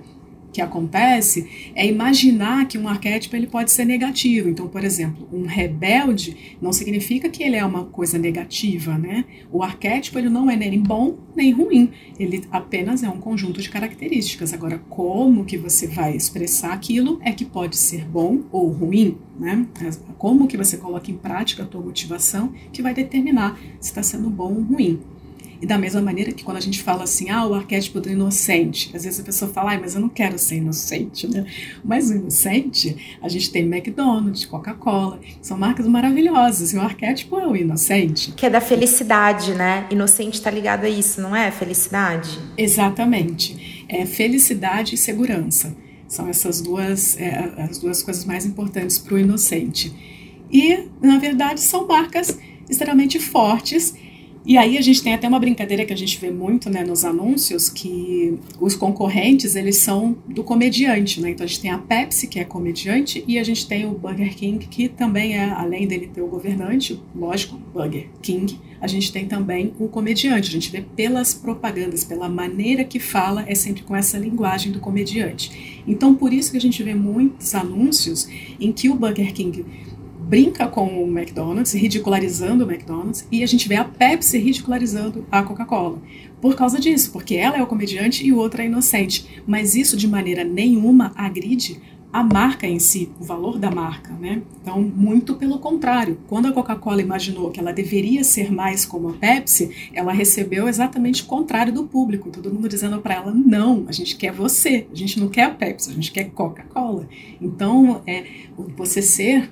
que 0.55 0.61
acontece 0.61 1.73
é 1.75 1.85
imaginar 1.85 2.65
que 2.65 2.77
um 2.77 2.87
arquétipo 2.87 3.35
ele 3.35 3.45
pode 3.45 3.71
ser 3.71 3.83
negativo. 3.83 4.47
Então, 4.47 4.69
por 4.69 4.85
exemplo, 4.85 5.27
um 5.33 5.45
rebelde 5.45 6.55
não 6.61 6.71
significa 6.71 7.29
que 7.29 7.43
ele 7.43 7.57
é 7.57 7.65
uma 7.65 7.83
coisa 7.83 8.17
negativa, 8.17 8.97
né? 8.97 9.25
O 9.51 9.61
arquétipo 9.61 10.17
ele 10.17 10.29
não 10.29 10.49
é 10.49 10.55
nem 10.55 10.79
bom 10.79 11.17
nem 11.35 11.51
ruim, 11.51 11.91
ele 12.17 12.45
apenas 12.49 13.03
é 13.03 13.09
um 13.09 13.19
conjunto 13.19 13.61
de 13.61 13.69
características. 13.69 14.53
Agora, 14.53 14.79
como 14.89 15.43
que 15.43 15.57
você 15.57 15.87
vai 15.87 16.15
expressar 16.15 16.71
aquilo 16.71 17.19
é 17.21 17.33
que 17.33 17.43
pode 17.43 17.75
ser 17.75 18.05
bom 18.05 18.43
ou 18.49 18.69
ruim, 18.69 19.17
né? 19.37 19.67
Como 20.17 20.47
que 20.47 20.55
você 20.55 20.77
coloca 20.77 21.11
em 21.11 21.17
prática 21.17 21.63
a 21.63 21.65
tua 21.65 21.81
motivação 21.81 22.53
que 22.71 22.81
vai 22.81 22.93
determinar 22.93 23.59
se 23.81 23.89
está 23.89 24.01
sendo 24.01 24.29
bom 24.29 24.53
ou 24.53 24.61
ruim. 24.61 25.01
E 25.65 25.67
da 25.67 25.79
mesma 25.79 25.99
maneira 25.99 26.31
que 26.31 26.43
quando 26.43 26.57
a 26.57 26.61
gente 26.61 26.83
fala 26.83 27.05
assim, 27.05 27.31
ah, 27.31 27.43
o 27.43 27.55
arquétipo 27.55 27.99
do 27.99 28.07
inocente, 28.07 28.91
às 28.93 29.03
vezes 29.03 29.19
a 29.19 29.23
pessoa 29.23 29.49
fala, 29.49 29.73
ah, 29.73 29.79
mas 29.79 29.95
eu 29.95 30.01
não 30.01 30.09
quero 30.09 30.37
ser 30.37 30.57
inocente, 30.57 31.27
né? 31.27 31.43
Mas 31.83 32.11
o 32.11 32.13
inocente, 32.13 33.17
a 33.19 33.27
gente 33.27 33.49
tem 33.49 33.63
McDonald's, 33.63 34.45
Coca-Cola, 34.45 35.19
são 35.41 35.57
marcas 35.57 35.87
maravilhosas, 35.87 36.71
e 36.71 36.77
o 36.77 36.81
arquétipo 36.81 37.39
é 37.39 37.47
o 37.47 37.55
inocente. 37.55 38.31
Que 38.33 38.45
é 38.45 38.49
da 38.51 38.61
felicidade, 38.61 39.55
né? 39.55 39.87
Inocente 39.89 40.35
está 40.35 40.51
ligado 40.51 40.83
a 40.85 40.89
isso, 40.89 41.19
não 41.19 41.35
é? 41.35 41.49
Felicidade? 41.49 42.37
Exatamente. 42.55 43.85
É 43.89 44.05
felicidade 44.05 44.93
e 44.93 44.97
segurança. 44.99 45.75
São 46.07 46.29
essas 46.29 46.61
duas, 46.61 47.17
é, 47.17 47.53
as 47.57 47.79
duas 47.79 48.03
coisas 48.03 48.23
mais 48.23 48.45
importantes 48.45 48.99
para 48.99 49.15
o 49.15 49.17
inocente. 49.17 49.91
E, 50.51 50.89
na 51.01 51.17
verdade, 51.17 51.59
são 51.59 51.87
marcas 51.87 52.37
extremamente 52.69 53.19
fortes 53.19 53.95
e 54.45 54.57
aí 54.57 54.77
a 54.77 54.81
gente 54.81 55.01
tem 55.01 55.13
até 55.13 55.27
uma 55.27 55.39
brincadeira 55.39 55.85
que 55.85 55.93
a 55.93 55.97
gente 55.97 56.19
vê 56.19 56.29
muito 56.29 56.69
né, 56.69 56.83
nos 56.83 57.03
anúncios, 57.03 57.67
que 57.67 58.37
os 58.59 58.75
concorrentes, 58.75 59.55
eles 59.55 59.77
são 59.77 60.15
do 60.27 60.43
comediante, 60.43 61.19
né? 61.19 61.31
Então 61.31 61.43
a 61.43 61.47
gente 61.47 61.61
tem 61.61 61.71
a 61.71 61.79
Pepsi, 61.79 62.27
que 62.27 62.39
é 62.39 62.43
comediante, 62.43 63.23
e 63.27 63.39
a 63.39 63.43
gente 63.43 63.67
tem 63.67 63.85
o 63.85 63.91
Burger 63.91 64.35
King, 64.35 64.65
que 64.67 64.87
também 64.87 65.35
é, 65.35 65.45
além 65.45 65.87
dele 65.87 66.09
ter 66.13 66.21
o 66.21 66.27
governante, 66.27 67.01
lógico, 67.15 67.57
Burger 67.73 68.07
King, 68.21 68.59
a 68.79 68.87
gente 68.87 69.11
tem 69.11 69.25
também 69.25 69.73
o 69.79 69.87
comediante. 69.87 70.49
A 70.49 70.51
gente 70.51 70.71
vê 70.71 70.81
pelas 70.81 71.33
propagandas, 71.33 72.03
pela 72.03 72.29
maneira 72.29 72.83
que 72.83 72.99
fala, 72.99 73.43
é 73.47 73.55
sempre 73.55 73.81
com 73.81 73.95
essa 73.95 74.17
linguagem 74.17 74.71
do 74.71 74.79
comediante. 74.79 75.81
Então, 75.87 76.13
por 76.13 76.31
isso 76.31 76.51
que 76.51 76.57
a 76.57 76.61
gente 76.61 76.83
vê 76.83 76.93
muitos 76.93 77.55
anúncios 77.55 78.27
em 78.59 78.71
que 78.71 78.89
o 78.89 78.95
Burger 78.95 79.33
King 79.33 79.65
brinca 80.27 80.67
com 80.67 80.87
o 80.87 81.07
McDonald's, 81.07 81.73
ridicularizando 81.73 82.65
o 82.65 82.71
McDonald's, 82.71 83.27
e 83.31 83.43
a 83.43 83.47
gente 83.47 83.67
vê 83.67 83.75
a 83.75 83.85
Pepsi 83.85 84.39
ridicularizando 84.39 85.25
a 85.31 85.43
Coca-Cola. 85.43 86.01
Por 86.41 86.55
causa 86.55 86.79
disso, 86.79 87.11
porque 87.11 87.35
ela 87.35 87.57
é 87.57 87.61
o 87.61 87.67
comediante 87.67 88.25
e 88.25 88.33
o 88.33 88.37
outro 88.37 88.61
é 88.61 88.65
inocente. 88.65 89.43
Mas 89.45 89.75
isso 89.75 89.95
de 89.95 90.07
maneira 90.07 90.43
nenhuma 90.43 91.11
agride 91.15 91.79
a 92.15 92.23
marca 92.23 92.65
em 92.65 92.79
si, 92.79 93.11
o 93.19 93.25
valor 93.25 93.59
da 93.59 93.69
marca, 93.69 94.13
né? 94.13 94.41
Então, 94.61 94.81
muito 94.81 95.35
pelo 95.35 95.59
contrário. 95.59 96.17
Quando 96.29 96.45
a 96.45 96.53
Coca-Cola 96.53 97.01
imaginou 97.01 97.51
que 97.51 97.59
ela 97.59 97.73
deveria 97.73 98.23
ser 98.23 98.53
mais 98.53 98.85
como 98.85 99.09
a 99.09 99.13
Pepsi, 99.13 99.89
ela 99.93 100.13
recebeu 100.13 100.69
exatamente 100.69 101.23
o 101.23 101.25
contrário 101.25 101.73
do 101.73 101.83
público. 101.83 102.29
Todo 102.29 102.49
mundo 102.49 102.69
dizendo 102.69 103.01
para 103.01 103.15
ela: 103.15 103.33
não, 103.33 103.83
a 103.89 103.91
gente 103.91 104.15
quer 104.15 104.31
você, 104.31 104.87
a 104.89 104.95
gente 104.95 105.19
não 105.19 105.27
quer 105.27 105.43
a 105.43 105.49
Pepsi, 105.49 105.89
a 105.89 105.93
gente 105.93 106.09
quer 106.09 106.29
Coca-Cola. 106.29 107.05
Então, 107.41 108.01
é, 108.07 108.23
você 108.77 109.01
ser 109.01 109.51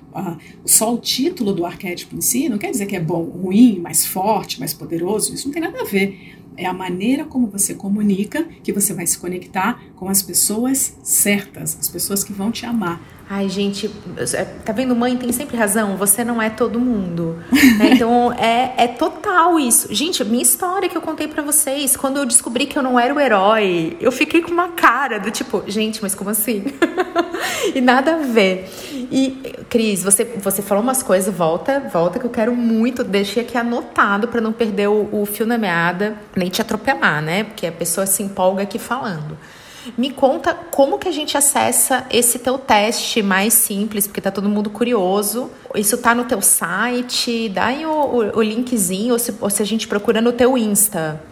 só 0.64 0.94
o 0.94 0.96
título 0.96 1.52
do 1.52 1.66
arquétipo 1.66 2.16
em 2.16 2.22
si 2.22 2.48
não 2.48 2.56
quer 2.56 2.70
dizer 2.70 2.86
que 2.86 2.96
é 2.96 3.00
bom, 3.00 3.24
ruim, 3.24 3.78
mais 3.78 4.06
forte, 4.06 4.58
mais 4.58 4.72
poderoso. 4.72 5.34
Isso 5.34 5.48
não 5.48 5.52
tem 5.52 5.62
nada 5.62 5.82
a 5.82 5.84
ver 5.84 6.34
é 6.56 6.66
a 6.66 6.72
maneira 6.72 7.24
como 7.24 7.46
você 7.46 7.74
comunica 7.74 8.44
que 8.62 8.72
você 8.72 8.92
vai 8.92 9.06
se 9.06 9.18
conectar 9.18 9.82
com 9.96 10.08
as 10.08 10.22
pessoas 10.22 10.96
certas, 11.02 11.76
as 11.80 11.88
pessoas 11.88 12.22
que 12.22 12.32
vão 12.32 12.50
te 12.50 12.66
amar. 12.66 13.00
Ai, 13.28 13.48
gente, 13.48 13.90
é, 14.34 14.44
tá 14.44 14.72
vendo? 14.72 14.94
Mãe 14.94 15.16
tem 15.16 15.32
sempre 15.32 15.56
razão. 15.56 15.96
Você 15.96 16.22
não 16.22 16.42
é 16.42 16.50
todo 16.50 16.78
mundo. 16.78 17.38
Né? 17.78 17.92
Então, 17.94 18.32
é, 18.32 18.74
é 18.76 18.88
total 18.88 19.58
isso. 19.58 19.94
Gente, 19.94 20.24
minha 20.24 20.42
história 20.42 20.88
que 20.88 20.96
eu 20.96 21.00
contei 21.00 21.28
para 21.28 21.42
vocês, 21.42 21.96
quando 21.96 22.16
eu 22.16 22.26
descobri 22.26 22.66
que 22.66 22.76
eu 22.76 22.82
não 22.82 22.98
era 22.98 23.14
o 23.14 23.20
herói, 23.20 23.96
eu 24.00 24.10
fiquei 24.10 24.42
com 24.42 24.50
uma 24.50 24.70
cara 24.70 25.18
do 25.20 25.30
tipo, 25.30 25.62
gente, 25.66 26.02
mas 26.02 26.14
como 26.14 26.30
assim? 26.30 26.64
e 27.72 27.80
nada 27.80 28.16
a 28.16 28.18
ver. 28.18 28.68
E, 29.10 29.54
Cris, 29.70 30.02
você, 30.02 30.24
você 30.24 30.60
falou 30.60 30.82
umas 30.82 31.02
coisas, 31.02 31.32
volta, 31.32 31.88
volta, 31.92 32.18
que 32.18 32.26
eu 32.26 32.30
quero 32.30 32.54
muito. 32.54 33.04
Deixei 33.04 33.44
aqui 33.44 33.56
anotado 33.56 34.28
para 34.28 34.40
não 34.40 34.52
perder 34.52 34.88
o, 34.88 35.08
o 35.12 35.24
fio 35.24 35.46
na 35.46 35.56
meada, 35.56 36.16
nem 36.34 36.48
te 36.48 36.60
atropelar, 36.60 37.22
né? 37.22 37.44
Porque 37.44 37.66
a 37.66 37.72
pessoa 37.72 38.06
se 38.06 38.22
empolga 38.22 38.64
aqui 38.64 38.78
falando. 38.78 39.38
Me 39.96 40.10
conta 40.10 40.54
como 40.54 40.98
que 40.98 41.08
a 41.08 41.12
gente 41.12 41.36
acessa 41.36 42.06
esse 42.10 42.38
teu 42.38 42.58
teste 42.58 43.22
mais 43.22 43.54
simples, 43.54 44.06
porque 44.06 44.20
tá 44.20 44.30
todo 44.30 44.48
mundo 44.48 44.70
curioso. 44.70 45.50
Isso 45.74 45.98
tá 45.98 46.14
no 46.14 46.24
teu 46.24 46.40
site? 46.40 47.48
Dá 47.48 47.66
aí 47.66 47.84
o, 47.84 47.90
o, 47.90 48.38
o 48.38 48.42
linkzinho, 48.42 49.12
ou 49.12 49.18
se, 49.18 49.34
ou 49.40 49.50
se 49.50 49.62
a 49.62 49.66
gente 49.66 49.86
procura 49.86 50.20
no 50.20 50.32
teu 50.32 50.56
Insta. 50.56 51.22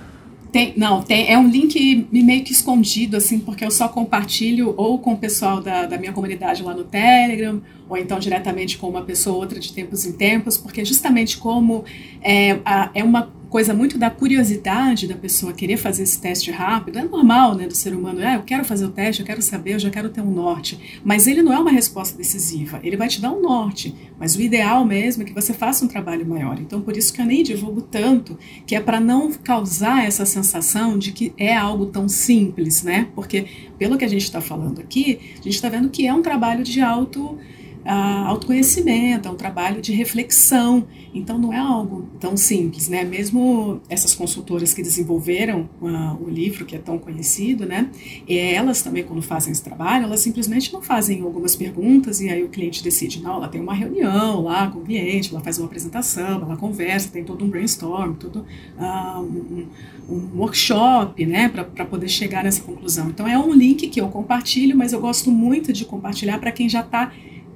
Tem, 0.52 0.74
não, 0.76 1.02
tem, 1.02 1.32
é 1.32 1.38
um 1.38 1.48
link 1.48 2.06
meio 2.12 2.44
que 2.44 2.52
escondido, 2.52 3.16
assim, 3.16 3.38
porque 3.38 3.64
eu 3.64 3.70
só 3.70 3.88
compartilho 3.88 4.74
ou 4.76 4.98
com 4.98 5.14
o 5.14 5.16
pessoal 5.16 5.62
da, 5.62 5.86
da 5.86 5.96
minha 5.96 6.12
comunidade 6.12 6.62
lá 6.62 6.74
no 6.74 6.84
Telegram, 6.84 7.62
ou 7.88 7.96
então 7.96 8.18
diretamente 8.18 8.76
com 8.76 8.86
uma 8.86 9.00
pessoa 9.00 9.36
ou 9.36 9.40
outra 9.40 9.58
de 9.58 9.72
tempos 9.72 10.04
em 10.04 10.12
tempos, 10.12 10.58
porque 10.58 10.84
justamente 10.84 11.38
como 11.38 11.86
é, 12.20 12.58
a, 12.66 12.90
é 12.94 13.02
uma 13.02 13.32
coisa 13.52 13.74
muito 13.74 13.98
da 13.98 14.08
curiosidade 14.08 15.06
da 15.06 15.14
pessoa 15.14 15.52
querer 15.52 15.76
fazer 15.76 16.04
esse 16.04 16.18
teste 16.18 16.50
rápido. 16.50 16.98
É 16.98 17.04
normal, 17.04 17.54
né, 17.54 17.66
do 17.66 17.74
ser 17.74 17.94
humano. 17.94 18.18
Ah, 18.24 18.36
eu 18.36 18.42
quero 18.44 18.64
fazer 18.64 18.86
o 18.86 18.90
teste, 18.90 19.20
eu 19.20 19.26
quero 19.26 19.42
saber, 19.42 19.74
eu 19.74 19.78
já 19.78 19.90
quero 19.90 20.08
ter 20.08 20.22
um 20.22 20.30
norte. 20.30 21.00
Mas 21.04 21.26
ele 21.26 21.42
não 21.42 21.52
é 21.52 21.58
uma 21.58 21.70
resposta 21.70 22.16
decisiva. 22.16 22.80
Ele 22.82 22.96
vai 22.96 23.08
te 23.08 23.20
dar 23.20 23.30
um 23.30 23.42
norte. 23.42 23.94
Mas 24.18 24.34
o 24.36 24.40
ideal 24.40 24.86
mesmo 24.86 25.22
é 25.22 25.26
que 25.26 25.34
você 25.34 25.52
faça 25.52 25.84
um 25.84 25.88
trabalho 25.88 26.26
maior. 26.26 26.58
Então, 26.58 26.80
por 26.80 26.96
isso 26.96 27.12
que 27.12 27.20
eu 27.20 27.26
nem 27.26 27.42
divulgo 27.42 27.82
tanto, 27.82 28.38
que 28.66 28.74
é 28.74 28.80
para 28.80 28.98
não 28.98 29.30
causar 29.30 30.02
essa 30.02 30.24
sensação 30.24 30.98
de 30.98 31.12
que 31.12 31.34
é 31.36 31.54
algo 31.54 31.84
tão 31.84 32.08
simples, 32.08 32.82
né? 32.82 33.08
Porque, 33.14 33.44
pelo 33.78 33.98
que 33.98 34.04
a 34.06 34.08
gente 34.08 34.22
está 34.22 34.40
falando 34.40 34.80
aqui, 34.80 35.20
a 35.34 35.42
gente 35.42 35.50
está 35.50 35.68
vendo 35.68 35.90
que 35.90 36.06
é 36.06 36.14
um 36.14 36.22
trabalho 36.22 36.64
de 36.64 36.80
auto 36.80 37.38
uh, 37.84 38.28
autoconhecimento, 38.28 39.28
é 39.28 39.30
um 39.30 39.36
trabalho 39.36 39.80
de 39.80 39.92
reflexão. 39.92 40.86
Então 41.14 41.38
não 41.38 41.52
é 41.52 41.58
algo 41.58 42.08
tão 42.18 42.36
simples, 42.36 42.88
né? 42.88 43.04
Mesmo 43.04 43.80
essas 43.88 44.14
consultoras 44.14 44.72
que 44.72 44.82
desenvolveram 44.82 45.68
uh, 45.80 46.24
o 46.24 46.28
livro, 46.28 46.64
que 46.64 46.74
é 46.74 46.78
tão 46.78 46.98
conhecido, 46.98 47.66
né? 47.66 47.90
E 48.26 48.38
elas 48.38 48.82
também, 48.82 49.04
quando 49.04 49.20
fazem 49.20 49.52
esse 49.52 49.62
trabalho, 49.62 50.04
elas 50.04 50.20
simplesmente 50.20 50.72
não 50.72 50.80
fazem 50.80 51.20
algumas 51.20 51.54
perguntas 51.54 52.20
e 52.20 52.28
aí 52.28 52.42
o 52.42 52.48
cliente 52.48 52.82
decide. 52.82 53.20
Não, 53.22 53.36
ela 53.36 53.48
tem 53.48 53.60
uma 53.60 53.74
reunião 53.74 54.42
lá 54.42 54.68
com 54.68 54.78
o 54.78 54.82
cliente, 54.82 55.30
ela 55.30 55.42
faz 55.42 55.58
uma 55.58 55.66
apresentação, 55.66 56.42
ela 56.42 56.56
conversa, 56.56 57.10
tem 57.10 57.24
todo 57.24 57.44
um 57.44 57.48
brainstorm, 57.48 58.14
todo 58.14 58.46
uh, 58.78 59.20
um, 59.20 59.66
um, 60.08 60.38
workshop, 60.38 61.26
né? 61.26 61.48
Para 61.48 61.84
poder 61.84 62.08
chegar 62.08 62.42
nessa 62.44 62.62
conclusão. 62.62 63.08
Então 63.10 63.26
é 63.26 63.38
um 63.38 63.52
link 63.52 63.88
que 63.88 64.00
eu 64.00 64.08
compartilho, 64.08 64.76
mas 64.76 64.92
eu 64.92 65.00
gosto 65.00 65.30
muito 65.30 65.72
de 65.72 65.84
compartilhar 65.84 66.38
para 66.38 66.52
quem 66.52 66.68
já 66.68 66.80
está 66.80 67.12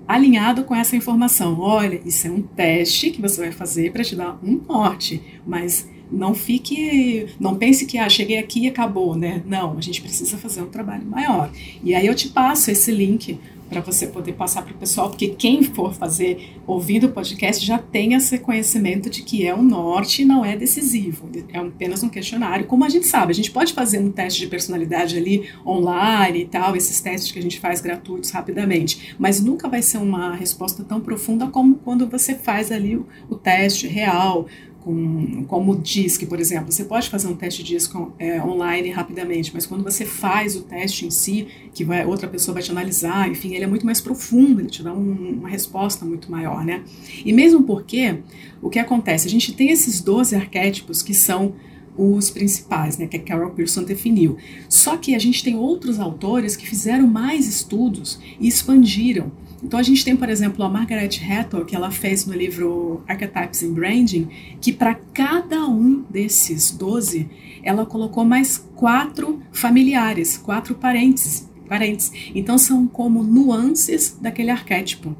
alinhado 0.06 0.64
com 0.64 0.74
essa 0.74 0.96
informação. 0.96 1.58
Olha, 1.60 2.00
isso 2.04 2.26
é 2.26 2.30
um 2.30 2.42
teste 2.42 3.10
que 3.10 3.20
você 3.20 3.40
vai 3.40 3.52
fazer 3.52 3.92
para 3.92 4.04
te 4.04 4.14
dar 4.14 4.38
um 4.42 4.60
norte, 4.66 5.22
mas 5.46 5.88
não 6.10 6.34
fique, 6.34 7.26
não 7.40 7.56
pense 7.56 7.84
que 7.86 7.98
ah, 7.98 8.08
cheguei 8.08 8.38
aqui 8.38 8.60
e 8.60 8.68
acabou, 8.68 9.16
né? 9.16 9.42
Não, 9.46 9.76
a 9.76 9.80
gente 9.80 10.00
precisa 10.00 10.36
fazer 10.36 10.62
um 10.62 10.68
trabalho 10.68 11.04
maior. 11.04 11.50
E 11.82 11.94
aí 11.94 12.06
eu 12.06 12.14
te 12.14 12.28
passo 12.28 12.70
esse 12.70 12.90
link 12.92 13.38
para 13.68 13.81
você 13.81 14.07
poder 14.07 14.33
passar 14.33 14.62
para 14.62 14.74
o 14.74 14.76
pessoal, 14.76 15.09
porque 15.09 15.29
quem 15.29 15.62
for 15.62 15.92
fazer 15.92 16.55
ouvindo 16.66 17.07
o 17.07 17.12
podcast 17.12 17.64
já 17.64 17.79
tem 17.79 18.14
esse 18.14 18.38
conhecimento 18.38 19.11
de 19.11 19.22
que 19.22 19.46
é 19.46 19.55
um 19.55 19.62
norte 19.62 20.22
e 20.22 20.24
não 20.24 20.44
é 20.44 20.57
decisivo, 20.57 21.29
é 21.52 21.59
apenas 21.59 22.02
um 22.02 22.09
questionário. 22.09 22.66
Como 22.66 22.85
a 22.85 22.88
gente 22.88 23.07
sabe, 23.07 23.33
a 23.33 23.35
gente 23.35 23.50
pode 23.50 23.72
fazer 23.72 23.98
um 23.98 24.11
teste 24.11 24.40
de 24.40 24.46
personalidade 24.46 25.16
ali 25.16 25.48
online 25.66 26.42
e 26.42 26.46
tal, 26.46 26.76
esses 26.76 27.00
testes 27.00 27.33
que 27.33 27.38
a 27.38 27.42
gente 27.42 27.59
faz 27.59 27.81
gratuitos 27.81 28.31
rapidamente, 28.31 29.14
mas 29.18 29.40
nunca 29.40 29.68
vai 29.68 29.83
ser 29.83 29.98
uma 29.98 30.35
resposta 30.35 30.85
tão 30.85 31.00
profunda 31.00 31.46
como 31.48 31.76
quando 31.76 32.07
você 32.07 32.35
faz 32.35 32.70
ali 32.70 32.96
o, 32.96 33.07
o 33.29 33.35
teste 33.35 33.87
real, 33.87 34.46
com, 34.87 35.44
como 35.49 35.72
o 35.72 35.77
DISC, 35.77 36.27
por 36.27 36.38
exemplo. 36.38 36.70
Você 36.70 36.85
pode 36.85 37.11
fazer 37.11 37.27
um 37.27 37.35
teste 37.35 37.61
DISC 37.64 37.92
é, 38.20 38.40
online 38.40 38.88
rapidamente, 38.90 39.51
mas 39.53 39.66
quando 39.66 39.83
você 39.83 40.07
faz 40.07 40.55
o 40.55 40.61
teste 40.61 41.05
em 41.05 41.11
si, 41.11 41.49
que 41.75 41.83
vai, 41.83 42.07
outra 42.07 42.29
pessoa 42.29 42.55
vai 42.55 42.62
te 42.62 42.70
analisar, 42.70 43.29
enfim, 43.29 43.53
ele 43.53 43.64
é 43.64 43.66
muito 43.66 43.85
mais 43.85 44.01
profundo, 44.01 44.61
ele 44.61 44.70
te 44.70 44.85
dá 44.85 44.94
um, 44.94 45.38
uma 45.40 45.49
resposta 45.49 46.05
muito 46.05 46.31
maior, 46.31 46.64
né? 46.64 46.85
E 47.25 47.33
mesmo 47.33 47.64
porque, 47.64 48.18
o 48.62 48.70
que 48.70 48.79
acontece? 48.79 49.27
A 49.27 49.31
gente 49.31 49.53
tem 49.53 49.70
esses 49.70 50.01
12 50.01 50.37
arquétipos 50.37 51.03
que 51.03 51.12
são 51.12 51.55
os 51.99 52.31
principais, 52.31 52.96
né, 52.96 53.09
que 53.09 53.16
a 53.16 53.20
Carol 53.20 53.51
Pearson 53.51 53.83
definiu. 53.83 54.37
Só 54.68 54.96
que 54.96 55.16
a 55.16 55.18
gente 55.18 55.42
tem 55.42 55.57
outros 55.57 55.99
autores 55.99 56.55
que 56.55 56.68
fizeram 56.68 57.09
mais 57.09 57.49
estudos 57.49 58.20
e 58.38 58.46
expandiram. 58.46 59.33
Então 59.66 59.81
a 59.81 59.83
gente 59.83 60.05
tem, 60.05 60.14
por 60.14 60.29
exemplo, 60.29 60.64
a 60.64 60.68
Margaret 60.68 61.11
Hatton, 61.29 61.64
que 61.64 61.74
ela 61.74 61.90
fez 61.90 62.24
no 62.24 62.33
livro 62.33 63.02
Archetypes 63.09 63.64
in 63.64 63.74
Branding, 63.74 64.29
que 64.61 64.72
para 64.72 64.94
cada 64.94 65.66
um 65.66 66.05
desses 66.09 66.70
12, 66.70 67.29
ela 67.64 67.85
colocou 67.85 68.24
mais 68.24 68.59
quatro 68.76 69.42
familiares, 69.50 70.37
quatro 70.38 70.76
parentes, 70.76 71.50
parentes. 71.68 72.12
Então 72.33 72.57
são 72.57 72.87
como 72.87 73.24
nuances 73.24 74.16
daquele 74.20 74.50
arquétipo. 74.50 75.16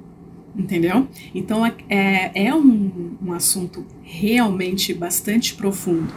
Entendeu? 0.57 1.09
Então 1.35 1.67
é, 1.67 2.31
é 2.33 2.55
um, 2.55 3.17
um 3.21 3.33
assunto 3.33 3.85
realmente 4.05 4.95
bastante 4.95 5.55
profundo. 5.57 6.15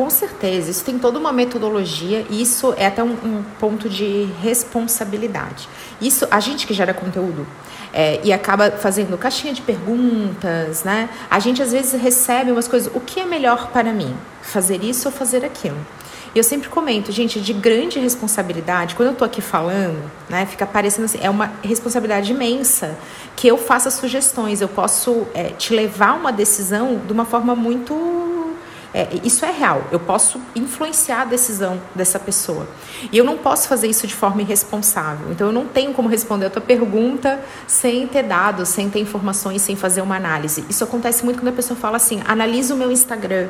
Com 0.00 0.08
certeza, 0.08 0.70
isso 0.70 0.82
tem 0.82 0.98
toda 0.98 1.18
uma 1.18 1.30
metodologia 1.30 2.24
e 2.30 2.40
isso 2.40 2.72
é 2.78 2.86
até 2.86 3.04
um, 3.04 3.10
um 3.10 3.44
ponto 3.58 3.86
de 3.86 4.30
responsabilidade. 4.40 5.68
Isso, 6.00 6.26
a 6.30 6.40
gente 6.40 6.66
que 6.66 6.72
gera 6.72 6.94
conteúdo 6.94 7.46
é, 7.92 8.18
e 8.24 8.32
acaba 8.32 8.70
fazendo 8.70 9.18
caixinha 9.18 9.52
de 9.52 9.60
perguntas, 9.60 10.84
né? 10.84 11.10
A 11.30 11.38
gente 11.38 11.62
às 11.62 11.72
vezes 11.72 12.00
recebe 12.00 12.50
umas 12.50 12.66
coisas, 12.66 12.90
o 12.94 12.98
que 12.98 13.20
é 13.20 13.26
melhor 13.26 13.68
para 13.72 13.92
mim? 13.92 14.16
Fazer 14.40 14.82
isso 14.82 15.06
ou 15.06 15.12
fazer 15.12 15.44
aquilo? 15.44 15.76
E 16.34 16.38
eu 16.38 16.44
sempre 16.44 16.70
comento, 16.70 17.12
gente, 17.12 17.38
de 17.38 17.52
grande 17.52 17.98
responsabilidade, 17.98 18.94
quando 18.94 19.10
eu 19.10 19.14
tô 19.14 19.24
aqui 19.26 19.42
falando, 19.42 20.00
né, 20.30 20.46
fica 20.46 20.64
parecendo 20.64 21.04
assim, 21.04 21.18
é 21.20 21.28
uma 21.28 21.52
responsabilidade 21.62 22.32
imensa 22.32 22.96
que 23.36 23.48
eu 23.48 23.58
faça 23.58 23.90
sugestões, 23.90 24.62
eu 24.62 24.68
posso 24.68 25.26
é, 25.34 25.50
te 25.50 25.74
levar 25.74 26.12
a 26.12 26.14
uma 26.14 26.32
decisão 26.32 27.02
de 27.04 27.12
uma 27.12 27.26
forma 27.26 27.54
muito 27.54 28.29
é, 28.92 29.08
isso 29.22 29.44
é 29.44 29.50
real. 29.50 29.84
Eu 29.92 30.00
posso 30.00 30.40
influenciar 30.54 31.22
a 31.22 31.24
decisão 31.24 31.80
dessa 31.94 32.18
pessoa. 32.18 32.66
E 33.12 33.16
eu 33.16 33.24
não 33.24 33.38
posso 33.38 33.68
fazer 33.68 33.86
isso 33.88 34.06
de 34.06 34.14
forma 34.14 34.42
irresponsável. 34.42 35.30
Então 35.30 35.46
eu 35.46 35.52
não 35.52 35.66
tenho 35.66 35.92
como 35.92 36.08
responder 36.08 36.46
a 36.46 36.50
tua 36.50 36.62
pergunta 36.62 37.40
sem 37.66 38.06
ter 38.06 38.24
dados, 38.24 38.68
sem 38.68 38.90
ter 38.90 39.00
informações, 39.00 39.62
sem 39.62 39.76
fazer 39.76 40.00
uma 40.00 40.16
análise. 40.16 40.64
Isso 40.68 40.82
acontece 40.82 41.24
muito 41.24 41.40
quando 41.40 41.48
a 41.48 41.56
pessoa 41.56 41.78
fala 41.78 41.96
assim: 41.96 42.20
analisa 42.26 42.74
o 42.74 42.76
meu 42.76 42.90
Instagram. 42.90 43.48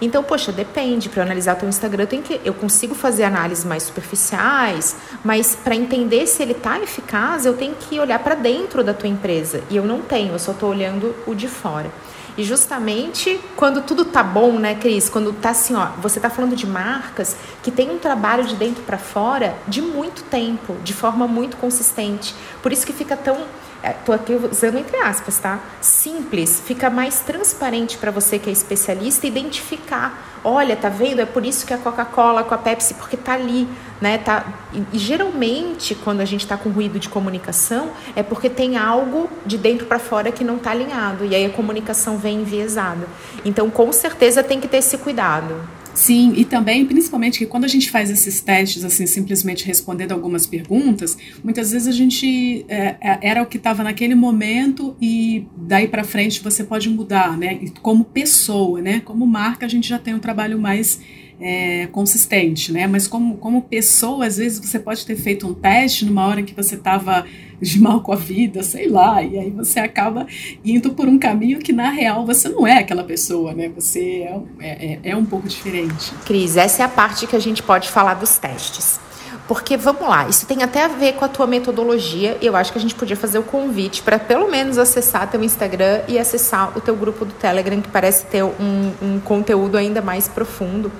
Então, 0.00 0.22
poxa, 0.22 0.52
depende. 0.52 1.08
Para 1.08 1.22
analisar 1.22 1.56
teu 1.56 1.68
Instagram, 1.68 2.06
eu, 2.10 2.22
que, 2.22 2.40
eu 2.44 2.54
consigo 2.54 2.94
fazer 2.94 3.24
análises 3.24 3.64
mais 3.64 3.82
superficiais, 3.82 4.96
mas 5.24 5.54
para 5.54 5.74
entender 5.74 6.26
se 6.26 6.42
ele 6.42 6.52
está 6.52 6.78
eficaz, 6.78 7.44
eu 7.44 7.54
tenho 7.54 7.74
que 7.74 7.98
olhar 7.98 8.18
para 8.20 8.34
dentro 8.34 8.82
da 8.82 8.94
tua 8.94 9.08
empresa. 9.08 9.62
E 9.70 9.76
eu 9.76 9.84
não 9.84 10.00
tenho, 10.00 10.32
eu 10.32 10.38
só 10.38 10.52
estou 10.52 10.70
olhando 10.70 11.14
o 11.26 11.34
de 11.34 11.48
fora. 11.48 11.90
E 12.36 12.44
justamente 12.44 13.38
quando 13.56 13.82
tudo 13.82 14.04
tá 14.04 14.22
bom, 14.22 14.52
né, 14.58 14.74
Cris? 14.74 15.08
Quando 15.08 15.32
tá 15.32 15.50
assim, 15.50 15.74
ó, 15.74 15.88
você 16.00 16.18
tá 16.18 16.30
falando 16.30 16.56
de 16.56 16.66
marcas 16.66 17.36
que 17.62 17.70
tem 17.70 17.90
um 17.90 17.98
trabalho 17.98 18.44
de 18.44 18.56
dentro 18.56 18.82
para 18.84 18.98
fora 18.98 19.54
de 19.68 19.82
muito 19.82 20.22
tempo, 20.24 20.76
de 20.82 20.94
forma 20.94 21.26
muito 21.26 21.56
consistente. 21.56 22.34
Por 22.62 22.72
isso 22.72 22.86
que 22.86 22.92
fica 22.92 23.16
tão 23.16 23.44
é, 23.82 23.96
aqui 24.12 24.34
usando 24.34 24.78
entre 24.78 24.96
aspas, 24.98 25.38
tá? 25.38 25.58
Simples, 25.80 26.62
fica 26.64 26.88
mais 26.88 27.20
transparente 27.20 27.98
para 27.98 28.10
você 28.10 28.38
que 28.38 28.48
é 28.48 28.52
especialista 28.52 29.26
identificar. 29.26 30.31
Olha, 30.44 30.74
tá 30.74 30.88
vendo? 30.88 31.20
É 31.20 31.26
por 31.26 31.46
isso 31.46 31.64
que 31.64 31.72
a 31.72 31.78
Coca-Cola 31.78 32.42
com 32.42 32.52
a 32.52 32.58
Pepsi, 32.58 32.94
porque 32.94 33.16
tá 33.16 33.34
ali, 33.34 33.68
né? 34.00 34.18
Tá, 34.18 34.44
e, 34.92 34.98
geralmente, 34.98 35.94
quando 35.94 36.20
a 36.20 36.24
gente 36.24 36.40
está 36.40 36.56
com 36.56 36.68
ruído 36.68 36.98
de 36.98 37.08
comunicação, 37.08 37.90
é 38.16 38.24
porque 38.24 38.50
tem 38.50 38.76
algo 38.76 39.30
de 39.46 39.56
dentro 39.56 39.86
para 39.86 40.00
fora 40.00 40.32
que 40.32 40.42
não 40.42 40.58
tá 40.58 40.72
alinhado. 40.72 41.24
E 41.24 41.34
aí 41.36 41.46
a 41.46 41.50
comunicação 41.50 42.18
vem 42.18 42.40
enviesada. 42.40 43.06
Então, 43.44 43.70
com 43.70 43.92
certeza, 43.92 44.42
tem 44.42 44.60
que 44.60 44.66
ter 44.66 44.78
esse 44.78 44.98
cuidado. 44.98 45.54
Sim, 45.94 46.32
e 46.36 46.44
também, 46.44 46.86
principalmente, 46.86 47.38
que 47.38 47.46
quando 47.46 47.64
a 47.64 47.68
gente 47.68 47.90
faz 47.90 48.10
esses 48.10 48.40
testes, 48.40 48.82
assim, 48.82 49.06
simplesmente 49.06 49.66
respondendo 49.66 50.12
algumas 50.12 50.46
perguntas, 50.46 51.18
muitas 51.44 51.70
vezes 51.70 51.86
a 51.86 51.92
gente 51.92 52.64
é, 52.68 52.96
é 53.00 53.18
era 53.22 53.42
o 53.42 53.46
que 53.46 53.58
estava 53.58 53.82
naquele 53.82 54.14
momento 54.14 54.96
e 55.00 55.46
daí 55.56 55.86
para 55.86 56.02
frente 56.02 56.42
você 56.42 56.64
pode 56.64 56.88
mudar, 56.88 57.36
né? 57.36 57.60
Como 57.82 58.04
pessoa, 58.04 58.80
né? 58.80 59.00
Como 59.00 59.26
marca, 59.26 59.66
a 59.66 59.68
gente 59.68 59.86
já 59.86 59.98
tem 59.98 60.14
um 60.14 60.18
trabalho 60.18 60.58
mais 60.58 60.98
é, 61.40 61.86
consistente, 61.88 62.72
né? 62.72 62.86
Mas 62.86 63.06
como, 63.06 63.36
como 63.36 63.62
pessoa, 63.62 64.26
às 64.26 64.36
vezes 64.36 64.58
você 64.58 64.78
pode 64.78 65.04
ter 65.04 65.16
feito 65.16 65.46
um 65.46 65.54
teste 65.54 66.04
numa 66.04 66.26
hora 66.26 66.42
que 66.42 66.54
você 66.54 66.74
estava 66.74 67.24
de 67.60 67.80
mal 67.80 68.00
com 68.00 68.12
a 68.12 68.16
vida, 68.16 68.62
sei 68.62 68.88
lá, 68.88 69.22
e 69.22 69.38
aí 69.38 69.50
você 69.50 69.78
acaba 69.78 70.26
indo 70.64 70.92
por 70.94 71.06
um 71.06 71.18
caminho 71.18 71.60
que 71.60 71.72
na 71.72 71.90
real 71.90 72.26
você 72.26 72.48
não 72.48 72.66
é 72.66 72.78
aquela 72.78 73.04
pessoa, 73.04 73.54
né? 73.54 73.70
Você 73.76 74.28
é, 74.58 74.94
é, 74.94 74.98
é 75.04 75.16
um 75.16 75.24
pouco 75.24 75.48
diferente. 75.48 76.12
Cris, 76.26 76.56
essa 76.56 76.82
é 76.82 76.84
a 76.84 76.88
parte 76.88 77.26
que 77.26 77.36
a 77.36 77.40
gente 77.40 77.62
pode 77.62 77.88
falar 77.88 78.14
dos 78.14 78.36
testes. 78.36 79.00
Porque 79.46 79.76
vamos 79.76 80.02
lá, 80.02 80.28
isso 80.28 80.46
tem 80.46 80.62
até 80.62 80.84
a 80.84 80.88
ver 80.88 81.14
com 81.14 81.24
a 81.24 81.28
tua 81.28 81.46
metodologia. 81.46 82.38
Eu 82.40 82.56
acho 82.56 82.72
que 82.72 82.78
a 82.78 82.80
gente 82.80 82.94
podia 82.94 83.16
fazer 83.16 83.38
o 83.38 83.42
convite 83.42 84.02
para 84.02 84.18
pelo 84.18 84.50
menos 84.50 84.78
acessar 84.78 85.28
teu 85.30 85.42
Instagram 85.42 86.02
e 86.08 86.18
acessar 86.18 86.76
o 86.76 86.80
teu 86.80 86.96
grupo 86.96 87.24
do 87.24 87.32
Telegram, 87.32 87.80
que 87.80 87.88
parece 87.88 88.24
ter 88.26 88.42
um, 88.42 88.92
um 89.02 89.20
conteúdo 89.20 89.76
ainda 89.76 90.00
mais 90.00 90.28
profundo 90.28 90.90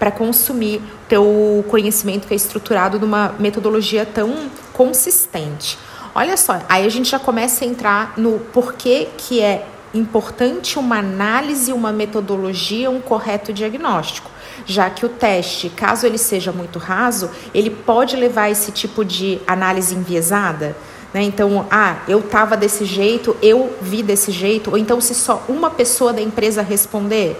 para 0.00 0.10
consumir 0.10 0.80
teu 1.06 1.62
conhecimento 1.68 2.26
que 2.26 2.32
é 2.32 2.36
estruturado 2.36 2.98
numa 2.98 3.34
metodologia 3.38 4.06
tão 4.06 4.50
consistente. 4.72 5.78
Olha 6.14 6.38
só, 6.38 6.58
aí 6.70 6.86
a 6.86 6.88
gente 6.88 7.10
já 7.10 7.18
começa 7.18 7.64
a 7.64 7.68
entrar 7.68 8.14
no 8.16 8.40
porquê 8.52 9.08
que 9.18 9.40
é 9.40 9.66
importante 9.92 10.78
uma 10.78 10.98
análise, 10.98 11.70
uma 11.72 11.92
metodologia, 11.92 12.90
um 12.90 13.00
correto 13.00 13.52
diagnóstico, 13.52 14.30
já 14.64 14.88
que 14.88 15.04
o 15.04 15.08
teste, 15.08 15.68
caso 15.68 16.06
ele 16.06 16.18
seja 16.18 16.50
muito 16.50 16.78
raso, 16.78 17.30
ele 17.52 17.70
pode 17.70 18.16
levar 18.16 18.44
a 18.44 18.50
esse 18.50 18.72
tipo 18.72 19.04
de 19.04 19.38
análise 19.46 19.94
enviesada. 19.94 20.74
Né? 21.12 21.22
Então, 21.22 21.66
ah, 21.70 21.98
eu 22.08 22.20
estava 22.20 22.56
desse 22.56 22.84
jeito, 22.84 23.36
eu 23.42 23.76
vi 23.82 24.02
desse 24.02 24.30
jeito, 24.30 24.70
ou 24.70 24.78
então 24.78 25.00
se 25.00 25.14
só 25.14 25.44
uma 25.48 25.68
pessoa 25.68 26.12
da 26.12 26.22
empresa 26.22 26.62
responder, 26.62 27.36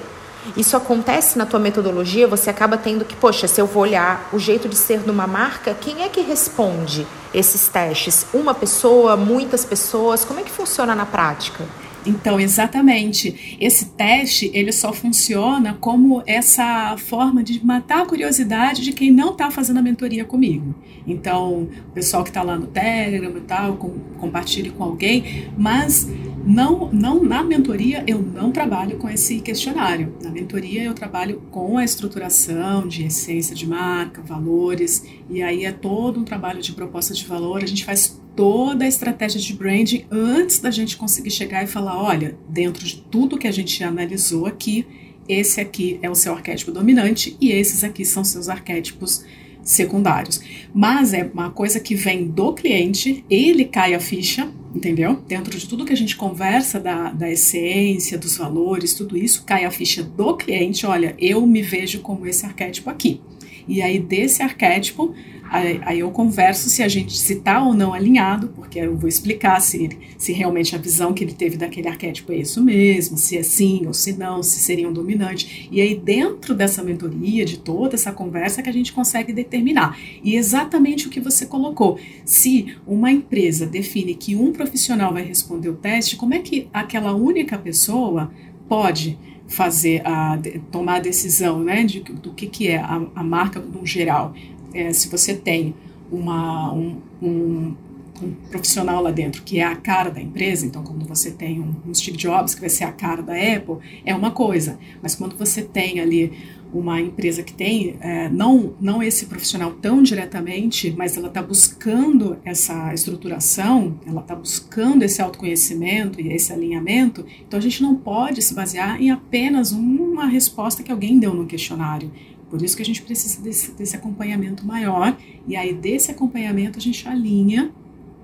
isso 0.57 0.76
acontece 0.76 1.36
na 1.38 1.47
tua 1.47 1.61
metodologia, 1.61 2.26
você 2.26 2.51
acaba 2.51 2.76
tendo 2.76 3.05
que, 3.05 3.14
poxa, 3.14 3.47
se 3.47 3.61
eu 3.61 3.66
vou 3.66 3.82
olhar 3.82 4.28
o 4.32 4.38
jeito 4.38 4.68
de 4.68 4.76
ser 4.76 5.01
de 5.01 5.11
uma 5.11 5.26
marca, 5.26 5.74
quem 5.74 6.03
é 6.03 6.09
que 6.09 6.20
responde 6.20 7.07
esses 7.32 7.68
testes? 7.68 8.26
Uma 8.32 8.55
pessoa, 8.55 9.16
muitas 9.16 9.64
pessoas? 9.64 10.24
Como 10.24 10.41
é 10.41 10.43
que 10.43 10.51
funciona 10.51 10.95
na 10.95 11.07
prática? 11.07 11.64
Então, 12.07 12.41
exatamente. 12.41 13.57
Esse 13.61 13.87
teste, 13.91 14.51
ele 14.55 14.73
só 14.73 14.93
funciona 14.93 15.75
como 15.75 16.23
essa 16.27 16.97
forma 16.97 17.43
de 17.43 17.65
matar 17.65 18.03
a 18.03 18.07
curiosidade 18.07 18.83
de 18.83 18.93
quem 18.93 19.11
não 19.11 19.33
está 19.33 19.51
fazendo 19.51 19.79
a 19.79 19.83
mentoria 19.83 20.25
comigo. 20.25 20.75
Então, 21.07 21.69
o 21.89 21.93
pessoal 21.93 22.23
que 22.23 22.31
está 22.31 22.43
lá 22.43 22.57
no 22.57 22.67
Telegram 22.67 23.37
e 23.37 23.41
tal, 23.41 23.77
com, 23.77 23.91
compartilhe 24.19 24.71
com 24.71 24.85
alguém, 24.85 25.49
mas 25.57 26.09
não, 26.45 26.91
não 26.93 27.23
na 27.23 27.43
mentoria 27.43 28.03
eu 28.07 28.23
não 28.23 28.51
trabalho 28.51 28.97
com 28.97 29.09
esse 29.09 29.41
questionário. 29.41 30.15
Na 30.23 30.31
mentoria 30.31 30.83
eu 30.83 30.95
trabalho 30.95 31.43
com 31.51 31.77
a 31.77 31.85
estruturação 31.85 32.87
de 32.87 33.05
essência 33.05 33.55
de 33.55 33.67
marca, 33.67 34.23
valores, 34.23 35.05
e 35.29 35.43
aí 35.43 35.65
é 35.65 35.73
todo 35.73 36.21
um 36.21 36.25
trabalho 36.25 36.63
de 36.63 36.73
proposta 36.73 37.13
de 37.13 37.25
valor. 37.25 37.63
A 37.63 37.67
gente 37.67 37.85
faz 37.85 38.20
toda 38.41 38.86
a 38.86 38.88
estratégia 38.88 39.38
de 39.38 39.53
branding 39.53 40.07
antes 40.11 40.61
da 40.61 40.70
gente 40.70 40.97
conseguir 40.97 41.30
chegar 41.30 41.62
e 41.62 41.66
falar, 41.66 42.03
olha, 42.03 42.38
dentro 42.49 42.82
de 42.82 42.97
tudo 42.97 43.36
que 43.36 43.47
a 43.47 43.53
gente 43.53 43.84
analisou 43.84 44.47
aqui, 44.47 44.86
esse 45.28 45.61
aqui 45.61 45.99
é 46.01 46.09
o 46.09 46.14
seu 46.14 46.32
arquétipo 46.32 46.72
dominante 46.72 47.36
e 47.38 47.53
esses 47.53 47.84
aqui 47.84 48.03
são 48.03 48.24
seus 48.24 48.49
arquétipos 48.49 49.26
secundários. 49.62 50.41
Mas 50.72 51.12
é 51.12 51.30
uma 51.30 51.51
coisa 51.51 51.78
que 51.78 51.95
vem 51.95 52.28
do 52.28 52.55
cliente, 52.55 53.22
ele 53.28 53.66
cai 53.66 53.93
a 53.93 54.01
ficha, 54.01 54.51
entendeu? 54.74 55.22
Dentro 55.28 55.59
de 55.59 55.68
tudo 55.68 55.84
que 55.84 55.93
a 55.93 55.97
gente 55.97 56.16
conversa 56.16 56.80
da, 56.80 57.12
da 57.12 57.30
essência, 57.30 58.16
dos 58.16 58.38
valores, 58.38 58.95
tudo 58.95 59.18
isso, 59.18 59.45
cai 59.45 59.66
a 59.66 59.70
ficha 59.70 60.03
do 60.03 60.34
cliente, 60.34 60.86
olha, 60.86 61.14
eu 61.18 61.47
me 61.47 61.61
vejo 61.61 62.01
como 62.01 62.26
esse 62.26 62.47
arquétipo 62.47 62.88
aqui. 62.88 63.20
E 63.67 63.83
aí, 63.83 63.99
desse 63.99 64.43
arquétipo, 64.43 65.15
Aí, 65.51 65.81
aí, 65.83 65.99
eu 65.99 66.13
converso 66.13 66.71
se 66.71 66.81
a 66.81 66.87
gente 66.87 67.19
se 67.19 67.33
está 67.33 67.61
ou 67.61 67.75
não 67.75 67.93
alinhado, 67.93 68.51
porque 68.55 68.79
eu 68.79 68.97
vou 68.97 69.09
explicar 69.09 69.61
se, 69.61 69.99
se 70.17 70.33
realmente 70.33 70.77
a 70.77 70.79
visão 70.79 71.13
que 71.13 71.25
ele 71.25 71.33
teve 71.33 71.57
daquele 71.57 71.89
arquétipo 71.89 72.31
é 72.31 72.37
isso 72.37 72.63
mesmo, 72.63 73.19
se 73.19 73.37
é 73.37 73.43
sim 73.43 73.85
ou 73.85 73.93
se 73.93 74.13
não, 74.13 74.45
se 74.45 74.61
seria 74.61 74.89
um 74.89 74.93
dominante. 74.93 75.69
E 75.73 75.81
aí, 75.81 75.97
dentro 75.97 76.55
dessa 76.55 76.85
mentoria, 76.85 77.45
de 77.45 77.59
toda 77.59 77.97
essa 77.97 78.13
conversa, 78.13 78.63
que 78.63 78.69
a 78.69 78.73
gente 78.73 78.93
consegue 78.93 79.33
determinar. 79.33 79.99
E 80.23 80.37
exatamente 80.37 81.09
o 81.09 81.11
que 81.11 81.19
você 81.19 81.45
colocou. 81.45 81.99
Se 82.25 82.77
uma 82.87 83.11
empresa 83.11 83.67
define 83.67 84.15
que 84.15 84.37
um 84.37 84.53
profissional 84.53 85.13
vai 85.13 85.25
responder 85.25 85.69
o 85.69 85.75
teste, 85.75 86.15
como 86.15 86.33
é 86.33 86.39
que 86.39 86.69
aquela 86.73 87.13
única 87.13 87.59
pessoa 87.59 88.31
pode 88.69 89.19
fazer 89.51 90.01
a 90.07 90.39
tomar 90.71 90.97
a 90.97 91.01
decisão 91.01 91.63
né, 91.63 91.85
de, 91.85 92.01
do 92.01 92.33
que, 92.33 92.47
que 92.47 92.69
é 92.69 92.79
a, 92.79 93.03
a 93.15 93.23
marca 93.23 93.61
no 93.61 93.85
geral 93.85 94.33
é, 94.73 94.93
se 94.93 95.09
você 95.09 95.35
tem 95.35 95.75
uma, 96.11 96.73
um, 96.73 97.01
um, 97.21 97.75
um, 98.23 98.33
profissional 98.51 99.03
lá 99.03 99.11
dentro 99.11 99.43
que 99.43 99.59
é 99.59 99.65
a 99.65 99.77
cara 99.77 100.11
da 100.11 100.21
empresa, 100.21 100.67
então 100.67 100.83
quando 100.83 101.05
você 101.07 101.31
tem 101.31 101.61
um, 101.61 101.75
um 101.87 101.95
Steve 101.95 102.17
Jobs 102.17 102.55
que 102.55 102.61
vai 102.61 102.71
ser 102.71 102.85
a 102.85 102.93
cara 102.93 103.23
da 103.23 103.35
Apple, 103.35 103.79
é 104.05 104.15
uma 104.15 104.31
coisa. 104.31 104.79
Mas 105.03 105.15
quando 105.15 105.37
você 105.37 105.63
tem 105.63 106.01
ali 106.01 106.33
uma 106.73 107.01
empresa 107.01 107.43
que 107.43 107.53
tem, 107.53 107.97
é, 108.01 108.29
não, 108.29 108.75
não 108.81 109.03
esse 109.03 109.27
profissional 109.27 109.73
tão 109.73 110.03
diretamente, 110.03 110.95
mas 110.97 111.16
ela 111.16 111.29
está 111.29 111.43
buscando 111.43 112.37
essa 112.45 112.93
estruturação, 112.95 113.99
ela 114.07 114.21
está 114.21 114.35
buscando 114.35 115.03
esse 115.03 115.21
autoconhecimento 115.21 116.21
e 116.21 116.33
esse 116.33 116.53
alinhamento, 116.53 117.25
então 117.47 117.59
a 117.59 117.62
gente 117.62 117.83
não 117.83 117.95
pode 117.97 118.43
se 118.43 118.55
basear 118.55 119.01
em 119.01 119.11
apenas 119.11 119.73
uma 119.73 120.27
resposta 120.27 120.83
que 120.83 120.93
alguém 120.93 121.18
deu 121.18 121.35
no 121.35 121.47
questionário. 121.47 122.11
Por 122.49 122.61
isso 122.62 122.75
que 122.77 122.83
a 122.83 122.85
gente 122.85 123.03
precisa 123.03 123.41
desse, 123.41 123.71
desse 123.73 123.95
acompanhamento 123.95 124.66
maior, 124.66 125.16
e 125.47 125.57
aí 125.57 125.73
desse 125.73 126.11
acompanhamento 126.11 126.79
a 126.79 126.83
gente 126.83 127.07
alinha 127.07 127.73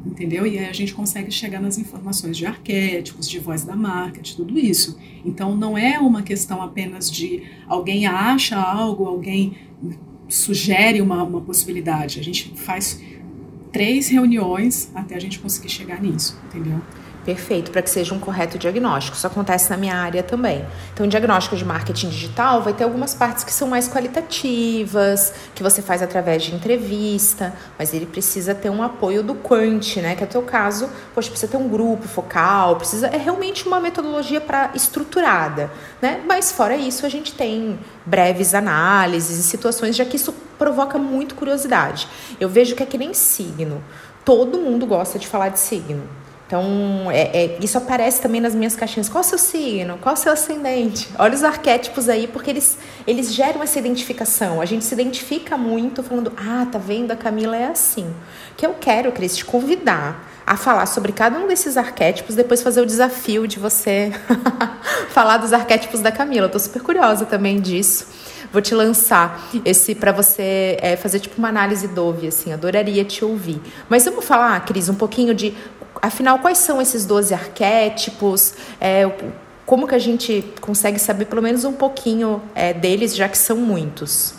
entendeu? 0.05 0.47
E 0.47 0.59
aí 0.59 0.67
a 0.67 0.73
gente 0.73 0.95
consegue 0.95 1.31
chegar 1.31 1.61
nas 1.61 1.79
informações 1.79 2.37
de 2.37 2.47
arquétipos, 2.47 3.29
de 3.29 3.39
voz 3.39 3.65
da 3.65 3.75
marca, 3.75 4.21
de 4.21 4.37
tudo 4.37 4.59
isso. 4.59 4.99
Então 5.25 5.57
não 5.57 5.77
é 5.77 5.99
uma 5.99 6.23
questão 6.23 6.63
apenas 6.63 7.11
de 7.11 7.43
alguém 7.67 8.07
acha 8.07 8.57
algo, 8.57 9.05
alguém 9.05 9.57
sugere 10.29 11.01
uma, 11.01 11.23
uma 11.23 11.41
possibilidade. 11.41 12.21
A 12.21 12.25
gente 12.25 12.53
faz 12.57 13.01
três 13.73 14.09
reuniões 14.09 14.91
até 14.95 15.15
a 15.15 15.21
gente 15.21 15.39
conseguir 15.39 15.69
chegar 15.69 16.01
nisso, 16.01 16.39
entendeu? 16.47 16.81
Perfeito, 17.27 17.73
para 17.73 17.83
que 17.83 17.91
seja 17.91 18.15
um 18.15 18.21
correto 18.21 18.57
diagnóstico. 18.57 19.17
Isso 19.17 19.27
acontece 19.27 19.69
na 19.69 19.77
minha 19.77 19.97
área 19.97 20.23
também. 20.23 20.65
Então, 20.95 21.05
o 21.05 21.09
diagnóstico 21.09 21.57
de 21.57 21.65
marketing 21.65 22.09
digital 22.09 22.63
vai 22.63 22.73
ter 22.73 22.85
algumas 22.85 23.17
partes 23.17 23.43
que 23.43 23.53
são 23.53 23.67
mais 23.67 23.89
qualitativas, 23.89 25.35
que 25.53 25.61
você 25.61 25.83
faz 25.83 26.03
através 26.03 26.45
de 26.45 26.55
entrevista, 26.55 27.53
mas 27.77 27.93
ele 27.93 28.07
precisa 28.07 28.55
ter 28.55 28.71
um 28.71 28.81
apoio 28.81 29.25
do 29.25 29.35
quant, 29.35 29.97
né? 29.97 30.15
Que 30.15 30.23
é 30.23 30.27
o 30.27 30.31
teu 30.31 30.43
caso, 30.43 30.89
poxa, 31.17 31.29
precisa 31.29 31.51
ter 31.51 31.57
um 31.57 31.69
grupo 31.69 32.07
focal, 32.07 32.77
precisa 32.77 33.09
é 33.09 33.17
realmente 33.17 33.67
uma 33.67 33.81
metodologia 33.81 34.41
para 34.41 34.71
estruturada, 34.73 35.69
né? 36.01 36.23
Mas 36.29 36.53
fora 36.53 36.77
isso, 36.77 37.05
a 37.05 37.09
gente 37.09 37.35
tem 37.35 37.77
breves 38.05 38.55
análises 38.55 39.37
e 39.37 39.43
situações, 39.43 39.97
já 39.97 40.05
que 40.05 40.15
isso 40.15 40.33
provoca 40.57 40.97
muito 40.97 41.35
curiosidade. 41.35 42.07
Eu 42.39 42.49
vejo 42.49 42.77
que 42.77 42.85
é 42.85 42.87
que 42.87 42.97
nem 42.97 43.13
signo. 43.13 43.83
Todo 44.25 44.59
mundo 44.59 44.87
gosta 44.87 45.19
de 45.19 45.27
falar 45.27 45.49
de 45.49 45.59
signo. 45.59 46.09
Então, 46.47 47.11
é, 47.11 47.45
é, 47.45 47.59
isso 47.61 47.77
aparece 47.77 48.23
também 48.23 48.41
nas 48.41 48.55
minhas 48.55 48.77
caixinhas. 48.77 49.09
Qual 49.09 49.21
o 49.21 49.27
seu 49.27 49.39
signo? 49.39 49.99
Qual 50.01 50.15
o 50.15 50.17
seu 50.17 50.33
ascendente? 50.33 51.09
Olha 51.19 51.35
os 51.35 51.43
arquétipos 51.43 52.09
aí, 52.09 52.29
porque 52.29 52.51
eles, 52.51 52.79
eles 53.05 53.35
geram 53.35 53.63
essa 53.65 53.79
identificação. 53.81 54.61
A 54.61 54.65
gente 54.65 54.85
se 54.85 54.95
identifica 54.95 55.57
muito 55.57 56.05
falando, 56.05 56.33
ah, 56.37 56.65
tá 56.71 56.79
vendo? 56.79 57.11
A 57.11 57.17
Camila 57.17 57.57
é 57.57 57.67
assim. 57.67 58.07
Que 58.57 58.65
eu 58.65 58.75
quero, 58.75 59.11
Cris, 59.11 59.37
te 59.37 59.45
convidar 59.45 60.25
a 60.47 60.57
falar 60.57 60.87
sobre 60.87 61.11
cada 61.11 61.37
um 61.37 61.49
desses 61.49 61.77
arquétipos, 61.77 62.37
depois 62.37 62.63
fazer 62.63 62.81
o 62.81 62.87
desafio 62.87 63.49
de 63.49 63.59
você 63.59 64.13
falar 65.11 65.39
dos 65.39 65.53
arquétipos 65.53 65.99
da 66.01 66.13
Camila. 66.13 66.47
Eu 66.47 66.51
tô 66.51 66.61
super 66.61 66.81
curiosa 66.81 67.27
também 67.27 67.61
disso. 67.61 68.07
Vou 68.53 68.63
te 68.63 68.73
lançar 68.73 69.51
esse 69.65 69.97
para 69.97 70.13
você 70.13 70.77
é, 70.81 70.97
fazer 70.97 71.19
tipo 71.19 71.37
uma 71.39 71.49
análise 71.49 71.89
Dove, 71.89 72.29
assim, 72.29 72.53
adoraria 72.53 73.05
te 73.05 73.25
ouvir. 73.25 73.61
Mas 73.89 74.05
vamos 74.05 74.25
falar, 74.25 74.65
Cris, 74.65 74.89
um 74.89 74.95
pouquinho 74.95 75.35
de, 75.35 75.53
afinal, 76.03 76.39
quais 76.39 76.59
são 76.59 76.81
esses 76.81 77.05
12 77.05 77.35
arquétipos? 77.35 78.55
É, 78.81 79.11
como 79.65 79.89
que 79.89 79.95
a 79.95 79.99
gente 79.99 80.45
consegue 80.61 80.99
saber 80.99 81.27
pelo 81.27 81.43
menos 81.43 81.65
um 81.65 81.73
pouquinho 81.73 82.41
é, 82.55 82.73
deles, 82.73 83.15
já 83.15 83.29
que 83.29 83.37
são 83.37 83.57
muitos? 83.57 84.35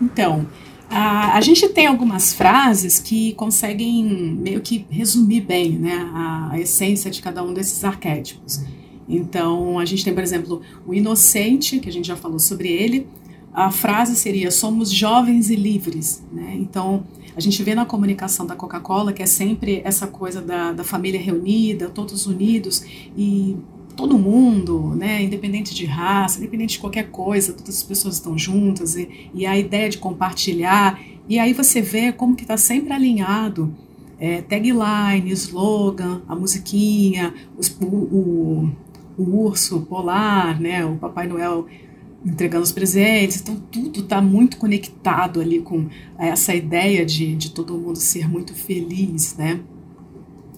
Então, 0.00 0.46
a, 0.88 1.36
a, 1.36 1.40
gente 1.40 1.68
tem 1.68 1.86
algumas 1.86 2.34
frases 2.34 2.98
que 2.98 3.32
conseguem 3.34 4.04
meio 4.04 4.60
que 4.60 4.86
resumir 4.90 5.42
bem 5.42 5.78
né, 5.78 6.10
a, 6.12 6.50
a, 6.52 6.60
essência 6.60 7.10
de 7.10 7.22
cada 7.22 7.42
um 7.42 7.54
desses 7.54 7.84
arquétipos. 7.84 8.62
Então, 9.08 9.78
a 9.78 9.84
gente 9.84 10.04
tem, 10.04 10.12
por 10.12 10.22
exemplo, 10.22 10.62
o 10.86 10.92
inocente, 10.92 11.80
que 11.80 11.88
a 11.88 11.92
gente 11.92 12.06
já 12.06 12.16
falou 12.16 12.38
sobre 12.38 12.68
ele. 12.68 13.06
A 13.52 13.70
frase 13.70 14.14
seria: 14.14 14.50
somos 14.50 14.90
jovens 14.90 15.50
e 15.50 15.56
livres. 15.56 16.22
Né? 16.32 16.54
Então, 16.56 17.04
a 17.36 17.40
gente 17.40 17.62
vê 17.62 17.74
na 17.74 17.84
comunicação 17.84 18.46
da 18.46 18.54
Coca-Cola 18.54 19.12
que 19.12 19.22
é 19.22 19.26
sempre 19.26 19.80
essa 19.84 20.06
coisa 20.06 20.40
da, 20.40 20.72
da 20.72 20.84
família 20.84 21.20
reunida, 21.20 21.88
todos 21.88 22.26
unidos, 22.26 22.84
e 23.16 23.56
todo 23.96 24.18
mundo, 24.18 24.94
né, 24.96 25.22
independente 25.22 25.74
de 25.74 25.84
raça, 25.84 26.38
independente 26.38 26.74
de 26.74 26.78
qualquer 26.78 27.10
coisa, 27.10 27.52
todas 27.52 27.76
as 27.76 27.82
pessoas 27.82 28.14
estão 28.14 28.38
juntas 28.38 28.96
e, 28.96 29.30
e 29.34 29.44
a 29.44 29.58
ideia 29.58 29.88
de 29.90 29.98
compartilhar. 29.98 30.98
E 31.28 31.38
aí 31.38 31.52
você 31.52 31.82
vê 31.82 32.12
como 32.12 32.34
que 32.34 32.42
está 32.42 32.56
sempre 32.56 32.92
alinhado 32.92 33.74
é, 34.20 34.42
tagline, 34.42 35.30
slogan, 35.32 36.20
a 36.28 36.36
musiquinha, 36.36 37.34
os, 37.56 37.68
o, 37.80 37.86
o, 37.86 38.70
o, 39.16 39.44
urso 39.46 39.80
polar, 39.82 40.60
né, 40.60 40.84
o 40.84 40.96
Papai 40.96 41.26
Noel 41.26 41.66
entregando 42.24 42.64
os 42.64 42.72
presentes. 42.72 43.40
Então 43.40 43.56
tudo 43.70 44.00
está 44.00 44.20
muito 44.20 44.56
conectado 44.56 45.40
ali 45.40 45.60
com 45.60 45.88
essa 46.18 46.54
ideia 46.54 47.04
de, 47.04 47.34
de 47.34 47.50
todo 47.50 47.78
mundo 47.78 47.96
ser 47.96 48.28
muito 48.28 48.54
feliz, 48.54 49.36
né? 49.36 49.60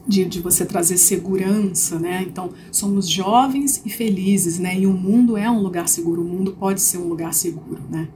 de, 0.06 0.24
de 0.24 0.40
você 0.40 0.66
trazer 0.66 0.96
segurança, 0.96 1.98
né? 1.98 2.24
Então, 2.26 2.50
somos 2.70 3.08
jovens 3.08 3.80
e 3.84 3.90
felizes, 3.90 4.58
né? 4.58 4.78
E 4.78 4.86
o 4.86 4.92
mundo 4.92 5.36
é 5.36 5.50
um 5.50 5.60
lugar 5.60 5.88
seguro, 5.88 6.22
o 6.22 6.24
mundo 6.24 6.52
pode 6.58 6.80
ser 6.80 6.98
um 6.98 7.08
lugar 7.08 7.32
seguro, 7.32 7.80
né? 7.88 8.08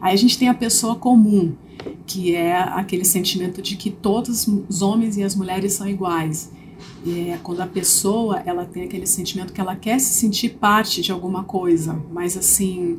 Aí 0.00 0.12
a 0.12 0.16
gente 0.16 0.38
tem 0.38 0.48
a 0.48 0.54
pessoa 0.54 0.96
comum, 0.96 1.54
que 2.06 2.34
é 2.34 2.56
aquele 2.56 3.04
sentimento 3.04 3.62
de 3.62 3.76
que 3.76 3.90
todos 3.90 4.46
os 4.46 4.82
homens 4.82 5.16
e 5.16 5.22
as 5.22 5.34
mulheres 5.34 5.72
são 5.72 5.88
iguais. 5.88 6.52
É 7.06 7.38
quando 7.42 7.60
a 7.60 7.66
pessoa 7.66 8.42
ela 8.46 8.64
tem 8.64 8.84
aquele 8.84 9.06
sentimento 9.06 9.52
que 9.52 9.60
ela 9.60 9.76
quer 9.76 9.98
se 9.98 10.14
sentir 10.14 10.50
parte 10.50 11.02
de 11.02 11.12
alguma 11.12 11.44
coisa, 11.44 12.00
mas 12.10 12.36
assim 12.36 12.98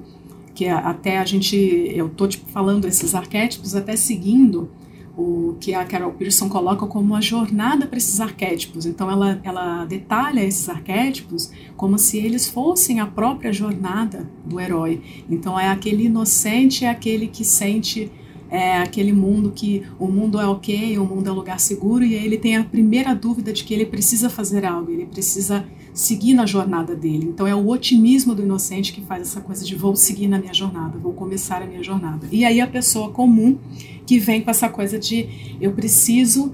que 0.54 0.68
até 0.68 1.18
a 1.18 1.26
gente 1.26 1.56
eu 1.56 2.10
tô 2.10 2.28
tipo, 2.28 2.50
falando 2.50 2.86
esses 2.86 3.14
arquétipos 3.14 3.76
até 3.76 3.96
seguindo 3.96 4.70
o 5.18 5.56
que 5.60 5.74
a 5.74 5.86
Carol 5.86 6.12
Pearson 6.12 6.50
coloca 6.50 6.86
como 6.88 7.06
uma 7.06 7.22
jornada 7.22 7.88
para 7.88 7.98
esses 7.98 8.20
arquétipos. 8.20 8.86
Então 8.86 9.10
ela, 9.10 9.40
ela 9.44 9.86
detalha 9.86 10.44
esses 10.44 10.68
arquétipos 10.68 11.52
como 11.78 11.98
se 11.98 12.18
eles 12.18 12.48
fossem 12.48 13.00
a 13.00 13.06
própria 13.06 13.54
jornada 13.54 14.30
do 14.46 14.60
herói. 14.60 15.02
Então 15.30 15.60
é 15.60 15.70
aquele 15.70 16.06
inocente, 16.06 16.86
é 16.86 16.90
aquele 16.90 17.28
que 17.28 17.46
sente 17.46 18.12
é 18.56 18.78
aquele 18.78 19.12
mundo 19.12 19.52
que 19.54 19.84
o 20.00 20.08
mundo 20.08 20.40
é 20.40 20.48
ok, 20.48 20.98
o 20.98 21.06
mundo 21.06 21.30
é 21.30 21.32
lugar 21.32 21.60
seguro, 21.60 22.04
e 22.06 22.16
aí 22.16 22.26
ele 22.26 22.38
tem 22.38 22.56
a 22.56 22.64
primeira 22.64 23.14
dúvida 23.14 23.52
de 23.52 23.64
que 23.64 23.74
ele 23.74 23.86
precisa 23.86 24.30
fazer 24.30 24.66
algo, 24.66 24.92
ele 24.92 25.06
precisa 25.06 25.66
seguir 25.94 26.34
na 26.34 26.46
jornada 26.46 26.96
dele. 26.96 27.26
Então 27.26 27.48
é 27.48 27.56
o 27.56 27.68
otimismo 27.68 28.36
do 28.36 28.42
inocente 28.42 28.94
que 28.94 29.02
faz 29.02 29.22
essa 29.22 29.42
coisa 29.42 29.64
de 29.64 29.76
vou 29.76 29.96
seguir 29.96 30.28
na 30.28 30.38
minha 30.38 30.54
jornada, 30.54 30.98
vou 30.98 31.14
começar 31.14 31.62
a 31.62 31.66
minha 31.66 31.84
jornada. 31.84 32.28
E 32.32 32.44
aí 32.44 32.60
a 32.60 32.68
pessoa 32.68 33.10
comum 33.10 33.58
que 34.06 34.20
vem 34.20 34.42
com 34.42 34.52
essa 34.52 34.70
coisa 34.70 35.00
de 35.00 35.58
eu 35.60 35.72
preciso 35.72 36.54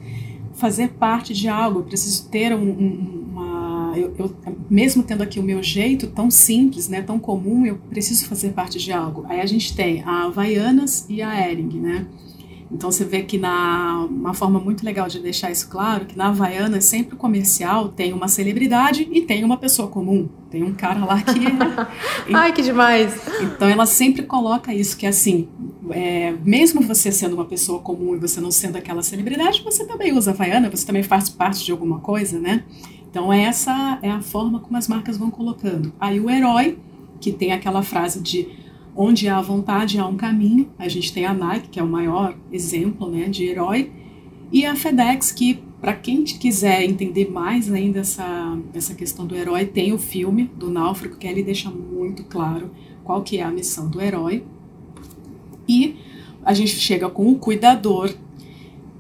fazer 0.54 0.90
parte 0.90 1.34
de 1.34 1.48
algo, 1.48 1.80
eu 1.80 1.84
preciso 1.84 2.30
ter 2.30 2.54
um, 2.54 2.70
um, 2.70 3.21
Eu, 3.98 4.14
eu, 4.18 4.36
mesmo 4.70 5.04
tendo 5.04 5.22
aqui 5.22 5.40
o 5.40 5.44
meu 5.44 5.62
jeito 5.62 6.08
tão 6.08 6.30
simples, 6.32 6.88
né, 6.88 7.02
tão 7.02 7.20
comum, 7.20 7.66
eu 7.66 7.78
preciso 7.90 8.26
fazer 8.26 8.50
parte 8.50 8.80
de 8.80 8.92
algo. 8.92 9.26
Aí 9.28 9.42
a 9.42 9.46
gente 9.46 9.76
tem 9.76 10.02
a 10.04 10.26
Havaianas 10.26 11.06
e 11.10 11.22
a 11.22 11.50
Ering, 11.50 11.80
né? 11.80 12.08
Então 12.74 12.90
você 12.90 13.04
vê 13.04 13.22
que 13.24 13.38
na 13.38 14.08
uma 14.10 14.34
forma 14.34 14.60
muito 14.60 14.86
legal 14.86 15.08
de 15.08 15.20
deixar 15.20 15.52
isso 15.52 15.68
claro, 15.68 16.06
que 16.06 16.18
na 16.18 16.30
Havaiana 16.30 16.80
sempre 16.80 17.16
o 17.16 17.18
comercial 17.18 17.90
tem 17.90 18.14
uma 18.14 18.30
celebridade 18.30 19.08
e 19.12 19.22
tem 19.22 19.44
uma 19.44 19.58
pessoa 19.58 19.90
comum. 19.90 20.30
Tem 20.50 20.64
um 20.64 20.74
cara 20.74 21.04
lá 21.04 21.22
que 21.22 21.46
é... 21.46 22.32
Ai, 22.34 22.54
que 22.54 22.62
demais! 22.62 23.14
Então 23.42 23.68
ela 23.68 23.86
sempre 23.86 24.24
coloca 24.24 24.74
isso, 24.74 24.96
que 24.96 25.06
é 25.06 25.10
assim, 25.10 25.50
é, 25.90 26.34
mesmo 26.46 26.82
você 26.82 27.12
sendo 27.12 27.34
uma 27.34 27.46
pessoa 27.46 27.80
comum 27.80 28.16
e 28.16 28.20
você 28.20 28.40
não 28.40 28.52
sendo 28.52 28.78
aquela 28.78 29.04
celebridade, 29.04 29.62
você 29.64 29.86
também 29.86 30.14
usa 30.14 30.32
Havaiana, 30.32 30.70
você 30.70 30.86
também 30.86 31.04
faz 31.04 31.30
parte 31.30 31.66
de 31.66 31.72
alguma 31.72 32.00
coisa, 32.00 32.40
né? 32.40 32.64
Então 33.12 33.32
essa 33.32 34.00
é 34.02 34.10
a 34.10 34.22
forma 34.22 34.60
como 34.62 34.78
as 34.78 34.88
marcas 34.88 35.18
vão 35.18 35.30
colocando. 35.30 35.94
Aí 36.00 36.20
o 36.20 36.30
herói, 36.30 36.80
que 37.20 37.32
tem 37.32 37.52
aquela 37.52 37.84
frase 37.84 38.22
de 38.22 38.48
onde 38.96 39.28
há 39.28 39.40
vontade 39.42 40.00
há 40.00 40.08
um 40.08 40.16
caminho. 40.16 40.70
A 40.80 40.88
gente 40.88 41.14
tem 41.14 41.26
a 41.26 41.34
Nike, 41.34 41.68
que 41.70 41.80
é 41.80 41.84
o 41.84 41.88
maior 41.88 42.36
exemplo 42.52 43.10
né, 43.10 43.28
de 43.28 43.46
herói, 43.46 43.92
e 44.52 44.66
a 44.66 44.76
FedEx, 44.76 45.32
que 45.32 45.62
para 45.82 45.94
quem 45.94 46.24
quiser 46.24 46.84
entender 46.84 47.30
mais 47.30 47.72
ainda 47.72 48.00
essa, 48.00 48.58
essa 48.74 48.94
questão 48.94 49.26
do 49.26 49.36
herói, 49.36 49.66
tem 49.66 49.92
o 49.94 49.98
filme 49.98 50.50
do 50.56 50.70
Náufrago, 50.70 51.18
que 51.18 51.28
ele 51.28 51.44
deixa 51.44 51.70
muito 51.70 52.24
claro 52.26 52.72
qual 53.04 53.24
que 53.24 53.38
é 53.38 53.44
a 53.44 53.52
missão 53.52 53.90
do 53.90 54.00
herói. 54.00 54.44
E 55.68 55.96
a 56.44 56.54
gente 56.54 56.72
chega 56.72 57.10
com 57.10 57.32
o 57.32 57.36
cuidador, 57.36 58.14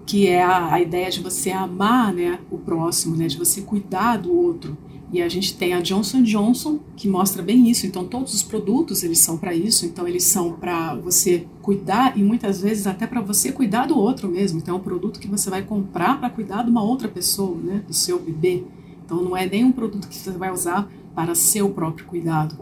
que 0.05 0.27
é 0.27 0.43
a, 0.43 0.73
a 0.73 0.81
ideia 0.81 1.09
de 1.09 1.21
você 1.21 1.51
amar 1.51 2.13
né, 2.13 2.39
o 2.49 2.57
próximo, 2.57 3.15
né, 3.15 3.27
de 3.27 3.37
você 3.37 3.61
cuidar 3.61 4.17
do 4.17 4.35
outro. 4.35 4.77
E 5.13 5.21
a 5.21 5.27
gente 5.27 5.57
tem 5.57 5.73
a 5.73 5.81
Johnson 5.81 6.23
Johnson, 6.23 6.79
que 6.95 7.05
mostra 7.07 7.43
bem 7.43 7.69
isso. 7.69 7.85
Então, 7.85 8.05
todos 8.05 8.33
os 8.33 8.43
produtos, 8.43 9.03
eles 9.03 9.19
são 9.19 9.37
para 9.37 9.53
isso. 9.53 9.85
Então, 9.85 10.07
eles 10.07 10.23
são 10.23 10.53
para 10.53 10.95
você 10.95 11.45
cuidar 11.61 12.17
e 12.17 12.23
muitas 12.23 12.61
vezes 12.61 12.87
até 12.87 13.05
para 13.05 13.19
você 13.19 13.51
cuidar 13.51 13.87
do 13.87 13.97
outro 13.97 14.29
mesmo. 14.29 14.59
Então, 14.59 14.75
é 14.75 14.77
um 14.77 14.81
produto 14.81 15.19
que 15.19 15.27
você 15.27 15.49
vai 15.49 15.63
comprar 15.63 16.17
para 16.17 16.29
cuidar 16.29 16.63
de 16.63 16.69
uma 16.69 16.81
outra 16.81 17.09
pessoa, 17.09 17.57
né? 17.57 17.83
Do 17.85 17.93
seu 17.93 18.19
bebê. 18.19 18.63
Então, 19.03 19.21
não 19.21 19.35
é 19.35 19.45
nem 19.45 19.65
um 19.65 19.71
produto 19.73 20.07
que 20.07 20.15
você 20.15 20.31
vai 20.31 20.49
usar 20.49 20.89
para 21.13 21.35
seu 21.35 21.69
próprio 21.69 22.05
cuidado. 22.05 22.57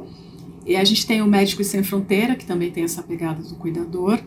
E 0.65 0.75
a 0.75 0.83
gente 0.83 1.05
tem 1.05 1.21
o 1.21 1.27
Médicos 1.27 1.67
Sem 1.67 1.83
Fronteira, 1.83 2.35
que 2.35 2.47
também 2.47 2.71
tem 2.71 2.83
essa 2.83 3.03
pegada 3.03 3.43
do 3.43 3.55
cuidador 3.55 4.19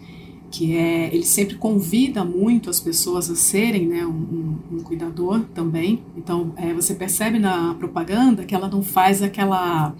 que 0.52 0.76
é 0.76 1.08
ele 1.12 1.24
sempre 1.24 1.56
convida 1.56 2.22
muito 2.26 2.68
as 2.68 2.78
pessoas 2.78 3.30
a 3.30 3.34
serem 3.34 3.88
né, 3.88 4.04
um, 4.04 4.58
um, 4.70 4.80
cuidador 4.80 5.40
também. 5.54 6.02
Então 6.14 6.52
é, 6.56 6.74
você 6.74 6.94
percebe 6.94 7.38
na 7.38 7.74
propaganda 7.74 8.44
que 8.44 8.54
ela 8.54 8.68
não 8.68 8.82
faz 8.82 9.22
aquela 9.22 9.94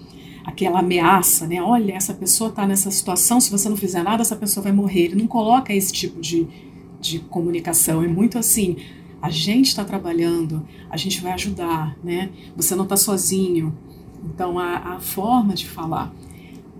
aquela 0.44 0.80
ameaça, 0.80 1.46
né? 1.46 1.62
Olha, 1.62 1.94
essa 1.94 2.12
pessoa 2.12 2.50
está 2.50 2.66
nessa 2.66 2.90
situação, 2.90 3.40
se 3.40 3.50
você 3.50 3.68
não 3.68 3.76
fizer 3.76 4.02
nada, 4.02 4.22
essa 4.22 4.36
pessoa 4.36 4.62
vai 4.62 4.72
morrer. 4.72 5.04
Ele 5.04 5.14
não 5.14 5.26
coloca 5.26 5.72
esse 5.72 5.92
tipo 5.92 6.20
de, 6.20 6.46
de 7.00 7.20
comunicação. 7.20 8.02
É 8.02 8.08
muito 8.08 8.36
assim, 8.36 8.76
a 9.22 9.30
gente 9.30 9.68
está 9.68 9.84
trabalhando, 9.84 10.66
a 10.90 10.96
gente 10.96 11.20
vai 11.22 11.32
ajudar, 11.32 11.96
né? 12.04 12.28
Você 12.56 12.74
não 12.74 12.84
está 12.84 12.96
sozinho. 12.96 13.72
Então 14.34 14.58
a, 14.58 14.96
a 14.96 15.00
forma 15.00 15.54
de 15.54 15.66
falar. 15.66 16.12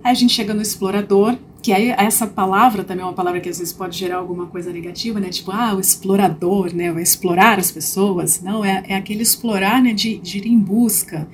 Aí 0.03 0.11
a 0.11 0.13
gente 0.13 0.33
chega 0.33 0.53
no 0.53 0.61
explorador, 0.61 1.37
que 1.63 1.71
aí 1.71 1.91
essa 1.91 2.27
palavra 2.27 2.83
também 2.83 3.03
é 3.03 3.07
uma 3.07 3.13
palavra 3.13 3.39
que 3.39 3.47
às 3.47 3.57
vezes 3.57 3.71
pode 3.71 3.97
gerar 3.97 4.17
alguma 4.17 4.47
coisa 4.47 4.69
negativa, 4.69 5.17
né? 5.17 5.29
Tipo, 5.29 5.49
ah, 5.51 5.73
o 5.73 5.79
explorador, 5.79 6.75
né? 6.75 6.91
Vai 6.91 7.01
explorar 7.01 7.57
as 7.57 7.71
pessoas. 7.71 8.41
Não, 8.41 8.65
é, 8.65 8.83
é 8.89 8.95
aquele 8.95 9.23
explorar, 9.23 9.81
né? 9.81 9.93
De, 9.93 10.17
de 10.17 10.39
ir 10.39 10.47
em 10.47 10.59
busca. 10.59 11.25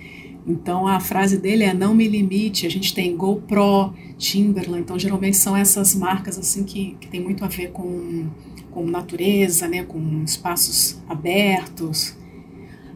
Então 0.45 0.87
a 0.87 0.99
frase 0.99 1.39
dele 1.39 1.63
é 1.63 1.73
não 1.73 1.95
me 1.95 2.07
limite. 2.07 2.67
A 2.67 2.69
gente 2.69 2.93
tem 2.93 3.17
GoPro, 3.17 3.91
Timberland. 4.19 4.81
Então 4.81 4.99
geralmente 4.99 5.35
são 5.35 5.57
essas 5.57 5.95
marcas 5.95 6.37
assim 6.37 6.63
que, 6.63 6.95
que 7.01 7.07
tem 7.07 7.19
muito 7.19 7.43
a 7.43 7.47
ver 7.47 7.71
com, 7.71 8.27
com 8.69 8.85
natureza, 8.85 9.67
né? 9.67 9.81
Com 9.81 10.21
espaços 10.23 11.01
abertos. 11.09 12.15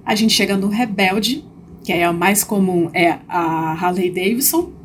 A 0.06 0.14
gente 0.14 0.36
chega 0.36 0.56
no 0.56 0.68
Rebelde, 0.68 1.44
que 1.84 1.92
é 1.92 2.04
a 2.04 2.14
mais 2.14 2.44
comum, 2.44 2.92
é 2.94 3.18
a 3.28 3.72
Harley 3.72 4.12
Davidson 4.12 4.83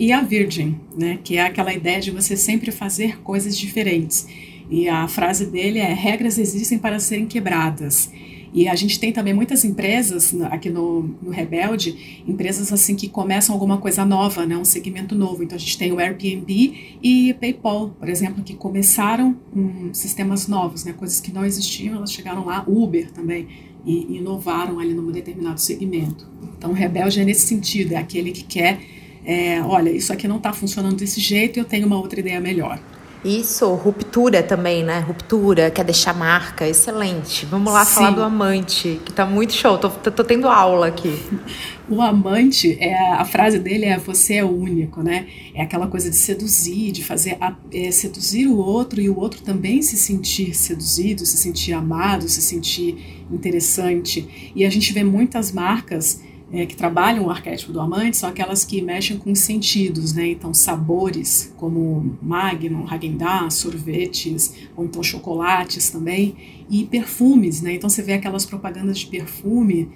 e 0.00 0.12
a 0.12 0.22
Virgin, 0.22 0.80
né, 0.96 1.18
que 1.22 1.36
é 1.36 1.42
aquela 1.42 1.74
ideia 1.74 2.00
de 2.00 2.10
você 2.10 2.34
sempre 2.34 2.72
fazer 2.72 3.20
coisas 3.20 3.54
diferentes. 3.54 4.26
E 4.70 4.88
a 4.88 5.06
frase 5.06 5.44
dele 5.44 5.78
é: 5.78 5.92
regras 5.92 6.38
existem 6.38 6.78
para 6.78 6.98
serem 6.98 7.26
quebradas. 7.26 8.10
E 8.52 8.66
a 8.66 8.74
gente 8.74 8.98
tem 8.98 9.12
também 9.12 9.34
muitas 9.34 9.64
empresas 9.64 10.34
aqui 10.44 10.70
no, 10.70 11.02
no, 11.22 11.30
Rebelde, 11.30 12.22
empresas 12.26 12.72
assim 12.72 12.96
que 12.96 13.08
começam 13.08 13.54
alguma 13.54 13.76
coisa 13.76 14.04
nova, 14.04 14.46
né, 14.46 14.56
um 14.56 14.64
segmento 14.64 15.14
novo. 15.14 15.42
Então 15.42 15.54
a 15.54 15.60
gente 15.60 15.76
tem 15.76 15.92
o 15.92 16.00
Airbnb 16.00 16.96
e 17.02 17.34
PayPal, 17.34 17.90
por 17.90 18.08
exemplo, 18.08 18.42
que 18.42 18.54
começaram 18.54 19.36
com 19.52 19.92
sistemas 19.92 20.48
novos, 20.48 20.84
né, 20.84 20.94
coisas 20.94 21.20
que 21.20 21.30
não 21.30 21.44
existiam, 21.44 21.94
elas 21.94 22.10
chegaram 22.10 22.46
lá. 22.46 22.64
Uber 22.66 23.10
também 23.12 23.46
e 23.84 24.16
inovaram 24.16 24.80
ali 24.80 24.94
num 24.94 25.12
determinado 25.12 25.60
segmento. 25.60 26.26
Então, 26.56 26.72
rebelde 26.72 27.20
é 27.20 27.24
nesse 27.24 27.46
sentido, 27.46 27.92
é 27.92 27.96
aquele 27.96 28.32
que 28.32 28.44
quer, 28.44 28.80
é, 29.30 29.62
olha, 29.62 29.90
isso 29.90 30.12
aqui 30.12 30.26
não 30.26 30.38
está 30.38 30.52
funcionando 30.52 30.96
desse 30.96 31.20
jeito, 31.20 31.56
eu 31.56 31.64
tenho 31.64 31.86
uma 31.86 31.96
outra 31.96 32.18
ideia 32.18 32.40
melhor. 32.40 32.80
Isso, 33.24 33.72
ruptura 33.74 34.42
também, 34.42 34.82
né? 34.82 34.98
Ruptura, 34.98 35.70
quer 35.70 35.84
deixar 35.84 36.12
marca, 36.12 36.66
excelente. 36.66 37.46
Vamos 37.46 37.72
lá 37.72 37.84
Sim. 37.84 37.94
falar 37.94 38.10
do 38.10 38.22
amante, 38.24 38.98
que 39.04 39.12
tá 39.12 39.24
muito 39.24 39.52
show, 39.52 39.78
tô, 39.78 39.88
tô, 39.88 40.10
tô, 40.10 40.24
tendo 40.24 40.48
aula 40.48 40.88
aqui. 40.88 41.16
O 41.88 42.00
amante, 42.00 42.76
é, 42.80 43.12
a 43.12 43.24
frase 43.24 43.58
dele 43.58 43.84
é 43.84 43.98
você 43.98 44.34
é 44.34 44.44
único, 44.44 45.02
né? 45.02 45.26
É 45.54 45.62
aquela 45.62 45.86
coisa 45.86 46.08
de 46.08 46.16
seduzir, 46.16 46.92
de 46.92 47.04
fazer 47.04 47.36
a, 47.40 47.54
é, 47.72 47.90
seduzir 47.90 48.46
o 48.46 48.56
outro 48.56 49.00
e 49.00 49.10
o 49.10 49.18
outro 49.18 49.42
também 49.42 49.82
se 49.82 49.96
sentir 49.96 50.54
seduzido, 50.54 51.26
se 51.26 51.36
sentir 51.36 51.72
amado, 51.72 52.28
se 52.28 52.40
sentir 52.40 53.24
interessante. 53.30 54.52
E 54.56 54.64
a 54.64 54.70
gente 54.70 54.92
vê 54.92 55.04
muitas 55.04 55.52
marcas 55.52 56.20
é, 56.52 56.66
que 56.66 56.76
trabalham 56.76 57.26
o 57.26 57.30
arquétipo 57.30 57.72
do 57.72 57.80
amante 57.80 58.16
são 58.16 58.28
aquelas 58.28 58.64
que 58.64 58.82
mexem 58.82 59.16
com 59.16 59.34
sentidos, 59.34 60.12
né? 60.12 60.28
Então, 60.28 60.52
sabores 60.52 61.52
como 61.56 62.18
Magnum, 62.20 62.86
Häagen-Dazs, 62.86 63.54
sorvetes, 63.54 64.54
ou 64.76 64.84
então 64.84 65.02
chocolates 65.02 65.90
também, 65.90 66.34
e 66.68 66.84
perfumes, 66.84 67.62
né? 67.62 67.74
Então, 67.74 67.88
você 67.88 68.02
vê 68.02 68.14
aquelas 68.14 68.44
propagandas 68.44 68.98
de 68.98 69.06
perfume, 69.06 69.88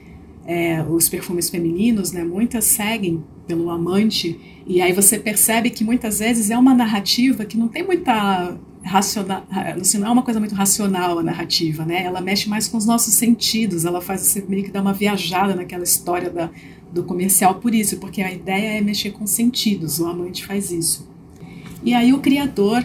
é, 0.47 0.83
os 0.83 1.09
perfumes 1.09 1.51
femininos, 1.51 2.13
né? 2.13 2.23
Muitas 2.23 2.65
seguem 2.67 3.25
pelo 3.49 3.69
amante, 3.69 4.63
e 4.67 4.81
aí 4.81 4.93
você 4.93 5.19
percebe 5.19 5.71
que 5.71 5.83
muitas 5.83 6.21
vezes 6.21 6.51
é 6.51 6.57
uma 6.57 6.75
narrativa 6.75 7.45
que 7.45 7.59
não 7.59 7.69
tem 7.69 7.83
muita 7.83 8.57
racional, 8.85 9.45
assim, 9.81 9.99
não 9.99 10.09
é 10.09 10.11
uma 10.11 10.23
coisa 10.23 10.39
muito 10.39 10.55
racional 10.55 11.19
a 11.19 11.23
narrativa, 11.23 11.85
né? 11.85 12.05
Ela 12.05 12.21
mexe 12.21 12.49
mais 12.49 12.69
com 12.69 12.77
os 12.77 12.85
nossos 12.85 13.15
sentidos, 13.15 13.85
ela 13.85 14.01
faz 14.01 14.21
você 14.21 14.45
meio 14.47 14.63
que 14.63 14.71
dar 14.71 14.83
uma 14.83 14.93
viajada 14.93 15.55
naquela 15.55 15.83
história 15.83 16.31
da, 16.31 16.51
do 16.93 17.03
comercial 17.03 17.57
por 17.57 17.75
isso, 17.75 17.97
porque 17.97 18.23
a 18.23 18.31
ideia 18.31 18.79
é 18.79 18.81
mexer 18.81 19.11
com 19.11 19.27
sentidos, 19.27 19.99
o 19.99 20.07
amante 20.07 20.45
faz 20.45 20.71
isso. 20.71 21.09
E 21.83 21.95
aí 21.95 22.13
o 22.13 22.21
criador, 22.21 22.85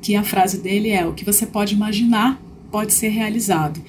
que 0.00 0.14
a 0.14 0.22
frase 0.22 0.58
dele 0.58 0.90
é 0.90 1.04
o 1.06 1.12
que 1.12 1.24
você 1.24 1.44
pode 1.44 1.74
imaginar 1.74 2.40
pode 2.70 2.92
ser 2.92 3.08
realizado. 3.08 3.80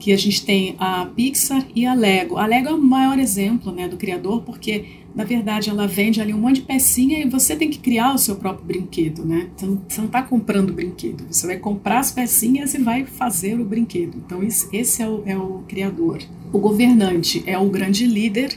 Que 0.00 0.12
a 0.12 0.16
gente 0.16 0.44
tem 0.44 0.74
a 0.78 1.06
Pixar 1.14 1.64
e 1.76 1.86
a 1.86 1.94
Lego. 1.94 2.38
A 2.38 2.46
Lego 2.46 2.68
é 2.68 2.72
o 2.72 2.82
maior 2.82 3.18
exemplo 3.18 3.70
né, 3.70 3.86
do 3.86 3.96
criador, 3.96 4.42
porque 4.42 5.00
na 5.14 5.24
verdade 5.24 5.68
ela 5.68 5.86
vende 5.86 6.20
ali 6.20 6.32
um 6.32 6.38
monte 6.38 6.56
de 6.56 6.62
pecinha 6.62 7.18
e 7.20 7.28
você 7.28 7.54
tem 7.54 7.68
que 7.68 7.78
criar 7.78 8.14
o 8.14 8.18
seu 8.18 8.36
próprio 8.36 8.64
brinquedo, 8.64 9.24
né? 9.24 9.50
Você 9.56 9.66
não 9.66 10.06
está 10.06 10.22
comprando 10.22 10.72
brinquedo, 10.72 11.26
você 11.30 11.46
vai 11.46 11.58
comprar 11.58 11.98
as 11.98 12.12
pecinhas 12.12 12.74
e 12.74 12.78
vai 12.78 13.04
fazer 13.04 13.60
o 13.60 13.64
brinquedo. 13.64 14.16
Então 14.24 14.42
esse 14.42 15.02
é 15.02 15.08
o, 15.08 15.22
é 15.26 15.36
o 15.36 15.62
criador. 15.68 16.22
O 16.52 16.58
governante 16.58 17.42
é 17.46 17.58
o 17.58 17.68
grande 17.68 18.06
líder. 18.06 18.56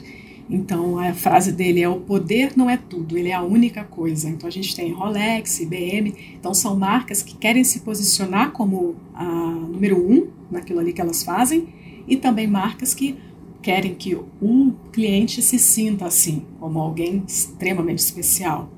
Então 0.49 0.99
a 0.99 1.13
frase 1.13 1.51
dele 1.51 1.81
é 1.81 1.89
o 1.89 2.01
poder 2.01 2.51
não 2.55 2.69
é 2.69 2.77
tudo, 2.77 3.17
ele 3.17 3.29
é 3.29 3.33
a 3.33 3.41
única 3.41 3.83
coisa. 3.83 4.29
Então 4.29 4.47
a 4.47 4.51
gente 4.51 4.75
tem 4.75 4.91
Rolex, 4.91 5.59
IBM, 5.59 6.13
então 6.39 6.53
são 6.53 6.75
marcas 6.75 7.23
que 7.23 7.35
querem 7.35 7.63
se 7.63 7.79
posicionar 7.79 8.51
como 8.51 8.95
a 9.13 9.25
número 9.25 9.97
um 9.97 10.27
naquilo 10.53 10.79
ali 10.79 10.93
que 10.93 11.01
elas 11.01 11.23
fazem 11.23 11.67
e 12.07 12.15
também 12.15 12.47
marcas 12.47 12.93
que 12.93 13.17
querem 13.61 13.95
que 13.95 14.17
um 14.41 14.73
cliente 14.91 15.41
se 15.41 15.57
sinta 15.57 16.05
assim, 16.05 16.45
como 16.59 16.79
alguém 16.79 17.23
extremamente 17.27 17.99
especial. 17.99 18.69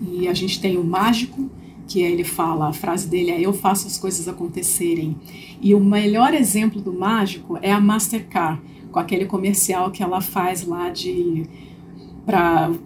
E 0.00 0.26
a 0.26 0.34
gente 0.34 0.60
tem 0.60 0.78
o 0.78 0.84
mágico, 0.84 1.50
que 1.86 2.00
ele 2.00 2.22
fala, 2.22 2.68
a 2.68 2.72
frase 2.72 3.08
dele 3.08 3.32
é 3.32 3.40
eu 3.40 3.52
faço 3.52 3.86
as 3.86 3.98
coisas 3.98 4.28
acontecerem. 4.28 5.16
E 5.60 5.74
o 5.74 5.80
melhor 5.80 6.32
exemplo 6.32 6.80
do 6.80 6.92
mágico 6.92 7.58
é 7.60 7.72
a 7.72 7.80
Mastercard, 7.80 8.62
com 8.92 8.98
aquele 8.98 9.26
comercial 9.26 9.90
que 9.90 10.02
ela 10.02 10.20
faz 10.20 10.64
lá 10.64 10.88
de 10.88 11.46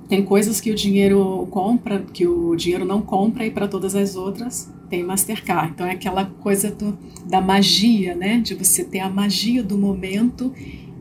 tem 0.08 0.24
coisas 0.24 0.58
que 0.58 0.70
o 0.70 0.74
dinheiro 0.74 1.46
compra, 1.50 2.00
que 2.00 2.26
o 2.26 2.56
dinheiro 2.56 2.86
não 2.86 3.02
compra 3.02 3.44
e 3.44 3.50
para 3.50 3.68
todas 3.68 3.94
as 3.94 4.16
outras 4.16 4.72
tem 4.94 5.02
Mastercard. 5.02 5.72
Então 5.72 5.86
é 5.86 5.92
aquela 5.92 6.24
coisa 6.24 6.70
do, 6.70 6.96
da 7.26 7.40
magia, 7.40 8.14
né, 8.14 8.38
de 8.38 8.54
você 8.54 8.84
ter 8.84 9.00
a 9.00 9.10
magia 9.10 9.62
do 9.62 9.76
momento 9.76 10.52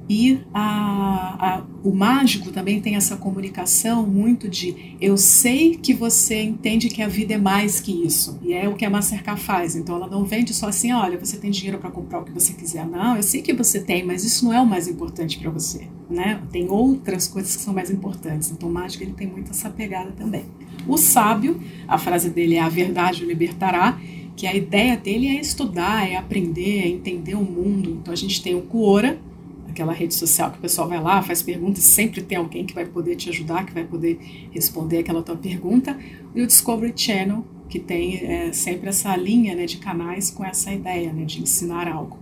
e 0.09 0.41
a, 0.53 1.37
a, 1.39 1.63
o 1.81 1.93
mágico 1.93 2.51
também 2.51 2.81
tem 2.81 2.95
essa 2.95 3.15
comunicação 3.15 4.05
muito 4.05 4.49
de 4.49 4.95
eu 4.99 5.15
sei 5.15 5.77
que 5.77 5.93
você 5.93 6.41
entende 6.41 6.89
que 6.89 7.01
a 7.01 7.07
vida 7.07 7.35
é 7.35 7.37
mais 7.37 7.79
que 7.79 8.05
isso. 8.05 8.37
E 8.43 8.51
é 8.51 8.67
o 8.67 8.75
que 8.75 8.83
a 8.83 8.89
Mastercard 8.89 9.41
faz. 9.41 9.77
Então 9.77 9.95
ela 9.95 10.07
não 10.07 10.25
vende 10.25 10.53
só 10.53 10.67
assim, 10.67 10.91
olha, 10.91 11.17
você 11.17 11.37
tem 11.37 11.49
dinheiro 11.49 11.79
para 11.79 11.89
comprar 11.89 12.19
o 12.19 12.25
que 12.25 12.31
você 12.31 12.51
quiser. 12.51 12.85
Não, 12.85 13.15
eu 13.15 13.23
sei 13.23 13.41
que 13.41 13.53
você 13.53 13.79
tem, 13.79 14.03
mas 14.03 14.25
isso 14.25 14.43
não 14.43 14.53
é 14.53 14.59
o 14.59 14.65
mais 14.65 14.89
importante 14.89 15.39
para 15.39 15.49
você. 15.49 15.87
Né? 16.09 16.41
Tem 16.51 16.69
outras 16.69 17.27
coisas 17.27 17.55
que 17.55 17.61
são 17.61 17.73
mais 17.73 17.89
importantes. 17.89 18.51
Então 18.51 18.67
o 18.67 18.73
mágico 18.73 19.03
ele 19.03 19.13
tem 19.13 19.27
muito 19.27 19.51
essa 19.51 19.69
pegada 19.69 20.11
também. 20.11 20.43
O 20.87 20.97
sábio, 20.97 21.61
a 21.87 21.97
frase 21.97 22.29
dele 22.29 22.55
é 22.55 22.61
a 22.61 22.69
verdade 22.69 23.23
o 23.23 23.27
libertará 23.27 23.99
que 24.35 24.47
a 24.47 24.55
ideia 24.55 24.97
dele 24.97 25.27
é 25.27 25.39
estudar, 25.39 26.09
é 26.09 26.15
aprender, 26.15 26.81
é 26.81 26.87
entender 26.87 27.35
o 27.35 27.43
mundo. 27.43 27.99
Então 28.01 28.13
a 28.13 28.17
gente 28.17 28.41
tem 28.41 28.55
o 28.55 28.61
Quora, 28.61 29.19
aquela 29.69 29.93
rede 29.93 30.13
social 30.13 30.51
que 30.51 30.57
o 30.57 30.61
pessoal 30.61 30.87
vai 30.87 31.01
lá, 31.01 31.21
faz 31.21 31.41
perguntas, 31.41 31.83
sempre 31.83 32.21
tem 32.21 32.37
alguém 32.37 32.65
que 32.65 32.73
vai 32.73 32.85
poder 32.85 33.15
te 33.15 33.29
ajudar, 33.29 33.65
que 33.65 33.73
vai 33.73 33.83
poder 33.83 34.19
responder 34.51 34.99
aquela 34.99 35.21
tua 35.21 35.35
pergunta, 35.35 35.97
e 36.33 36.41
o 36.41 36.47
Discovery 36.47 36.93
Channel, 36.95 37.45
que 37.69 37.79
tem 37.79 38.17
é, 38.17 38.51
sempre 38.53 38.89
essa 38.89 39.15
linha 39.15 39.55
né, 39.55 39.65
de 39.65 39.77
canais 39.77 40.29
com 40.29 40.45
essa 40.45 40.71
ideia 40.71 41.11
né, 41.11 41.25
de 41.25 41.41
ensinar 41.41 41.87
algo. 41.87 42.19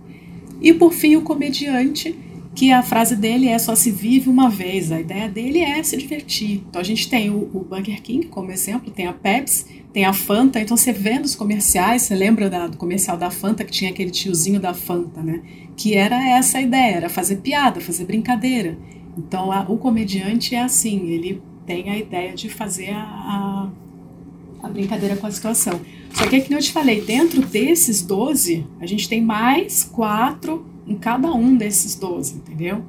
E 0.60 0.72
por 0.72 0.92
fim, 0.92 1.16
o 1.16 1.22
comediante, 1.22 2.16
que 2.54 2.70
a 2.70 2.82
frase 2.82 3.16
dele 3.16 3.48
é 3.48 3.58
só 3.58 3.74
se 3.74 3.90
vive 3.90 4.28
uma 4.28 4.50
vez, 4.50 4.92
a 4.92 5.00
ideia 5.00 5.28
dele 5.28 5.60
é 5.60 5.82
se 5.82 5.96
divertir. 5.96 6.62
Então 6.68 6.80
a 6.80 6.84
gente 6.84 7.08
tem 7.08 7.30
o, 7.30 7.50
o 7.52 7.64
Burger 7.64 8.02
King 8.02 8.26
como 8.26 8.50
exemplo, 8.50 8.90
tem 8.90 9.06
a 9.06 9.12
Pepsi, 9.12 9.82
tem 9.92 10.04
a 10.04 10.12
Fanta, 10.12 10.60
então 10.60 10.76
você 10.76 10.92
vê 10.92 11.18
nos 11.18 11.34
comerciais, 11.34 12.02
você 12.02 12.14
lembra 12.14 12.50
da, 12.50 12.66
do 12.66 12.76
comercial 12.76 13.16
da 13.16 13.30
Fanta 13.30 13.64
que 13.64 13.70
tinha 13.70 13.90
aquele 13.90 14.10
tiozinho 14.10 14.60
da 14.60 14.74
Fanta, 14.74 15.22
né? 15.22 15.42
Que 15.76 15.94
era 15.94 16.16
essa 16.30 16.58
a 16.58 16.62
ideia, 16.62 16.96
era 16.96 17.08
fazer 17.08 17.36
piada, 17.36 17.80
fazer 17.80 18.04
brincadeira. 18.04 18.78
Então 19.16 19.50
a, 19.50 19.60
o 19.62 19.78
comediante 19.78 20.54
é 20.54 20.62
assim, 20.62 21.08
ele 21.08 21.42
tem 21.66 21.90
a 21.90 21.98
ideia 21.98 22.34
de 22.34 22.48
fazer 22.48 22.90
a, 22.90 23.02
a, 23.02 24.66
a 24.66 24.68
brincadeira 24.68 25.16
com 25.16 25.26
a 25.26 25.30
situação. 25.30 25.80
Só 26.12 26.26
que, 26.26 26.40
como 26.42 26.56
eu 26.56 26.60
te 26.60 26.72
falei, 26.72 27.00
dentro 27.00 27.40
desses 27.40 28.02
12, 28.02 28.66
a 28.80 28.86
gente 28.86 29.08
tem 29.08 29.22
mais 29.22 29.84
quatro 29.84 30.66
em 30.86 30.96
cada 30.96 31.32
um 31.32 31.56
desses 31.56 31.94
12, 31.94 32.36
entendeu? 32.36 32.82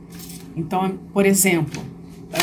Então, 0.56 0.98
por 1.14 1.26
exemplo, 1.26 1.82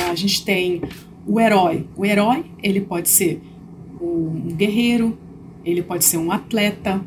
a 0.09 0.15
gente 0.15 0.45
tem 0.45 0.83
o 1.27 1.41
herói. 1.41 1.87
O 1.97 2.05
herói, 2.05 2.45
ele 2.63 2.81
pode 2.81 3.09
ser 3.09 3.43
um 4.01 4.55
guerreiro, 4.55 5.19
ele 5.65 5.83
pode 5.83 6.05
ser 6.05 6.17
um 6.17 6.33
atleta, 6.33 7.01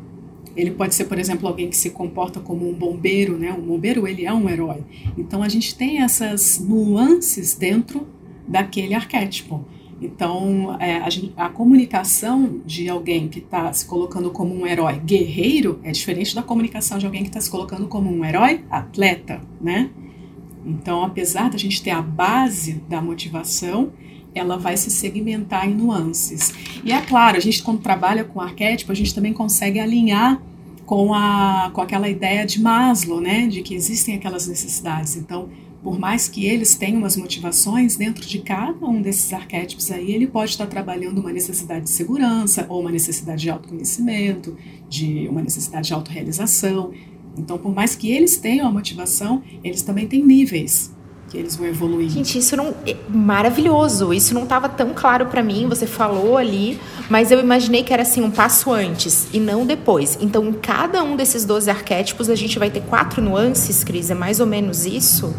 ele 0.55 0.71
pode 0.71 0.93
ser, 0.93 1.05
por 1.05 1.17
exemplo, 1.17 1.47
alguém 1.47 1.69
que 1.69 1.77
se 1.77 1.89
comporta 1.89 2.39
como 2.39 2.69
um 2.69 2.73
bombeiro, 2.73 3.37
né? 3.37 3.51
Um 3.51 3.61
bombeiro, 3.61 4.07
ele 4.07 4.25
é 4.25 4.31
um 4.31 4.47
herói. 4.49 4.83
Então 5.17 5.41
a 5.41 5.49
gente 5.49 5.75
tem 5.75 6.01
essas 6.01 6.59
nuances 6.59 7.55
dentro 7.55 8.07
daquele 8.47 8.93
arquétipo. 8.93 9.65
Então, 10.03 10.75
é, 10.81 10.97
a, 10.97 11.45
a, 11.45 11.49
comunicação 11.49 12.61
de 12.65 12.89
alguém 12.89 13.29
que 13.29 13.39
está 13.39 13.71
se 13.71 13.85
colocando 13.85 14.29
como 14.31 14.53
um 14.53 14.67
herói 14.67 14.99
guerreiro 14.99 15.79
é 15.81 15.91
diferente 15.91 16.35
da 16.35 16.43
comunicação 16.43 16.97
de 16.97 17.05
alguém 17.05 17.23
que 17.23 17.29
está 17.29 17.39
se 17.39 17.49
colocando 17.49 17.87
como 17.87 18.11
um 18.11 18.25
herói 18.25 18.65
atleta, 18.69 19.39
né? 19.61 19.89
Então, 20.65 21.03
apesar 21.03 21.49
da 21.49 21.57
gente 21.57 21.81
ter 21.81 21.91
a 21.91 22.01
base 22.01 22.73
da 22.89 23.01
motivação, 23.01 23.93
ela 24.35 24.57
vai 24.57 24.75
se 24.75 24.91
segmentar 24.91 25.69
em 25.69 25.73
nuances. 25.73 26.53
E 26.83 26.91
é 26.91 27.01
claro, 27.01 27.37
a 27.37 27.39
gente 27.39 27.63
quando 27.63 27.79
trabalha 27.79 28.25
com 28.25 28.41
arquétipo, 28.41 28.91
a 28.91 28.95
gente 28.95 29.15
também 29.15 29.31
consegue 29.31 29.79
alinhar 29.79 30.41
com, 30.85 31.13
a, 31.13 31.71
com 31.73 31.79
aquela 31.81 32.09
ideia 32.09 32.45
de 32.45 32.61
Maslow, 32.61 33.21
né, 33.21 33.47
de 33.47 33.61
que 33.61 33.73
existem 33.73 34.15
aquelas 34.15 34.47
necessidades. 34.47 35.15
Então, 35.15 35.49
por 35.83 35.99
mais 35.99 36.29
que 36.29 36.45
eles 36.45 36.75
tenham 36.75 37.03
as 37.03 37.17
motivações, 37.17 37.97
dentro 37.97 38.25
de 38.25 38.39
cada 38.39 38.85
um 38.85 39.01
desses 39.01 39.33
arquétipos 39.33 39.91
aí, 39.91 40.11
ele 40.11 40.27
pode 40.27 40.51
estar 40.51 40.65
trabalhando 40.65 41.19
uma 41.19 41.33
necessidade 41.33 41.83
de 41.85 41.89
segurança, 41.89 42.65
ou 42.69 42.79
uma 42.79 42.91
necessidade 42.91 43.41
de 43.41 43.49
autoconhecimento, 43.49 44.57
de 44.87 45.27
uma 45.27 45.41
necessidade 45.41 45.87
de 45.87 45.93
autorrealização. 45.93 46.91
Então, 47.37 47.57
por 47.57 47.75
mais 47.75 47.95
que 47.95 48.11
eles 48.11 48.37
tenham 48.37 48.65
a 48.65 48.71
motivação, 48.71 49.43
eles 49.61 49.81
também 49.81 50.07
têm 50.07 50.23
níveis 50.23 50.93
que 51.33 51.37
eles 51.37 51.55
vão 51.55 51.65
evoluir. 51.65 52.09
Gente, 52.09 52.37
isso 52.37 52.55
não 52.55 52.75
é 52.85 52.95
maravilhoso. 53.09 54.13
Isso 54.13 54.35
não 54.35 54.43
estava 54.43 54.69
tão 54.69 54.93
claro 54.93 55.25
para 55.25 55.41
mim. 55.41 55.67
Você 55.67 55.87
falou 55.87 56.37
ali, 56.37 56.79
mas 57.09 57.31
eu 57.31 57.39
imaginei 57.39 57.83
que 57.83 57.91
era 57.91 58.03
assim 58.03 58.21
um 58.21 58.29
passo 58.29 58.71
antes 58.71 59.27
e 59.33 59.39
não 59.39 59.65
depois. 59.65 60.15
Então, 60.21 60.45
em 60.47 60.53
cada 60.53 61.03
um 61.03 61.15
desses 61.15 61.43
12 61.43 61.71
arquétipos, 61.71 62.29
a 62.29 62.35
gente 62.35 62.59
vai 62.59 62.69
ter 62.69 62.81
quatro 62.81 63.19
nuances, 63.19 63.83
Cris. 63.83 64.11
É 64.11 64.13
mais 64.13 64.39
ou 64.39 64.45
menos 64.45 64.85
isso? 64.85 65.33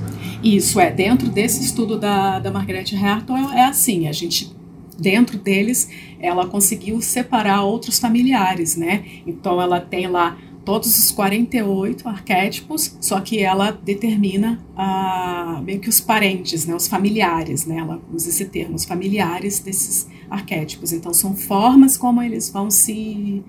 Isso 0.44 0.78
é. 0.78 0.90
Dentro 0.90 1.28
desse 1.28 1.64
estudo 1.64 1.98
da, 1.98 2.38
da 2.38 2.50
Margaret 2.50 2.92
Herton 2.92 3.50
é 3.52 3.64
assim. 3.64 4.06
A 4.06 4.12
gente 4.12 4.54
dentro 4.98 5.38
deles, 5.38 5.88
ela 6.20 6.46
conseguiu 6.46 7.00
separar 7.00 7.62
outros 7.64 7.98
familiares, 7.98 8.76
né? 8.76 9.04
Então 9.26 9.60
ela 9.60 9.80
tem 9.80 10.06
lá 10.06 10.38
todos 10.64 10.98
os 10.98 11.10
48 11.10 12.08
arquétipos, 12.08 12.96
só 13.00 13.20
que 13.20 13.40
ela 13.40 13.70
determina 13.70 14.64
ah, 14.76 15.60
meio 15.64 15.78
que 15.78 15.88
os 15.88 16.00
parentes, 16.00 16.64
né, 16.64 16.74
os 16.74 16.88
familiares, 16.88 17.66
né, 17.66 17.76
ela 17.76 18.00
usa 18.10 18.30
esse 18.30 18.46
termo, 18.46 18.74
os 18.74 18.86
familiares 18.86 19.60
desses 19.60 20.08
arquétipos. 20.30 20.92
Então 20.92 21.12
são 21.12 21.36
formas 21.36 21.98
como 21.98 22.22
eles 22.22 22.48
vão 22.48 22.70
se 22.70 23.42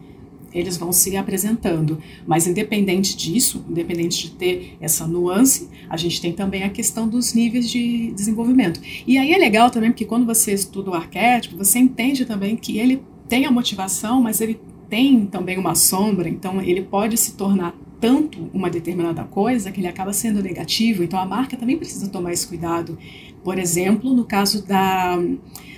eles 0.55 0.77
vão 0.77 0.91
se 0.91 1.15
apresentando. 1.17 1.99
Mas 2.25 2.47
independente 2.47 3.15
disso, 3.15 3.63
independente 3.69 4.23
de 4.23 4.31
ter 4.31 4.77
essa 4.79 5.05
nuance, 5.05 5.69
a 5.89 5.97
gente 5.97 6.21
tem 6.21 6.31
também 6.31 6.63
a 6.63 6.69
questão 6.69 7.07
dos 7.07 7.33
níveis 7.33 7.69
de 7.69 8.11
desenvolvimento. 8.13 8.79
E 9.05 9.17
aí 9.17 9.33
é 9.33 9.37
legal 9.37 9.69
também 9.69 9.91
porque 9.91 10.05
quando 10.05 10.25
você 10.25 10.53
estuda 10.53 10.91
o 10.91 10.93
arquétipo, 10.93 11.57
você 11.57 11.77
entende 11.77 12.25
também 12.25 12.55
que 12.55 12.79
ele 12.79 13.03
tem 13.27 13.45
a 13.45 13.51
motivação, 13.51 14.21
mas 14.21 14.39
ele 14.39 14.59
tem 14.89 15.25
também 15.25 15.57
uma 15.57 15.75
sombra, 15.75 16.29
então 16.29 16.61
ele 16.61 16.81
pode 16.81 17.17
se 17.17 17.33
tornar 17.33 17.75
tanto 17.99 18.49
uma 18.53 18.69
determinada 18.69 19.23
coisa 19.23 19.71
que 19.71 19.79
ele 19.79 19.87
acaba 19.87 20.13
sendo 20.13 20.41
negativo, 20.41 21.03
então 21.03 21.19
a 21.19 21.25
marca 21.25 21.57
também 21.57 21.77
precisa 21.77 22.07
tomar 22.07 22.31
esse 22.33 22.47
cuidado. 22.47 22.97
Por 23.43 23.57
exemplo, 23.57 24.13
no 24.13 24.25
caso 24.25 24.65
da, 24.65 25.17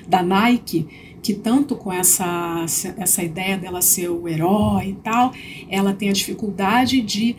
da 0.07 0.21
Nike, 0.21 0.87
que 1.21 1.33
tanto 1.33 1.75
com 1.75 1.91
essa, 1.91 2.65
essa 2.97 3.23
ideia 3.23 3.57
dela 3.57 3.81
ser 3.81 4.09
o 4.09 4.27
herói 4.27 4.89
e 4.89 4.93
tal, 4.95 5.33
ela 5.69 5.93
tem 5.93 6.09
a 6.09 6.13
dificuldade 6.13 7.01
de, 7.01 7.35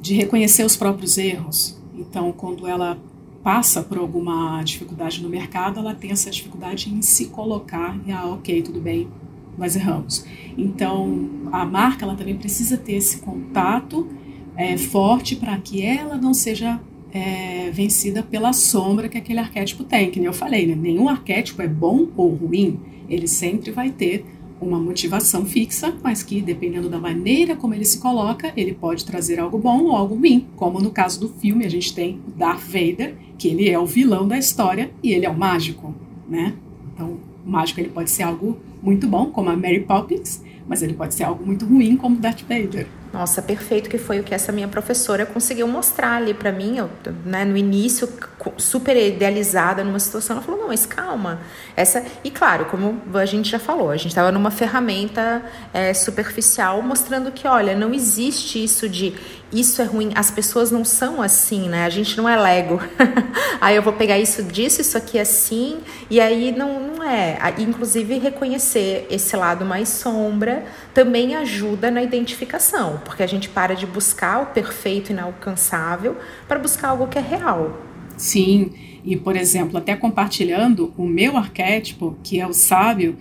de 0.00 0.14
reconhecer 0.14 0.64
os 0.64 0.76
próprios 0.76 1.16
erros. 1.16 1.80
Então, 1.96 2.32
quando 2.32 2.66
ela 2.66 2.98
passa 3.42 3.82
por 3.82 3.98
alguma 3.98 4.62
dificuldade 4.62 5.22
no 5.22 5.28
mercado, 5.28 5.78
ela 5.78 5.94
tem 5.94 6.10
essa 6.10 6.30
dificuldade 6.30 6.90
em 6.90 7.02
se 7.02 7.26
colocar 7.26 7.98
e, 8.06 8.10
ah, 8.10 8.26
ok, 8.26 8.62
tudo 8.62 8.80
bem, 8.80 9.08
nós 9.56 9.76
erramos. 9.76 10.24
Então, 10.56 11.28
a 11.52 11.64
marca 11.64 12.04
ela 12.04 12.14
também 12.14 12.36
precisa 12.36 12.76
ter 12.76 12.94
esse 12.94 13.18
contato 13.18 14.08
é, 14.56 14.76
forte 14.76 15.36
para 15.36 15.56
que 15.58 15.82
ela 15.82 16.16
não 16.16 16.32
seja 16.32 16.80
é, 17.12 17.70
vencida 17.70 18.22
pela 18.22 18.52
sombra 18.52 19.08
que 19.08 19.18
aquele 19.18 19.38
arquétipo 19.38 19.84
tem. 19.84 20.10
Que 20.10 20.18
nem 20.18 20.26
eu 20.26 20.32
falei, 20.32 20.66
né? 20.66 20.74
nenhum 20.74 21.08
arquétipo 21.08 21.62
é 21.62 21.68
bom 21.68 22.08
ou 22.16 22.34
ruim, 22.34 22.80
ele 23.08 23.28
sempre 23.28 23.70
vai 23.70 23.90
ter 23.90 24.24
uma 24.60 24.78
motivação 24.78 25.44
fixa, 25.44 25.94
mas 26.02 26.22
que, 26.22 26.40
dependendo 26.40 26.88
da 26.88 26.98
maneira 26.98 27.54
como 27.56 27.74
ele 27.74 27.84
se 27.84 27.98
coloca, 27.98 28.52
ele 28.56 28.72
pode 28.72 29.04
trazer 29.04 29.38
algo 29.38 29.58
bom 29.58 29.84
ou 29.84 29.96
algo 29.96 30.14
ruim. 30.14 30.46
Como 30.56 30.80
no 30.80 30.90
caso 30.90 31.20
do 31.20 31.28
filme, 31.28 31.66
a 31.66 31.68
gente 31.68 31.94
tem 31.94 32.20
Darth 32.36 32.62
Vader, 32.62 33.14
que 33.36 33.48
ele 33.48 33.68
é 33.68 33.78
o 33.78 33.86
vilão 33.86 34.26
da 34.26 34.38
história 34.38 34.90
e 35.02 35.12
ele 35.12 35.26
é 35.26 35.30
o 35.30 35.36
mágico, 35.36 35.94
né? 36.28 36.54
Então, 36.94 37.18
o 37.44 37.50
mágico 37.50 37.80
ele 37.80 37.90
pode 37.90 38.10
ser 38.10 38.22
algo 38.22 38.58
muito 38.82 39.06
bom, 39.06 39.26
como 39.26 39.50
a 39.50 39.56
Mary 39.56 39.80
Poppins, 39.80 40.42
mas 40.66 40.82
ele 40.82 40.94
pode 40.94 41.14
ser 41.14 41.24
algo 41.24 41.44
muito 41.44 41.66
ruim, 41.66 41.96
como 41.96 42.16
Darth 42.16 42.42
Vader. 42.42 42.86
Nossa, 43.12 43.40
perfeito 43.40 43.88
que 43.88 43.98
foi 43.98 44.18
o 44.20 44.24
que 44.24 44.34
essa 44.34 44.50
minha 44.50 44.66
professora 44.66 45.24
conseguiu 45.24 45.68
mostrar 45.68 46.16
ali 46.16 46.34
para 46.34 46.50
mim, 46.50 46.78
eu, 46.78 46.90
né, 47.24 47.44
no 47.44 47.56
início, 47.56 48.08
super 48.58 48.96
idealizada 48.96 49.82
numa 49.84 49.98
situação. 49.98 50.36
Ela 50.36 50.44
falou: 50.44 50.60
"Não, 50.60 50.68
mas 50.68 50.86
calma". 50.86 51.40
Essa 51.76 52.04
e 52.22 52.30
claro, 52.30 52.66
como 52.66 53.00
a 53.14 53.24
gente 53.24 53.50
já 53.50 53.58
falou, 53.58 53.90
a 53.90 53.96
gente 53.96 54.08
estava 54.08 54.30
numa 54.32 54.50
ferramenta 54.50 55.42
é, 55.72 55.92
superficial 55.94 56.82
mostrando 56.82 57.30
que, 57.32 57.46
olha, 57.46 57.74
não 57.74 57.92
existe 57.92 58.62
isso 58.62 58.88
de 58.88 59.14
isso 59.54 59.80
é 59.80 59.84
ruim. 59.84 60.10
As 60.14 60.30
pessoas 60.30 60.70
não 60.70 60.84
são 60.84 61.22
assim, 61.22 61.68
né? 61.68 61.84
A 61.84 61.88
gente 61.88 62.16
não 62.16 62.28
é 62.28 62.36
Lego. 62.36 62.80
aí 63.60 63.76
eu 63.76 63.82
vou 63.82 63.92
pegar 63.92 64.18
isso 64.18 64.42
disso, 64.42 64.80
isso 64.80 64.98
aqui 64.98 65.16
é 65.16 65.20
assim, 65.20 65.80
e 66.10 66.20
aí 66.20 66.52
não, 66.52 66.80
não 66.80 67.02
é. 67.02 67.38
Inclusive, 67.58 68.18
reconhecer 68.18 69.06
esse 69.08 69.36
lado 69.36 69.64
mais 69.64 69.88
sombra 69.88 70.64
também 70.92 71.36
ajuda 71.36 71.90
na 71.90 72.02
identificação, 72.02 73.00
porque 73.04 73.22
a 73.22 73.26
gente 73.26 73.48
para 73.48 73.74
de 73.74 73.86
buscar 73.86 74.42
o 74.42 74.46
perfeito 74.46 75.12
inalcançável 75.12 76.16
para 76.48 76.58
buscar 76.58 76.88
algo 76.88 77.06
que 77.06 77.18
é 77.18 77.22
real. 77.22 77.93
Sim, 78.16 78.70
e 79.04 79.16
por 79.16 79.36
exemplo, 79.36 79.78
até 79.78 79.94
compartilhando 79.94 80.92
o 80.96 81.04
meu 81.04 81.36
arquétipo, 81.36 82.16
que 82.22 82.40
é 82.40 82.46
o 82.46 82.52
sábio, 82.54 83.16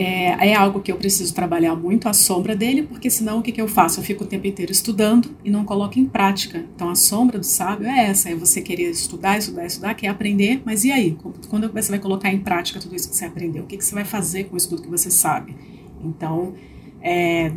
é, 0.00 0.50
é, 0.50 0.54
algo 0.54 0.80
que 0.80 0.92
eu 0.92 0.96
preciso 0.96 1.34
trabalhar 1.34 1.74
muito 1.74 2.08
a 2.08 2.12
sombra 2.12 2.54
dele, 2.54 2.84
porque 2.84 3.10
senão 3.10 3.40
o 3.40 3.42
que, 3.42 3.50
que 3.50 3.60
eu 3.60 3.66
faço? 3.66 3.98
Eu 3.98 4.04
fico 4.04 4.22
o 4.22 4.26
tempo 4.28 4.46
inteiro 4.46 4.70
estudando 4.70 5.28
e 5.44 5.50
não 5.50 5.64
coloco 5.64 5.98
em 5.98 6.06
prática. 6.06 6.64
Então 6.72 6.88
a 6.88 6.94
sombra 6.94 7.36
do 7.36 7.44
sábio 7.44 7.88
é 7.88 8.06
essa: 8.06 8.30
é 8.30 8.34
você 8.36 8.62
querer 8.62 8.90
estudar, 8.90 9.36
estudar, 9.38 9.66
estudar, 9.66 9.94
quer 9.94 10.06
aprender, 10.06 10.62
mas 10.64 10.84
e 10.84 10.92
aí? 10.92 11.18
Quando 11.48 11.68
você 11.72 11.90
vai 11.90 11.98
colocar 11.98 12.32
em 12.32 12.38
prática 12.38 12.78
tudo 12.78 12.94
isso 12.94 13.10
que 13.10 13.16
você 13.16 13.24
aprendeu? 13.24 13.64
O 13.64 13.66
que, 13.66 13.76
que 13.76 13.84
você 13.84 13.92
vai 13.92 14.04
fazer 14.04 14.44
com 14.44 14.56
isso 14.56 14.68
tudo 14.68 14.82
que 14.82 14.88
você 14.88 15.10
sabe? 15.10 15.56
Então, 16.00 16.54
é, 17.02 17.50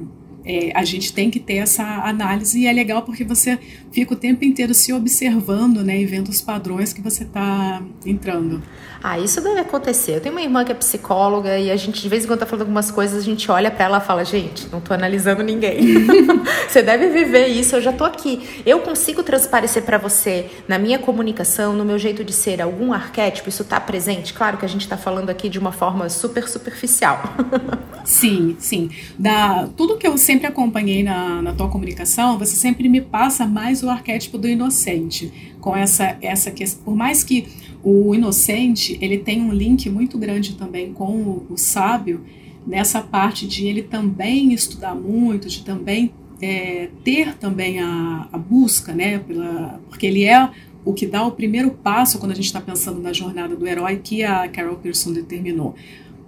é, 0.46 0.72
a 0.76 0.84
gente 0.84 1.14
tem 1.14 1.30
que 1.30 1.40
ter 1.40 1.56
essa 1.56 1.84
análise 1.84 2.60
e 2.60 2.68
é 2.68 2.74
legal 2.74 3.04
porque 3.04 3.24
você 3.24 3.60
fica 3.92 4.14
o 4.14 4.18
tempo 4.18 4.44
inteiro 4.44 4.74
se 4.74 4.92
observando 4.92 5.84
né, 5.84 6.02
e 6.02 6.06
vendo 6.06 6.30
os 6.30 6.42
padrões 6.42 6.94
que 6.94 7.02
você 7.02 7.24
está 7.24 7.82
entrando. 8.06 8.62
Ah, 9.04 9.18
isso 9.18 9.42
deve 9.42 9.60
acontecer. 9.60 10.16
Eu 10.16 10.22
tenho 10.22 10.36
uma 10.36 10.42
irmã 10.42 10.64
que 10.64 10.72
é 10.72 10.76
psicóloga 10.76 11.58
e 11.58 11.72
a 11.72 11.76
gente 11.76 12.02
de 12.02 12.08
vez 12.08 12.24
em 12.24 12.28
quando 12.28 12.40
tá 12.40 12.46
falando 12.46 12.62
algumas 12.62 12.92
coisas, 12.92 13.18
a 13.20 13.26
gente 13.26 13.50
olha 13.50 13.72
para 13.72 13.86
ela 13.86 13.98
e 13.98 14.02
fala: 14.02 14.24
"Gente, 14.24 14.68
não 14.72 14.80
tô 14.80 14.94
analisando 14.94 15.42
ninguém". 15.42 16.06
você 16.70 16.84
deve 16.84 17.10
viver 17.10 17.48
isso, 17.48 17.76
eu 17.76 17.82
já 17.82 17.92
tô 17.92 18.04
aqui. 18.04 18.62
Eu 18.64 18.80
consigo 18.82 19.24
transparecer 19.24 19.84
para 19.84 19.98
você 19.98 20.52
na 20.68 20.78
minha 20.78 21.00
comunicação, 21.00 21.74
no 21.74 21.84
meu 21.84 21.98
jeito 21.98 22.24
de 22.24 22.32
ser 22.32 22.62
algum 22.62 22.94
arquétipo, 22.94 23.50
isso 23.50 23.64
tá 23.64 23.80
presente. 23.80 24.34
Claro 24.34 24.58
que 24.58 24.66
a 24.66 24.70
gente 24.70 24.88
tá 24.88 24.98
falando 24.98 25.32
aqui 25.32 25.50
de 25.50 25.58
uma 25.58 25.72
forma 25.72 26.08
super 26.08 26.48
superficial. 26.48 27.24
sim, 28.06 28.56
sim. 28.60 28.92
Da 29.18 29.68
tudo 29.76 29.98
que 29.98 30.08
eu 30.08 30.16
sempre 30.18 30.46
acompanhei 30.46 31.02
na, 31.02 31.42
na 31.42 31.54
tua 31.54 31.70
comunicação, 31.70 32.38
você 32.38 32.56
sempre 32.56 32.88
me 32.88 33.02
passa 33.02 33.48
mais 33.48 33.82
o 33.82 33.90
arquétipo 33.90 34.38
do 34.38 34.48
inocente, 34.48 35.52
com 35.62 35.76
essa 35.76 36.18
essa 36.22 36.52
questão, 36.52 36.84
por 36.84 36.96
mais 36.96 37.24
que 37.24 37.48
o 37.84 38.14
inocente, 38.14 38.98
ele 39.02 39.18
tem 39.18 39.42
um 39.42 39.52
link 39.52 39.90
muito 39.90 40.18
grande 40.18 40.56
também 40.56 40.94
com 40.94 41.06
o, 41.06 41.48
o 41.50 41.58
sábio, 41.58 42.22
nessa 42.66 43.02
parte 43.02 43.48
de 43.48 43.66
ele 43.66 43.82
também 43.82 44.54
estudar 44.54 44.94
muito, 44.94 45.48
de 45.48 45.64
também 45.64 46.12
é, 46.42 46.90
ter 47.04 47.36
também 47.36 47.80
a, 47.80 48.28
a 48.32 48.38
busca, 48.38 48.94
né, 48.94 49.20
pela, 49.20 49.80
porque 49.90 50.06
ele 50.06 50.26
é 50.26 50.50
o 50.84 50.94
que 50.94 51.06
dá 51.06 51.24
o 51.26 51.32
primeiro 51.32 51.72
passo 51.72 52.18
quando 52.20 52.32
a 52.32 52.36
gente 52.36 52.46
está 52.46 52.62
pensando 52.62 53.00
na 53.00 53.14
jornada 53.14 53.56
do 53.56 53.68
herói 53.68 54.00
que 54.04 54.24
a 54.24 54.48
Carol 54.48 54.76
Pearson 54.76 55.14
determinou. 55.14 55.76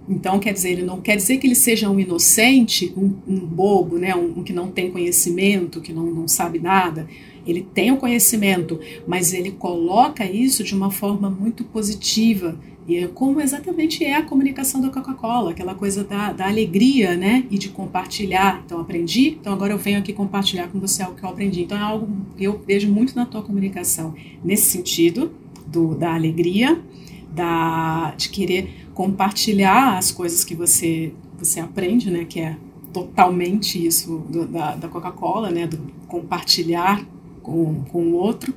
Então, 0.08 0.38
quer 0.38 0.52
dizer, 0.52 0.70
ele 0.70 0.82
não 0.82 1.00
quer 1.00 1.16
dizer 1.16 1.38
que 1.38 1.46
ele 1.46 1.54
seja 1.54 1.88
um 1.88 1.98
inocente, 1.98 2.92
um, 2.96 3.14
um 3.26 3.38
bobo, 3.38 3.96
né, 3.96 4.14
um, 4.14 4.40
um, 4.40 4.42
que 4.42 4.52
não 4.52 4.70
tem 4.70 4.90
conhecimento, 4.90 5.80
que 5.80 5.92
não, 5.92 6.06
não 6.06 6.28
sabe 6.28 6.58
nada 6.58 7.06
ele 7.46 7.66
tem 7.74 7.92
o 7.92 7.96
conhecimento, 7.96 8.78
mas 9.06 9.32
ele 9.32 9.52
coloca 9.52 10.24
isso 10.24 10.64
de 10.64 10.74
uma 10.74 10.90
forma 10.90 11.28
muito 11.28 11.64
positiva. 11.64 12.58
E 12.86 12.96
é 12.96 13.06
como 13.06 13.40
exatamente 13.40 14.04
é 14.04 14.14
a 14.14 14.22
comunicação 14.22 14.80
da 14.80 14.90
Coca-Cola, 14.90 15.52
aquela 15.52 15.74
coisa 15.74 16.04
da, 16.04 16.32
da 16.32 16.46
alegria, 16.46 17.16
né? 17.16 17.46
E 17.50 17.56
de 17.56 17.70
compartilhar. 17.70 18.62
Então, 18.64 18.78
aprendi, 18.78 19.38
então 19.40 19.54
agora 19.54 19.72
eu 19.72 19.78
venho 19.78 19.98
aqui 19.98 20.12
compartilhar 20.12 20.68
com 20.68 20.78
você 20.78 21.02
algo 21.02 21.16
que 21.16 21.24
eu 21.24 21.28
aprendi. 21.30 21.62
Então, 21.62 21.78
é 21.78 21.80
algo 21.80 22.08
que 22.36 22.44
eu 22.44 22.62
vejo 22.66 22.90
muito 22.90 23.16
na 23.16 23.24
tua 23.24 23.42
comunicação, 23.42 24.14
nesse 24.44 24.66
sentido, 24.66 25.32
do, 25.66 25.94
da 25.94 26.14
alegria, 26.14 26.78
da, 27.30 28.14
de 28.18 28.28
querer 28.28 28.86
compartilhar 28.92 29.96
as 29.96 30.12
coisas 30.12 30.44
que 30.44 30.54
você, 30.54 31.12
você 31.38 31.60
aprende, 31.60 32.10
né? 32.10 32.26
Que 32.26 32.40
é 32.40 32.56
totalmente 32.92 33.84
isso 33.84 34.18
do, 34.28 34.46
da, 34.46 34.76
da 34.76 34.88
Coca-Cola, 34.88 35.50
né? 35.50 35.66
Do 35.66 35.78
compartilhar 36.06 37.04
com, 37.44 37.84
com 37.84 38.02
o 38.06 38.14
outro. 38.14 38.52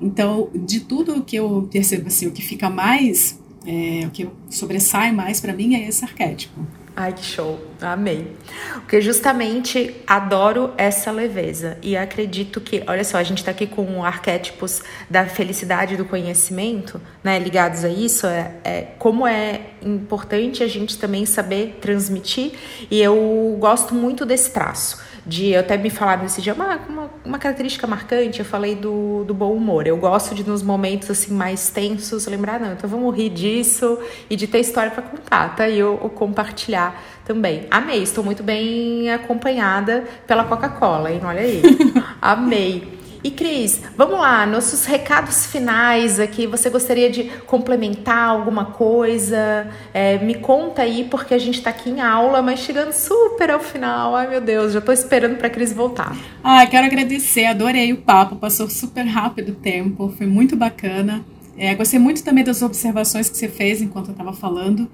Então, 0.00 0.50
de 0.52 0.80
tudo 0.80 1.22
que 1.22 1.36
eu 1.36 1.68
percebo, 1.70 2.08
assim, 2.08 2.26
o 2.26 2.32
que 2.32 2.42
fica 2.42 2.68
mais, 2.68 3.38
é, 3.64 4.04
o 4.06 4.10
que 4.10 4.28
sobressai 4.50 5.12
mais 5.12 5.40
para 5.40 5.52
mim 5.52 5.76
é 5.76 5.86
esse 5.86 6.04
arquétipo. 6.04 6.66
Ai, 6.94 7.14
que 7.14 7.24
show, 7.24 7.58
amei. 7.80 8.36
Porque 8.74 9.00
justamente 9.00 9.96
adoro 10.06 10.74
essa 10.76 11.10
leveza 11.10 11.78
e 11.80 11.96
acredito 11.96 12.60
que, 12.60 12.82
olha 12.86 13.02
só, 13.02 13.16
a 13.16 13.22
gente 13.22 13.38
está 13.38 13.50
aqui 13.50 13.66
com 13.66 14.04
arquétipos 14.04 14.82
da 15.08 15.24
felicidade 15.24 15.96
do 15.96 16.04
conhecimento, 16.04 17.00
né, 17.24 17.38
ligados 17.38 17.82
a 17.82 17.88
isso, 17.88 18.26
é, 18.26 18.52
é, 18.62 18.82
como 18.98 19.26
é 19.26 19.70
importante 19.82 20.62
a 20.62 20.68
gente 20.68 20.98
também 20.98 21.24
saber 21.24 21.78
transmitir 21.80 22.52
e 22.90 23.00
eu 23.00 23.56
gosto 23.58 23.94
muito 23.94 24.26
desse 24.26 24.50
traço 24.50 25.11
de 25.24 25.54
até 25.54 25.76
me 25.76 25.88
falar 25.88 26.20
nesse 26.20 26.42
dia 26.42 26.52
uma, 26.52 26.76
uma, 26.88 27.10
uma, 27.24 27.38
característica 27.38 27.86
marcante, 27.86 28.40
eu 28.40 28.44
falei 28.44 28.74
do, 28.74 29.24
do 29.24 29.32
bom 29.32 29.52
humor. 29.52 29.86
Eu 29.86 29.96
gosto 29.96 30.34
de 30.34 30.44
nos 30.44 30.62
momentos 30.62 31.10
assim 31.10 31.32
mais 31.32 31.70
tensos 31.70 32.26
lembrar, 32.26 32.58
não, 32.58 32.72
então 32.72 32.88
vamos 32.88 33.14
rir 33.14 33.30
disso 33.30 33.98
e 34.28 34.36
de 34.36 34.46
ter 34.46 34.60
história 34.60 34.90
para 34.90 35.02
contar, 35.02 35.54
tá? 35.54 35.68
E 35.68 35.78
eu, 35.78 35.98
eu, 36.02 36.10
compartilhar 36.10 37.00
também. 37.24 37.66
Amei, 37.70 38.02
estou 38.02 38.24
muito 38.24 38.42
bem 38.42 39.10
acompanhada 39.10 40.04
pela 40.26 40.44
Coca-Cola, 40.44 41.12
hein? 41.12 41.20
Olha 41.24 41.40
aí. 41.40 41.62
Amei. 42.20 43.01
E 43.24 43.30
Cris, 43.30 43.80
vamos 43.96 44.18
lá, 44.18 44.44
nossos 44.44 44.84
recados 44.84 45.46
finais 45.46 46.18
aqui. 46.18 46.44
Você 46.48 46.68
gostaria 46.68 47.08
de 47.08 47.24
complementar 47.46 48.30
alguma 48.30 48.64
coisa? 48.64 49.68
É, 49.94 50.18
me 50.18 50.34
conta 50.34 50.82
aí, 50.82 51.06
porque 51.08 51.32
a 51.32 51.38
gente 51.38 51.58
está 51.58 51.70
aqui 51.70 51.88
em 51.88 52.00
aula, 52.00 52.42
mas 52.42 52.58
chegando 52.58 52.92
super 52.92 53.50
ao 53.50 53.60
final. 53.60 54.16
Ai 54.16 54.28
meu 54.28 54.40
Deus, 54.40 54.72
já 54.72 54.80
estou 54.80 54.92
esperando 54.92 55.36
para 55.36 55.46
a 55.46 55.50
Cris 55.50 55.72
voltar. 55.72 56.16
Ah, 56.42 56.66
quero 56.66 56.84
agradecer, 56.84 57.44
adorei 57.44 57.92
o 57.92 57.98
papo, 57.98 58.34
passou 58.34 58.68
super 58.68 59.04
rápido 59.04 59.50
o 59.52 59.54
tempo, 59.54 60.12
foi 60.18 60.26
muito 60.26 60.56
bacana. 60.56 61.24
É, 61.56 61.76
gostei 61.76 62.00
muito 62.00 62.24
também 62.24 62.42
das 62.42 62.60
observações 62.60 63.30
que 63.30 63.36
você 63.36 63.48
fez 63.48 63.80
enquanto 63.80 64.08
eu 64.08 64.12
estava 64.12 64.32
falando. 64.32 64.90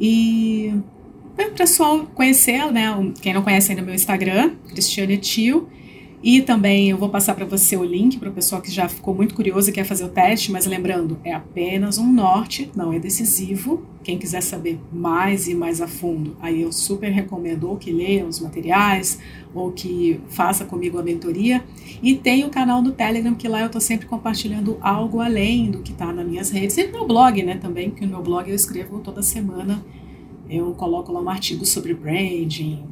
E 0.00 0.72
para 1.34 1.48
o 1.48 1.52
pessoal 1.52 2.06
conhecer, 2.14 2.70
né? 2.70 2.94
Quem 3.20 3.34
não 3.34 3.42
conhece 3.42 3.72
ainda 3.72 3.82
meu 3.82 3.94
Instagram, 3.94 4.52
Cristiane 4.68 5.18
Tio. 5.18 5.68
E 6.22 6.40
também 6.40 6.88
eu 6.88 6.96
vou 6.96 7.08
passar 7.08 7.34
para 7.34 7.44
você 7.44 7.76
o 7.76 7.82
link 7.82 8.16
para 8.18 8.30
o 8.30 8.32
pessoal 8.32 8.62
que 8.62 8.70
já 8.70 8.88
ficou 8.88 9.12
muito 9.12 9.34
curioso 9.34 9.68
e 9.68 9.72
quer 9.72 9.82
fazer 9.82 10.04
o 10.04 10.08
teste, 10.08 10.52
mas 10.52 10.66
lembrando, 10.66 11.18
é 11.24 11.32
apenas 11.32 11.98
um 11.98 12.12
norte, 12.12 12.70
não 12.76 12.92
é 12.92 12.98
decisivo. 13.00 13.82
Quem 14.04 14.16
quiser 14.16 14.40
saber 14.40 14.78
mais 14.92 15.48
e 15.48 15.54
mais 15.54 15.80
a 15.80 15.88
fundo, 15.88 16.36
aí 16.40 16.62
eu 16.62 16.70
super 16.70 17.10
recomendo 17.10 17.68
ou 17.68 17.76
que 17.76 17.90
leia 17.90 18.24
os 18.24 18.38
materiais 18.38 19.18
ou 19.52 19.72
que 19.72 20.20
faça 20.28 20.64
comigo 20.64 20.96
a 20.96 21.02
mentoria. 21.02 21.64
E 22.00 22.14
tem 22.14 22.44
o 22.44 22.50
canal 22.50 22.80
do 22.80 22.92
Telegram, 22.92 23.34
que 23.34 23.48
lá 23.48 23.60
eu 23.60 23.66
estou 23.66 23.80
sempre 23.80 24.06
compartilhando 24.06 24.78
algo 24.80 25.20
além 25.20 25.72
do 25.72 25.78
que 25.80 25.90
está 25.90 26.12
nas 26.12 26.26
minhas 26.26 26.50
redes. 26.50 26.76
E 26.76 26.86
no 26.86 26.92
meu 26.92 27.06
blog, 27.06 27.42
né, 27.42 27.56
também, 27.56 27.90
que 27.90 28.06
no 28.06 28.12
meu 28.12 28.22
blog 28.22 28.48
eu 28.48 28.54
escrevo 28.54 29.00
toda 29.00 29.22
semana. 29.22 29.84
Eu 30.48 30.72
coloco 30.74 31.10
lá 31.12 31.20
um 31.20 31.28
artigo 31.28 31.64
sobre 31.64 31.94
branding, 31.94 32.84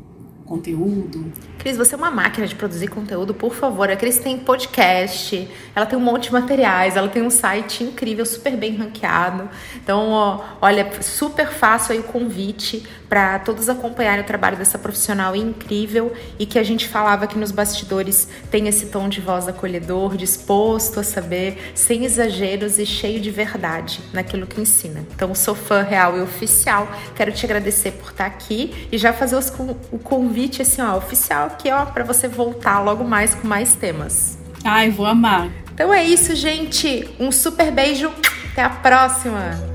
conteúdo. 0.50 1.32
Cris, 1.58 1.76
você 1.76 1.94
é 1.94 1.96
uma 1.96 2.10
máquina 2.10 2.44
de 2.44 2.56
produzir 2.56 2.88
conteúdo, 2.88 3.32
por 3.32 3.54
favor. 3.54 3.88
A 3.88 3.94
Cris 3.94 4.18
tem 4.18 4.36
podcast, 4.36 5.48
ela 5.76 5.86
tem 5.86 5.96
um 5.96 6.02
monte 6.02 6.24
de 6.24 6.32
materiais, 6.32 6.96
ela 6.96 7.08
tem 7.08 7.22
um 7.22 7.30
site 7.30 7.84
incrível, 7.84 8.26
super 8.26 8.56
bem 8.56 8.74
ranqueado. 8.74 9.48
Então, 9.76 10.08
ó, 10.08 10.40
olha, 10.60 10.90
super 11.02 11.48
fácil 11.52 11.92
aí 11.92 12.00
o 12.00 12.02
convite 12.02 12.84
para 13.10 13.38
todos 13.40 13.68
acompanharem 13.68 14.24
o 14.24 14.26
trabalho 14.26 14.56
dessa 14.56 14.78
profissional 14.78 15.36
incrível 15.36 16.12
e 16.38 16.46
que 16.46 16.58
a 16.58 16.62
gente 16.62 16.88
falava 16.88 17.24
aqui 17.24 17.36
nos 17.36 17.50
bastidores 17.50 18.26
tem 18.50 18.68
esse 18.68 18.86
tom 18.86 19.08
de 19.08 19.20
voz 19.20 19.46
acolhedor, 19.46 20.16
disposto 20.16 21.00
a 21.00 21.02
saber, 21.02 21.72
sem 21.74 22.06
exageros 22.06 22.78
e 22.78 22.86
cheio 22.86 23.20
de 23.20 23.30
verdade 23.30 24.00
naquilo 24.12 24.46
que 24.46 24.58
ensina. 24.58 25.04
Então, 25.14 25.34
sou 25.34 25.54
fã 25.54 25.82
real 25.82 26.16
e 26.16 26.22
oficial. 26.22 26.88
Quero 27.14 27.32
te 27.32 27.44
agradecer 27.44 27.92
por 27.92 28.12
estar 28.12 28.24
aqui 28.24 28.88
e 28.90 28.96
já 28.96 29.12
fazer 29.12 29.36
os, 29.36 29.52
o 29.92 29.98
convite 29.98 30.30
convite 30.30 30.62
assim, 30.62 30.80
ó, 30.80 30.96
oficial 30.96 31.46
aqui, 31.46 31.70
ó, 31.70 31.84
para 31.86 32.04
você 32.04 32.28
voltar 32.28 32.80
logo 32.80 33.02
mais 33.02 33.34
com 33.34 33.48
mais 33.48 33.74
temas. 33.74 34.38
Ai, 34.64 34.88
vou 34.90 35.04
amar. 35.04 35.50
Então 35.74 35.92
é 35.92 36.04
isso, 36.04 36.36
gente. 36.36 37.08
Um 37.18 37.32
super 37.32 37.72
beijo. 37.72 38.12
Até 38.52 38.62
a 38.62 38.70
próxima. 38.70 39.69